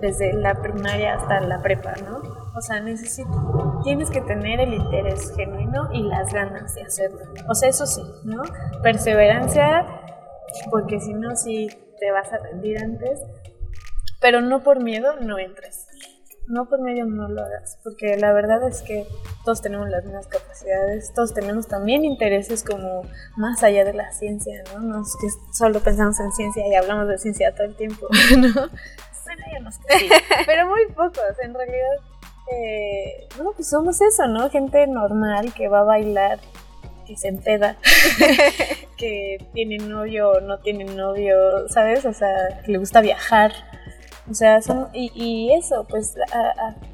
desde 0.00 0.34
la 0.34 0.54
primaria 0.60 1.14
hasta 1.14 1.40
la 1.40 1.60
prepa, 1.62 1.94
¿no? 2.04 2.18
O 2.54 2.60
sea, 2.60 2.80
necesito, 2.80 3.80
tienes 3.82 4.10
que 4.10 4.20
tener 4.20 4.60
el 4.60 4.74
interés 4.74 5.34
genuino 5.34 5.88
y 5.90 6.02
las 6.02 6.32
ganas 6.32 6.74
de 6.74 6.82
hacerlo. 6.82 7.20
O 7.48 7.54
sea, 7.54 7.70
eso 7.70 7.86
sí, 7.86 8.02
¿no? 8.24 8.42
Perseverancia, 8.82 9.86
porque 10.70 11.00
si 11.00 11.14
no, 11.14 11.34
si 11.34 11.68
te 11.98 12.10
vas 12.12 12.32
a 12.32 12.38
rendir 12.38 12.78
antes, 12.78 13.20
pero 14.20 14.40
no 14.40 14.62
por 14.62 14.82
miedo, 14.82 15.16
no 15.20 15.38
entres. 15.38 15.85
No 16.48 16.68
por 16.68 16.80
miedo 16.80 17.06
no 17.06 17.28
lo 17.28 17.42
hagas, 17.42 17.78
porque 17.82 18.16
la 18.16 18.32
verdad 18.32 18.66
es 18.68 18.82
que 18.82 19.06
todos 19.44 19.62
tenemos 19.62 19.88
las 19.88 20.04
mismas 20.04 20.28
capacidades, 20.28 21.12
todos 21.12 21.34
tenemos 21.34 21.66
también 21.66 22.04
intereses 22.04 22.62
como 22.62 23.02
más 23.36 23.62
allá 23.64 23.84
de 23.84 23.92
la 23.92 24.12
ciencia, 24.12 24.62
¿no? 24.72 24.80
No 24.80 25.02
es 25.02 25.16
que 25.20 25.26
solo 25.52 25.80
pensamos 25.80 26.20
en 26.20 26.30
ciencia 26.32 26.66
y 26.68 26.74
hablamos 26.74 27.08
de 27.08 27.18
ciencia 27.18 27.52
todo 27.54 27.66
el 27.66 27.74
tiempo, 27.74 28.06
¿no? 28.38 28.70
pero 30.46 30.68
muy 30.68 30.86
pocos, 30.94 31.34
en 31.42 31.54
realidad. 31.54 31.96
Eh, 32.52 33.28
no, 33.38 33.52
pues 33.52 33.68
somos 33.68 34.00
eso, 34.00 34.28
¿no? 34.28 34.48
Gente 34.50 34.86
normal 34.86 35.52
que 35.52 35.68
va 35.68 35.80
a 35.80 35.84
bailar, 35.84 36.38
que 37.06 37.16
se 37.16 37.28
empeda, 37.28 37.76
que 38.96 39.44
tiene 39.52 39.78
novio 39.78 40.30
o 40.30 40.40
no 40.40 40.58
tiene 40.58 40.84
novio, 40.84 41.68
¿sabes? 41.68 42.04
O 42.04 42.12
sea, 42.12 42.62
que 42.64 42.72
le 42.72 42.78
gusta 42.78 43.00
viajar. 43.00 43.52
O 44.28 44.34
sea, 44.34 44.60
son, 44.60 44.88
y, 44.92 45.12
y 45.14 45.54
eso, 45.54 45.86
pues 45.88 46.14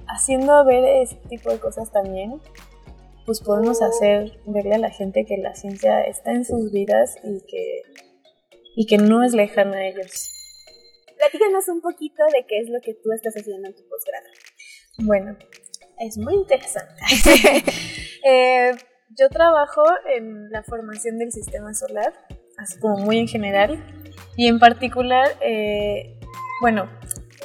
haciendo 0.09 0.65
ver 0.65 0.85
ese 1.03 1.17
tipo 1.29 1.51
de 1.51 1.59
cosas 1.59 1.91
también, 1.91 2.41
pues 3.25 3.41
podemos 3.41 3.81
hacer 3.83 4.39
verle 4.47 4.75
a 4.75 4.79
la 4.79 4.91
gente 4.91 5.25
que 5.25 5.39
la 5.39 5.55
ciencia 5.55 6.03
está 6.03 6.33
en 6.33 6.45
sus 6.45 6.73
vidas 6.73 7.17
y 7.25 7.41
que, 7.47 7.83
y 8.77 8.87
que 8.87 8.99
no 8.99 9.23
es 9.23 9.33
lejana 9.33 9.79
a 9.79 9.87
ellos. 9.87 10.31
Platícanos 11.17 11.69
un 11.69 11.81
poquito 11.81 12.23
de 12.33 12.45
qué 12.47 12.59
es 12.59 12.69
lo 12.69 12.81
que 12.81 12.95
tú 12.95 13.13
estás 13.13 13.35
haciendo 13.35 13.69
en 13.69 13.75
tu 13.75 13.83
posgrado. 13.89 14.27
Bueno, 14.99 15.37
es 15.99 16.19
muy 16.19 16.35
interesante. 16.35 16.95
Eh, 18.25 18.71
yo 19.19 19.29
trabajo 19.31 19.83
en 20.15 20.49
la 20.51 20.63
formación 20.63 21.19
del 21.19 21.33
sistema 21.33 21.75
solar, 21.75 22.13
así 22.57 22.79
como 22.79 22.99
muy 22.99 23.19
en 23.19 23.27
general, 23.27 23.85
y 24.37 24.47
en 24.47 24.61
particular, 24.61 25.27
eh, 25.41 26.21
bueno, 26.61 26.89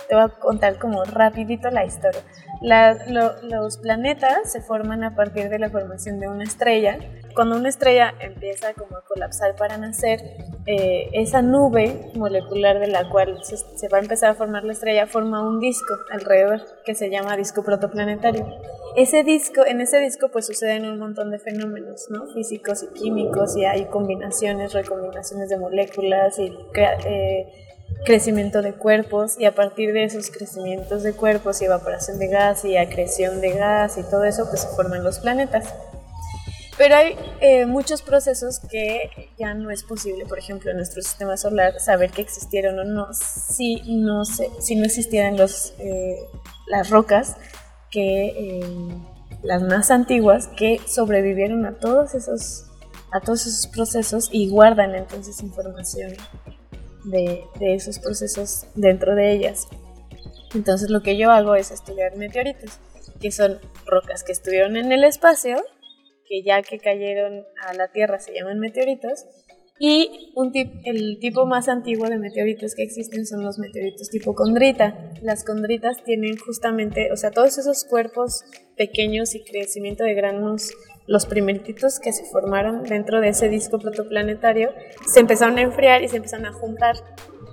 te 0.07 0.15
voy 0.15 0.23
a 0.25 0.29
contar 0.29 0.79
como 0.79 1.03
rapidito 1.03 1.69
la 1.69 1.85
historia. 1.85 2.21
los 2.61 3.77
planetas 3.77 4.51
se 4.51 4.61
forman 4.61 5.03
a 5.03 5.15
partir 5.15 5.49
de 5.49 5.59
la 5.59 5.69
formación 5.69 6.19
de 6.19 6.27
una 6.27 6.43
estrella. 6.43 6.97
Cuando 7.35 7.55
una 7.55 7.69
estrella 7.69 8.13
empieza 8.19 8.73
como 8.73 8.97
a 8.97 9.01
colapsar 9.01 9.55
para 9.55 9.77
nacer, 9.77 10.21
eh, 10.65 11.09
esa 11.13 11.41
nube 11.41 12.11
molecular 12.15 12.79
de 12.79 12.87
la 12.87 13.09
cual 13.09 13.39
se, 13.43 13.87
va 13.89 13.97
a 13.97 14.01
empezar 14.01 14.31
a 14.31 14.33
formar 14.33 14.63
la 14.63 14.73
estrella 14.73 15.05
forma 15.05 15.47
un 15.47 15.59
disco 15.59 15.93
alrededor 16.11 16.61
que 16.83 16.95
se 16.95 17.09
llama 17.09 17.37
disco 17.37 17.63
protoplanetario. 17.63 18.47
Ese 18.95 19.23
disco, 19.23 19.63
en 19.65 19.81
ese 19.81 19.99
disco 19.99 20.29
pues 20.29 20.47
suceden 20.47 20.85
un 20.85 20.97
montón 20.97 21.29
de 21.29 21.37
fenómenos 21.37 22.07
¿no? 22.09 22.25
físicos 22.33 22.83
y 22.83 22.87
químicos 22.99 23.55
y 23.55 23.65
hay 23.65 23.85
combinaciones, 23.85 24.73
recombinaciones 24.73 25.49
de 25.49 25.57
moléculas 25.59 26.39
y 26.39 26.51
eh, 26.75 27.47
crecimiento 28.05 28.61
de 28.61 28.73
cuerpos 28.73 29.39
y 29.39 29.45
a 29.45 29.55
partir 29.55 29.93
de 29.93 30.05
esos 30.05 30.31
crecimientos 30.31 31.03
de 31.03 31.13
cuerpos 31.13 31.61
y 31.61 31.65
evaporación 31.65 32.19
de 32.19 32.27
gas 32.27 32.65
y 32.65 32.77
acreción 32.77 33.41
de 33.41 33.51
gas 33.51 33.97
y 33.97 34.03
todo 34.03 34.23
eso, 34.23 34.47
pues 34.49 34.61
se 34.61 34.67
forman 34.69 35.03
los 35.03 35.19
planetas. 35.19 35.73
Pero 36.77 36.95
hay 36.95 37.15
eh, 37.41 37.65
muchos 37.65 38.03
procesos 38.03 38.59
que 38.59 39.31
ya 39.39 39.55
no 39.55 39.71
es 39.71 39.83
posible, 39.83 40.25
por 40.25 40.37
ejemplo, 40.37 40.69
en 40.69 40.77
nuestro 40.77 41.01
sistema 41.01 41.35
solar, 41.35 41.79
saber 41.79 42.11
que 42.11 42.21
existieron 42.21 42.77
o 42.77 42.83
no 42.83 43.07
si 43.13 43.81
no, 43.87 44.23
si 44.25 44.75
no 44.75 44.85
existieran 44.85 45.37
los, 45.37 45.73
eh, 45.79 46.19
las 46.67 46.91
rocas, 46.91 47.35
que, 47.89 48.27
eh, 48.27 48.99
las 49.41 49.63
más 49.63 49.89
antiguas, 49.89 50.47
que 50.49 50.79
sobrevivieron 50.87 51.65
a 51.65 51.79
todos, 51.79 52.13
esos, 52.13 52.67
a 53.11 53.21
todos 53.21 53.47
esos 53.47 53.67
procesos 53.67 54.29
y 54.31 54.49
guardan 54.49 54.93
entonces 54.93 55.41
información 55.41 56.13
de, 57.05 57.43
esos 57.61 57.99
procesos 57.99 58.67
dentro 58.75 59.15
de 59.15 59.31
ellas. 59.31 59.67
Entonces 60.53 60.89
lo 60.89 61.01
que 61.01 61.17
yo 61.17 61.31
hago 61.31 61.55
es 61.55 61.71
estudiar 61.71 62.15
meteoritos, 62.15 62.79
que 63.19 63.31
son 63.31 63.59
rocas 63.85 64.23
que 64.23 64.31
estuvieron 64.31 64.77
en 64.77 64.91
el 64.91 65.03
espacio, 65.03 65.57
que 66.27 66.43
ya 66.43 66.61
que 66.61 66.79
cayeron 66.79 67.43
a 67.65 67.73
la 67.73 67.89
Tierra 67.89 68.19
se 68.19 68.33
llaman 68.33 68.59
meteoritos, 68.59 69.25
y 69.79 70.33
el 70.85 71.19
tipo 71.19 71.45
más 71.45 71.69
antiguo 71.69 72.09
de 72.09 72.17
meteoritos 72.17 72.73
que 72.73 72.81
existen 72.81 73.27
son 73.27 73.43
los 73.43 73.59
meteoritos 73.59 74.09
tipo 74.09 74.33
condrita. 74.33 75.11
Las 75.21 75.43
condritas 75.43 76.03
tienen 76.03 76.35
justamente, 76.37 77.11
o 77.11 77.15
sea, 77.15 77.29
todos 77.29 77.59
esos 77.59 77.83
cuerpos 77.83 78.43
pequeños 78.75 79.35
y 79.35 79.43
crecimiento 79.43 80.03
de 80.03 80.15
granos 80.15 80.71
los 81.07 81.25
primeritos 81.25 81.99
que 81.99 82.11
se 82.11 82.25
formaron 82.25 82.83
dentro 82.83 83.21
de 83.21 83.29
ese 83.29 83.49
disco 83.49 83.79
protoplanetario 83.79 84.71
se 85.07 85.21
empezaron 85.21 85.57
a 85.57 85.61
enfriar 85.61 86.03
y 86.03 86.09
se 86.09 86.17
empezaron 86.17 86.45
a 86.45 86.53
juntar. 86.53 86.97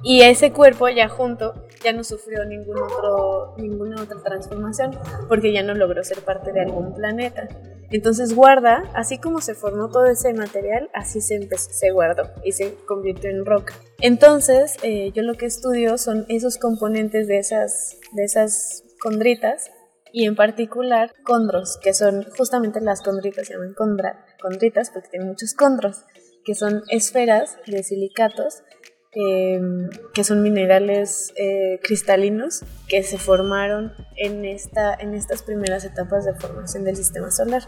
Y 0.03 0.21
ese 0.21 0.53
cuerpo 0.53 0.89
ya 0.91 1.09
junto 1.09 1.55
ya 1.83 1.93
no 1.93 2.05
sufrió 2.05 2.45
ningún 2.45 2.77
otro, 2.79 3.55
ninguna 3.57 4.03
otra 4.03 4.19
transformación 4.23 4.99
porque 5.29 5.53
ya 5.53 5.63
no 5.63 5.75
logró 5.75 6.05
ser 6.05 6.19
parte 6.21 6.53
de 6.53 6.61
algún 6.61 6.95
planeta. 6.95 7.49
Entonces 7.91 8.35
guarda, 8.35 8.91
así 8.95 9.19
como 9.19 9.41
se 9.41 9.55
formó 9.55 9.89
todo 9.89 10.07
ese 10.07 10.35
material, 10.35 10.91
así 10.95 11.21
se, 11.21 11.49
se 11.57 11.91
guardó 11.91 12.25
y 12.43 12.53
se 12.53 12.75
convirtió 12.87 13.31
en 13.31 13.47
roca. 13.47 13.75
Entonces 14.01 14.77
eh, 14.83 15.13
yo 15.13 15.23
lo 15.23 15.35
que 15.35 15.47
estudio 15.47 15.97
son 15.97 16.27
esos 16.29 16.59
componentes 16.59 17.29
de 17.29 17.39
esas, 17.39 17.99
de 18.13 18.25
esas 18.25 18.85
condritas 19.01 19.71
y 20.15 20.27
en 20.27 20.37
particular 20.37 21.13
condros, 21.25 21.77
que 21.83 21.93
son 21.93 22.25
justamente 22.39 22.81
las 22.81 23.03
condritas, 23.03 23.49
se 23.49 23.55
llaman 23.55 23.75
condritas 23.75 24.91
porque 24.91 25.09
tienen 25.09 25.27
muchos 25.27 25.55
condros, 25.55 26.05
que 26.45 26.55
son 26.55 26.85
esferas 26.89 27.59
de 27.67 27.83
silicatos, 27.83 28.63
em, 29.11 29.91
que 30.15 30.23
son 30.23 30.41
minerales 30.41 31.33
eh, 31.37 31.81
cristalinos 31.83 32.65
que 32.89 33.03
se 33.03 33.19
formaron 33.19 33.93
en, 34.17 34.45
esta, 34.45 34.95
en 34.95 35.15
estas 35.15 35.43
primeras 35.43 35.85
etapas 35.85 36.25
de 36.25 36.35
formación 36.35 36.85
del 36.85 36.95
sistema 36.95 37.33
solar. 37.33 37.65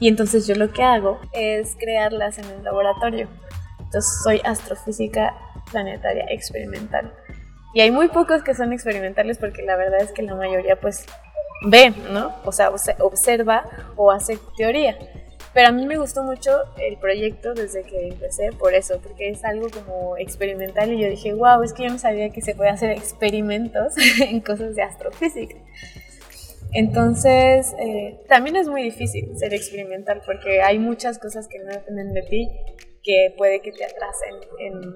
Y 0.00 0.08
entonces 0.08 0.46
yo 0.46 0.54
lo 0.54 0.72
que 0.72 0.82
hago 0.82 1.20
es 1.34 1.76
crearlas 1.78 2.38
en 2.38 2.46
el 2.46 2.64
laboratorio. 2.64 3.28
Entonces 3.78 4.22
soy 4.22 4.40
astrofísica 4.42 5.34
planetaria 5.70 6.24
experimental. 6.30 7.12
Y 7.74 7.82
hay 7.82 7.90
muy 7.90 8.08
pocos 8.08 8.42
que 8.42 8.54
son 8.54 8.72
experimentales 8.72 9.36
porque 9.36 9.62
la 9.62 9.76
verdad 9.76 10.00
es 10.00 10.12
que 10.12 10.22
la 10.22 10.34
mayoría 10.34 10.80
pues 10.80 11.04
ve, 11.62 11.92
¿no? 12.12 12.34
O 12.44 12.52
sea, 12.52 12.70
observa 13.00 13.64
o 13.96 14.10
hace 14.10 14.38
teoría. 14.56 14.96
Pero 15.54 15.68
a 15.68 15.72
mí 15.72 15.86
me 15.86 15.96
gustó 15.96 16.24
mucho 16.24 16.50
el 16.78 16.96
proyecto 16.98 17.54
desde 17.54 17.84
que 17.84 18.08
empecé 18.08 18.50
por 18.52 18.74
eso, 18.74 19.00
porque 19.00 19.28
es 19.28 19.44
algo 19.44 19.68
como 19.70 20.16
experimental 20.16 20.92
y 20.92 21.00
yo 21.00 21.08
dije, 21.08 21.32
wow, 21.32 21.62
es 21.62 21.72
que 21.72 21.84
yo 21.84 21.90
no 21.90 21.98
sabía 21.98 22.30
que 22.30 22.42
se 22.42 22.56
puede 22.56 22.70
hacer 22.70 22.90
experimentos 22.90 23.94
en 24.20 24.40
cosas 24.40 24.74
de 24.74 24.82
astrofísica. 24.82 25.56
Entonces, 26.72 27.72
eh, 27.78 28.18
también 28.28 28.56
es 28.56 28.66
muy 28.66 28.82
difícil 28.82 29.38
ser 29.38 29.54
experimental 29.54 30.22
porque 30.26 30.60
hay 30.60 30.80
muchas 30.80 31.20
cosas 31.20 31.46
que 31.46 31.60
no 31.60 31.70
dependen 31.70 32.12
de 32.12 32.22
ti 32.22 32.50
que 33.04 33.32
puede 33.36 33.60
que 33.60 33.70
te 33.70 33.84
atrasen 33.84 34.34
en, 34.58 34.92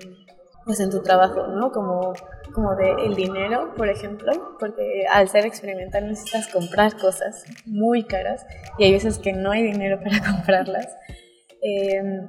pues 0.69 0.81
en 0.81 0.91
tu 0.91 1.01
trabajo, 1.03 1.47
¿no? 1.47 1.73
Como, 1.73 2.12
como 2.53 2.77
de 2.77 2.91
el 3.07 3.14
dinero, 3.14 3.73
por 3.75 3.89
ejemplo, 3.89 4.55
porque 4.61 5.07
al 5.11 5.27
ser 5.31 5.47
experimental 5.47 6.07
necesitas 6.07 6.47
comprar 6.49 6.99
cosas 6.99 7.43
muy 7.64 8.05
caras 8.05 8.45
y 8.77 8.85
hay 8.85 8.93
veces 8.93 9.19
que 9.19 9.33
no 9.33 9.51
hay 9.51 9.62
dinero 9.62 9.99
para 10.05 10.21
comprarlas. 10.21 10.95
Em, 11.62 12.29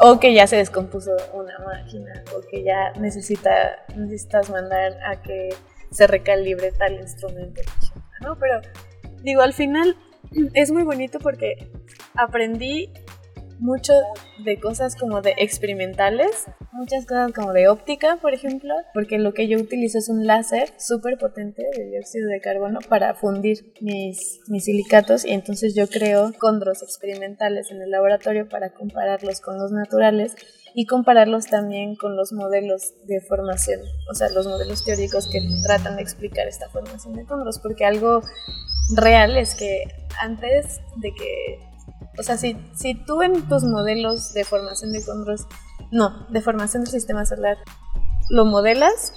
o 0.00 0.20
que 0.20 0.32
ya 0.32 0.46
se 0.46 0.56
descompuso 0.56 1.10
una 1.34 1.58
máquina, 1.58 2.22
o 2.36 2.40
que 2.48 2.62
ya 2.62 2.92
necesita, 3.00 3.84
necesitas 3.96 4.48
mandar 4.48 4.92
a 5.04 5.20
que 5.20 5.48
se 5.90 6.06
recalibre 6.06 6.70
tal 6.70 6.94
instrumento, 6.94 7.62
¿no? 8.20 8.38
Pero 8.38 8.60
digo, 9.24 9.42
al 9.42 9.54
final 9.54 9.96
es 10.54 10.70
muy 10.70 10.84
bonito 10.84 11.18
porque 11.18 11.68
aprendí 12.14 12.92
mucho 13.62 13.92
de 14.44 14.58
cosas 14.58 14.96
como 14.96 15.22
de 15.22 15.34
experimentales, 15.38 16.46
muchas 16.72 17.06
cosas 17.06 17.32
como 17.32 17.52
de 17.52 17.68
óptica, 17.68 18.18
por 18.20 18.34
ejemplo, 18.34 18.74
porque 18.92 19.18
lo 19.18 19.32
que 19.34 19.46
yo 19.46 19.58
utilizo 19.58 19.98
es 19.98 20.08
un 20.08 20.26
láser 20.26 20.72
súper 20.78 21.16
potente 21.16 21.62
de 21.76 21.84
dióxido 21.86 22.28
de 22.28 22.40
carbono 22.40 22.80
para 22.88 23.14
fundir 23.14 23.72
mis, 23.80 24.40
mis 24.48 24.64
silicatos 24.64 25.24
y 25.24 25.30
entonces 25.30 25.76
yo 25.76 25.86
creo 25.86 26.32
condros 26.38 26.82
experimentales 26.82 27.70
en 27.70 27.80
el 27.80 27.90
laboratorio 27.90 28.48
para 28.48 28.70
compararlos 28.70 29.40
con 29.40 29.56
los 29.58 29.70
naturales 29.70 30.34
y 30.74 30.86
compararlos 30.86 31.46
también 31.46 31.94
con 31.94 32.16
los 32.16 32.32
modelos 32.32 32.94
de 33.06 33.20
formación, 33.20 33.80
o 34.10 34.14
sea, 34.14 34.28
los 34.30 34.46
modelos 34.46 34.84
teóricos 34.84 35.28
que 35.28 35.38
tratan 35.64 35.96
de 35.96 36.02
explicar 36.02 36.48
esta 36.48 36.68
formación 36.70 37.14
de 37.14 37.24
cóndros, 37.26 37.60
porque 37.60 37.84
algo 37.84 38.22
real 38.96 39.36
es 39.36 39.54
que 39.54 39.84
antes 40.20 40.80
de 40.96 41.12
que, 41.14 41.71
o 42.18 42.22
sea, 42.22 42.36
si, 42.36 42.56
si 42.74 42.94
tú 42.94 43.22
en 43.22 43.48
tus 43.48 43.64
modelos 43.64 44.32
de 44.34 44.44
formación 44.44 44.92
de 44.92 45.04
cóndros, 45.04 45.46
no, 45.90 46.26
de 46.28 46.40
formación 46.40 46.84
del 46.84 46.92
sistema 46.92 47.24
solar, 47.24 47.58
lo 48.30 48.44
modelas, 48.44 49.12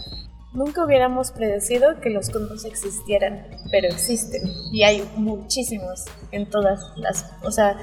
Nunca 0.55 0.85
hubiéramos 0.85 1.31
predecido 1.31 1.99
que 1.99 2.09
los 2.09 2.29
cóndores 2.29 2.63
existieran, 2.63 3.45
pero 3.71 3.87
existen 3.89 4.43
y 4.71 4.83
hay 4.83 5.03
muchísimos 5.17 6.05
en 6.31 6.49
todas 6.49 6.79
las, 6.95 7.29
o 7.43 7.51
sea, 7.51 7.77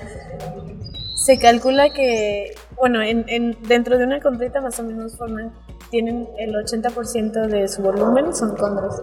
se 1.14 1.38
calcula 1.38 1.92
que, 1.92 2.54
bueno, 2.78 3.02
en, 3.02 3.58
dentro 3.68 3.98
de 3.98 4.04
una 4.04 4.20
condrita 4.22 4.62
más 4.62 4.80
o 4.80 4.84
menos 4.84 5.18
forman, 5.18 5.52
tienen 5.90 6.26
el 6.38 6.54
80% 6.54 7.46
de 7.46 7.68
su 7.68 7.82
volumen 7.82 8.34
son 8.34 8.56
cóndores. 8.56 9.02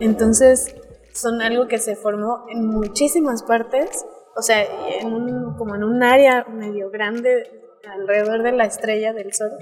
Entonces, 0.00 0.74
son 1.14 1.42
algo 1.42 1.68
que 1.68 1.78
se 1.78 1.94
formó 1.94 2.46
en 2.48 2.66
muchísimas 2.66 3.44
partes, 3.44 4.04
o 4.36 4.42
sea, 4.42 4.64
en 5.00 5.12
un, 5.12 5.56
como 5.56 5.74
en 5.74 5.84
un 5.84 6.02
área 6.02 6.44
medio 6.44 6.90
grande 6.90 7.48
alrededor 7.88 8.42
de 8.42 8.52
la 8.52 8.64
estrella 8.64 9.12
del 9.12 9.32
Sol 9.32 9.52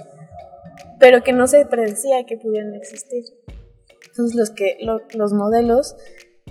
pero 0.99 1.23
que 1.23 1.33
no 1.33 1.47
se 1.47 1.65
predecía 1.67 2.25
que 2.27 2.37
pudieran 2.37 2.75
existir. 2.75 3.25
Entonces 4.07 4.37
los, 4.37 4.51
que, 4.51 4.79
los 5.15 5.33
modelos 5.33 5.97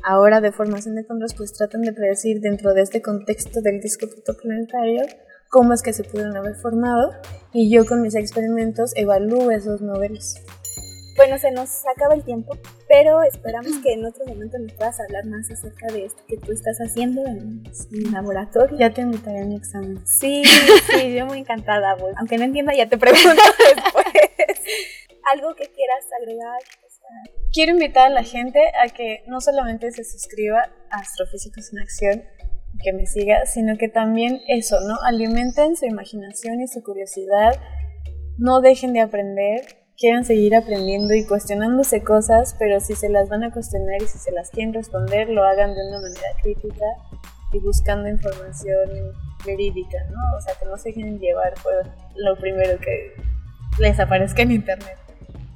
ahora 0.04 0.42
de 0.42 0.52
formación 0.52 0.96
de 0.96 1.06
cóndores 1.06 1.34
pues 1.34 1.54
tratan 1.54 1.82
de 1.82 1.94
predecir 1.94 2.42
dentro 2.42 2.74
de 2.74 2.82
este 2.82 3.02
contexto 3.02 3.62
del 3.62 3.80
disco 3.80 4.08
protoplanetario 4.08 5.06
cómo 5.50 5.74
es 5.74 5.82
que 5.82 5.94
se 5.94 6.04
pudieron 6.04 6.36
haber 6.36 6.56
formado 6.56 7.12
y 7.54 7.72
yo 7.72 7.86
con 7.86 8.02
mis 8.02 8.16
experimentos 8.16 8.92
evalúo 8.96 9.52
esos 9.52 9.82
modelos. 9.82 10.36
Bueno, 11.16 11.38
se 11.38 11.52
nos 11.52 11.86
acaba 11.96 12.16
el 12.16 12.24
tiempo, 12.24 12.58
pero 12.88 13.22
esperamos 13.24 13.72
que 13.84 13.94
en 13.94 14.06
otro 14.06 14.26
momento 14.26 14.58
nos 14.58 14.74
puedas 14.74 15.00
hablar 15.00 15.26
más 15.26 15.50
acerca 15.52 15.88
de 15.94 16.06
esto 16.06 16.24
que 16.28 16.38
tú 16.38 16.52
estás 16.52 16.78
haciendo 16.80 17.24
en, 17.26 17.64
el 17.92 18.12
laboratorio. 18.12 18.78
Ya 18.78 18.92
te 18.92 19.02
invitaré 19.02 19.42
a 19.42 19.46
mi 19.46 19.56
examen. 19.56 20.06
Sí, 20.08 20.44
sí, 20.92 21.14
yo 21.14 21.26
muy 21.28 21.40
encantada, 21.40 21.96
pues. 21.98 22.16
Aunque 22.18 22.38
no 22.38 22.46
entienda, 22.46 22.74
ya 22.74 22.90
te 22.90 22.98
pregunto 22.98 23.30
después. 23.76 24.06
¿Algo 25.32 25.56
que 25.56 25.66
quieras 25.66 26.06
agregar? 26.20 26.60
Quiero 27.54 27.74
invitar 27.74 28.08
a 28.08 28.10
la 28.10 28.24
gente 28.24 28.60
a 28.84 28.90
que 28.90 29.24
no 29.28 29.40
solamente 29.40 29.92
se 29.92 30.04
suscriba 30.04 30.72
a 30.90 30.98
Astrofísicos 30.98 31.72
en 31.72 31.80
Acción, 31.80 32.24
que 32.84 32.94
me 32.94 33.06
siga, 33.06 33.46
sino 33.46 33.78
que 33.78 33.88
también 33.88 34.42
eso, 34.48 34.80
¿no? 34.82 34.96
Alimenten 35.06 35.76
su 35.76 35.86
imaginación 35.86 36.62
y 36.62 36.68
su 36.68 36.82
curiosidad, 36.82 37.62
no 38.40 38.62
dejen 38.62 38.94
de 38.94 39.02
aprender, 39.02 39.62
quieran 40.04 40.26
seguir 40.26 40.54
aprendiendo 40.54 41.14
y 41.14 41.26
cuestionándose 41.26 42.04
cosas, 42.04 42.58
pero 42.60 42.82
si 42.82 42.94
se 42.94 43.08
las 43.08 43.30
van 43.30 43.46
a 43.46 43.52
cuestionar 43.52 44.02
y 44.02 44.06
si 44.06 44.18
se 44.18 44.34
las 44.34 44.50
quieren 44.50 44.74
responder, 44.74 45.30
lo 45.30 45.46
hagan 45.46 45.74
de 45.74 45.88
una 45.88 46.02
manera 46.02 46.28
crítica 46.42 46.86
y 47.54 47.60
buscando 47.60 48.10
información 48.10 48.90
verídica, 49.46 49.98
¿no? 50.10 50.38
O 50.38 50.42
sea, 50.42 50.56
que 50.60 50.66
no 50.66 50.78
se 50.78 50.90
dejen 50.90 51.20
llevar 51.20 51.54
por 51.64 51.74
lo 52.18 52.36
primero 52.36 52.78
que 52.82 53.14
les 53.80 53.98
aparezca 53.98 54.42
en 54.42 54.52
internet. 54.52 54.98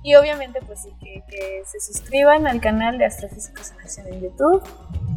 Y 0.07 0.15
obviamente, 0.15 0.61
pues 0.65 0.83
sí, 0.83 0.89
que, 1.01 1.21
que 1.27 1.63
se 1.65 1.81
suscriban 1.81 2.47
al 2.47 2.61
canal 2.61 2.97
de 2.97 3.03
Astrofísicos 3.03 3.71
en 3.71 3.79
Acción 3.81 4.07
en 4.07 4.21
YouTube, 4.21 4.63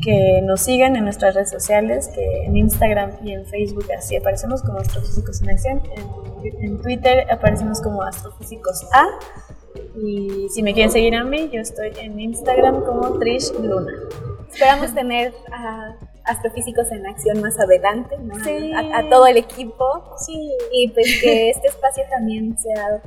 que 0.04 0.40
nos 0.42 0.62
sigan 0.62 0.96
en 0.96 1.04
nuestras 1.04 1.36
redes 1.36 1.50
sociales, 1.50 2.08
que 2.08 2.44
en 2.44 2.56
Instagram 2.56 3.12
y 3.22 3.34
en 3.34 3.46
Facebook 3.46 3.86
así 3.96 4.16
aparecemos 4.16 4.62
como 4.62 4.80
Astrofísicos 4.80 5.42
en 5.42 5.50
Acción, 5.50 5.82
en, 5.94 6.64
en 6.64 6.82
Twitter 6.82 7.24
aparecemos 7.30 7.80
como 7.80 8.02
Astrofísicos 8.02 8.84
A, 8.92 9.06
y 9.94 10.48
si 10.48 10.60
me 10.60 10.74
quieren 10.74 10.90
seguir 10.90 11.14
a 11.14 11.22
mí, 11.22 11.48
yo 11.52 11.60
estoy 11.60 11.92
en 12.00 12.18
Instagram 12.18 12.82
como 12.84 13.16
Trish 13.20 13.52
Luna. 13.60 13.92
Esperamos 14.50 14.92
tener 14.92 15.32
a 15.52 15.94
astrofísicos 16.24 16.90
en 16.90 17.06
acción 17.06 17.40
más 17.40 17.56
adelante, 17.60 18.16
¿no? 18.18 18.34
A, 18.92 19.08
todo 19.08 19.28
el 19.28 19.36
equipo. 19.36 20.16
Sí. 20.18 20.50
Y 20.72 20.88
pues 20.88 21.20
que 21.22 21.50
este 21.50 21.68
espacio 21.68 22.02
también 22.10 22.58
sea 22.58 23.00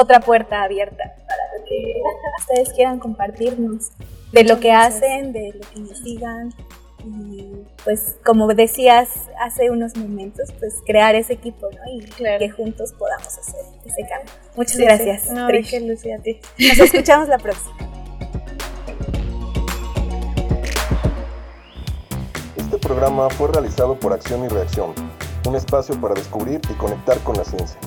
otra 0.00 0.20
puerta 0.20 0.62
abierta 0.62 1.14
para 1.26 1.64
que 1.66 1.94
ustedes 2.40 2.72
quieran 2.72 2.98
compartirnos 3.00 3.90
de 4.32 4.44
lo 4.44 4.60
que 4.60 4.72
hacen, 4.72 5.32
de 5.32 5.54
lo 5.54 5.60
que 5.60 5.78
investigan 5.78 6.54
y 7.04 7.52
pues 7.84 8.16
como 8.24 8.46
decías 8.48 9.08
hace 9.40 9.70
unos 9.70 9.96
momentos, 9.96 10.52
pues 10.58 10.76
crear 10.86 11.14
ese 11.14 11.34
equipo, 11.34 11.68
¿no? 11.70 11.92
Y 11.92 12.00
que 12.38 12.50
juntos 12.50 12.92
podamos 12.92 13.38
hacer 13.38 13.60
ese 13.84 14.02
cambio. 14.08 14.32
Muchas 14.56 14.76
gracias. 14.76 15.22
Sí. 15.22 15.30
No, 15.32 15.48
Lucía, 15.86 16.16
a 16.16 16.22
ti. 16.22 16.40
Nos 16.58 16.78
escuchamos 16.78 17.28
la 17.28 17.38
próxima. 17.38 17.76
Este 22.56 22.78
programa 22.78 23.30
fue 23.30 23.48
realizado 23.48 23.98
por 23.98 24.12
Acción 24.12 24.44
y 24.44 24.48
Reacción, 24.48 24.92
un 25.46 25.56
espacio 25.56 25.98
para 26.00 26.14
descubrir 26.14 26.60
y 26.68 26.74
conectar 26.74 27.18
con 27.20 27.36
la 27.36 27.44
ciencia. 27.44 27.78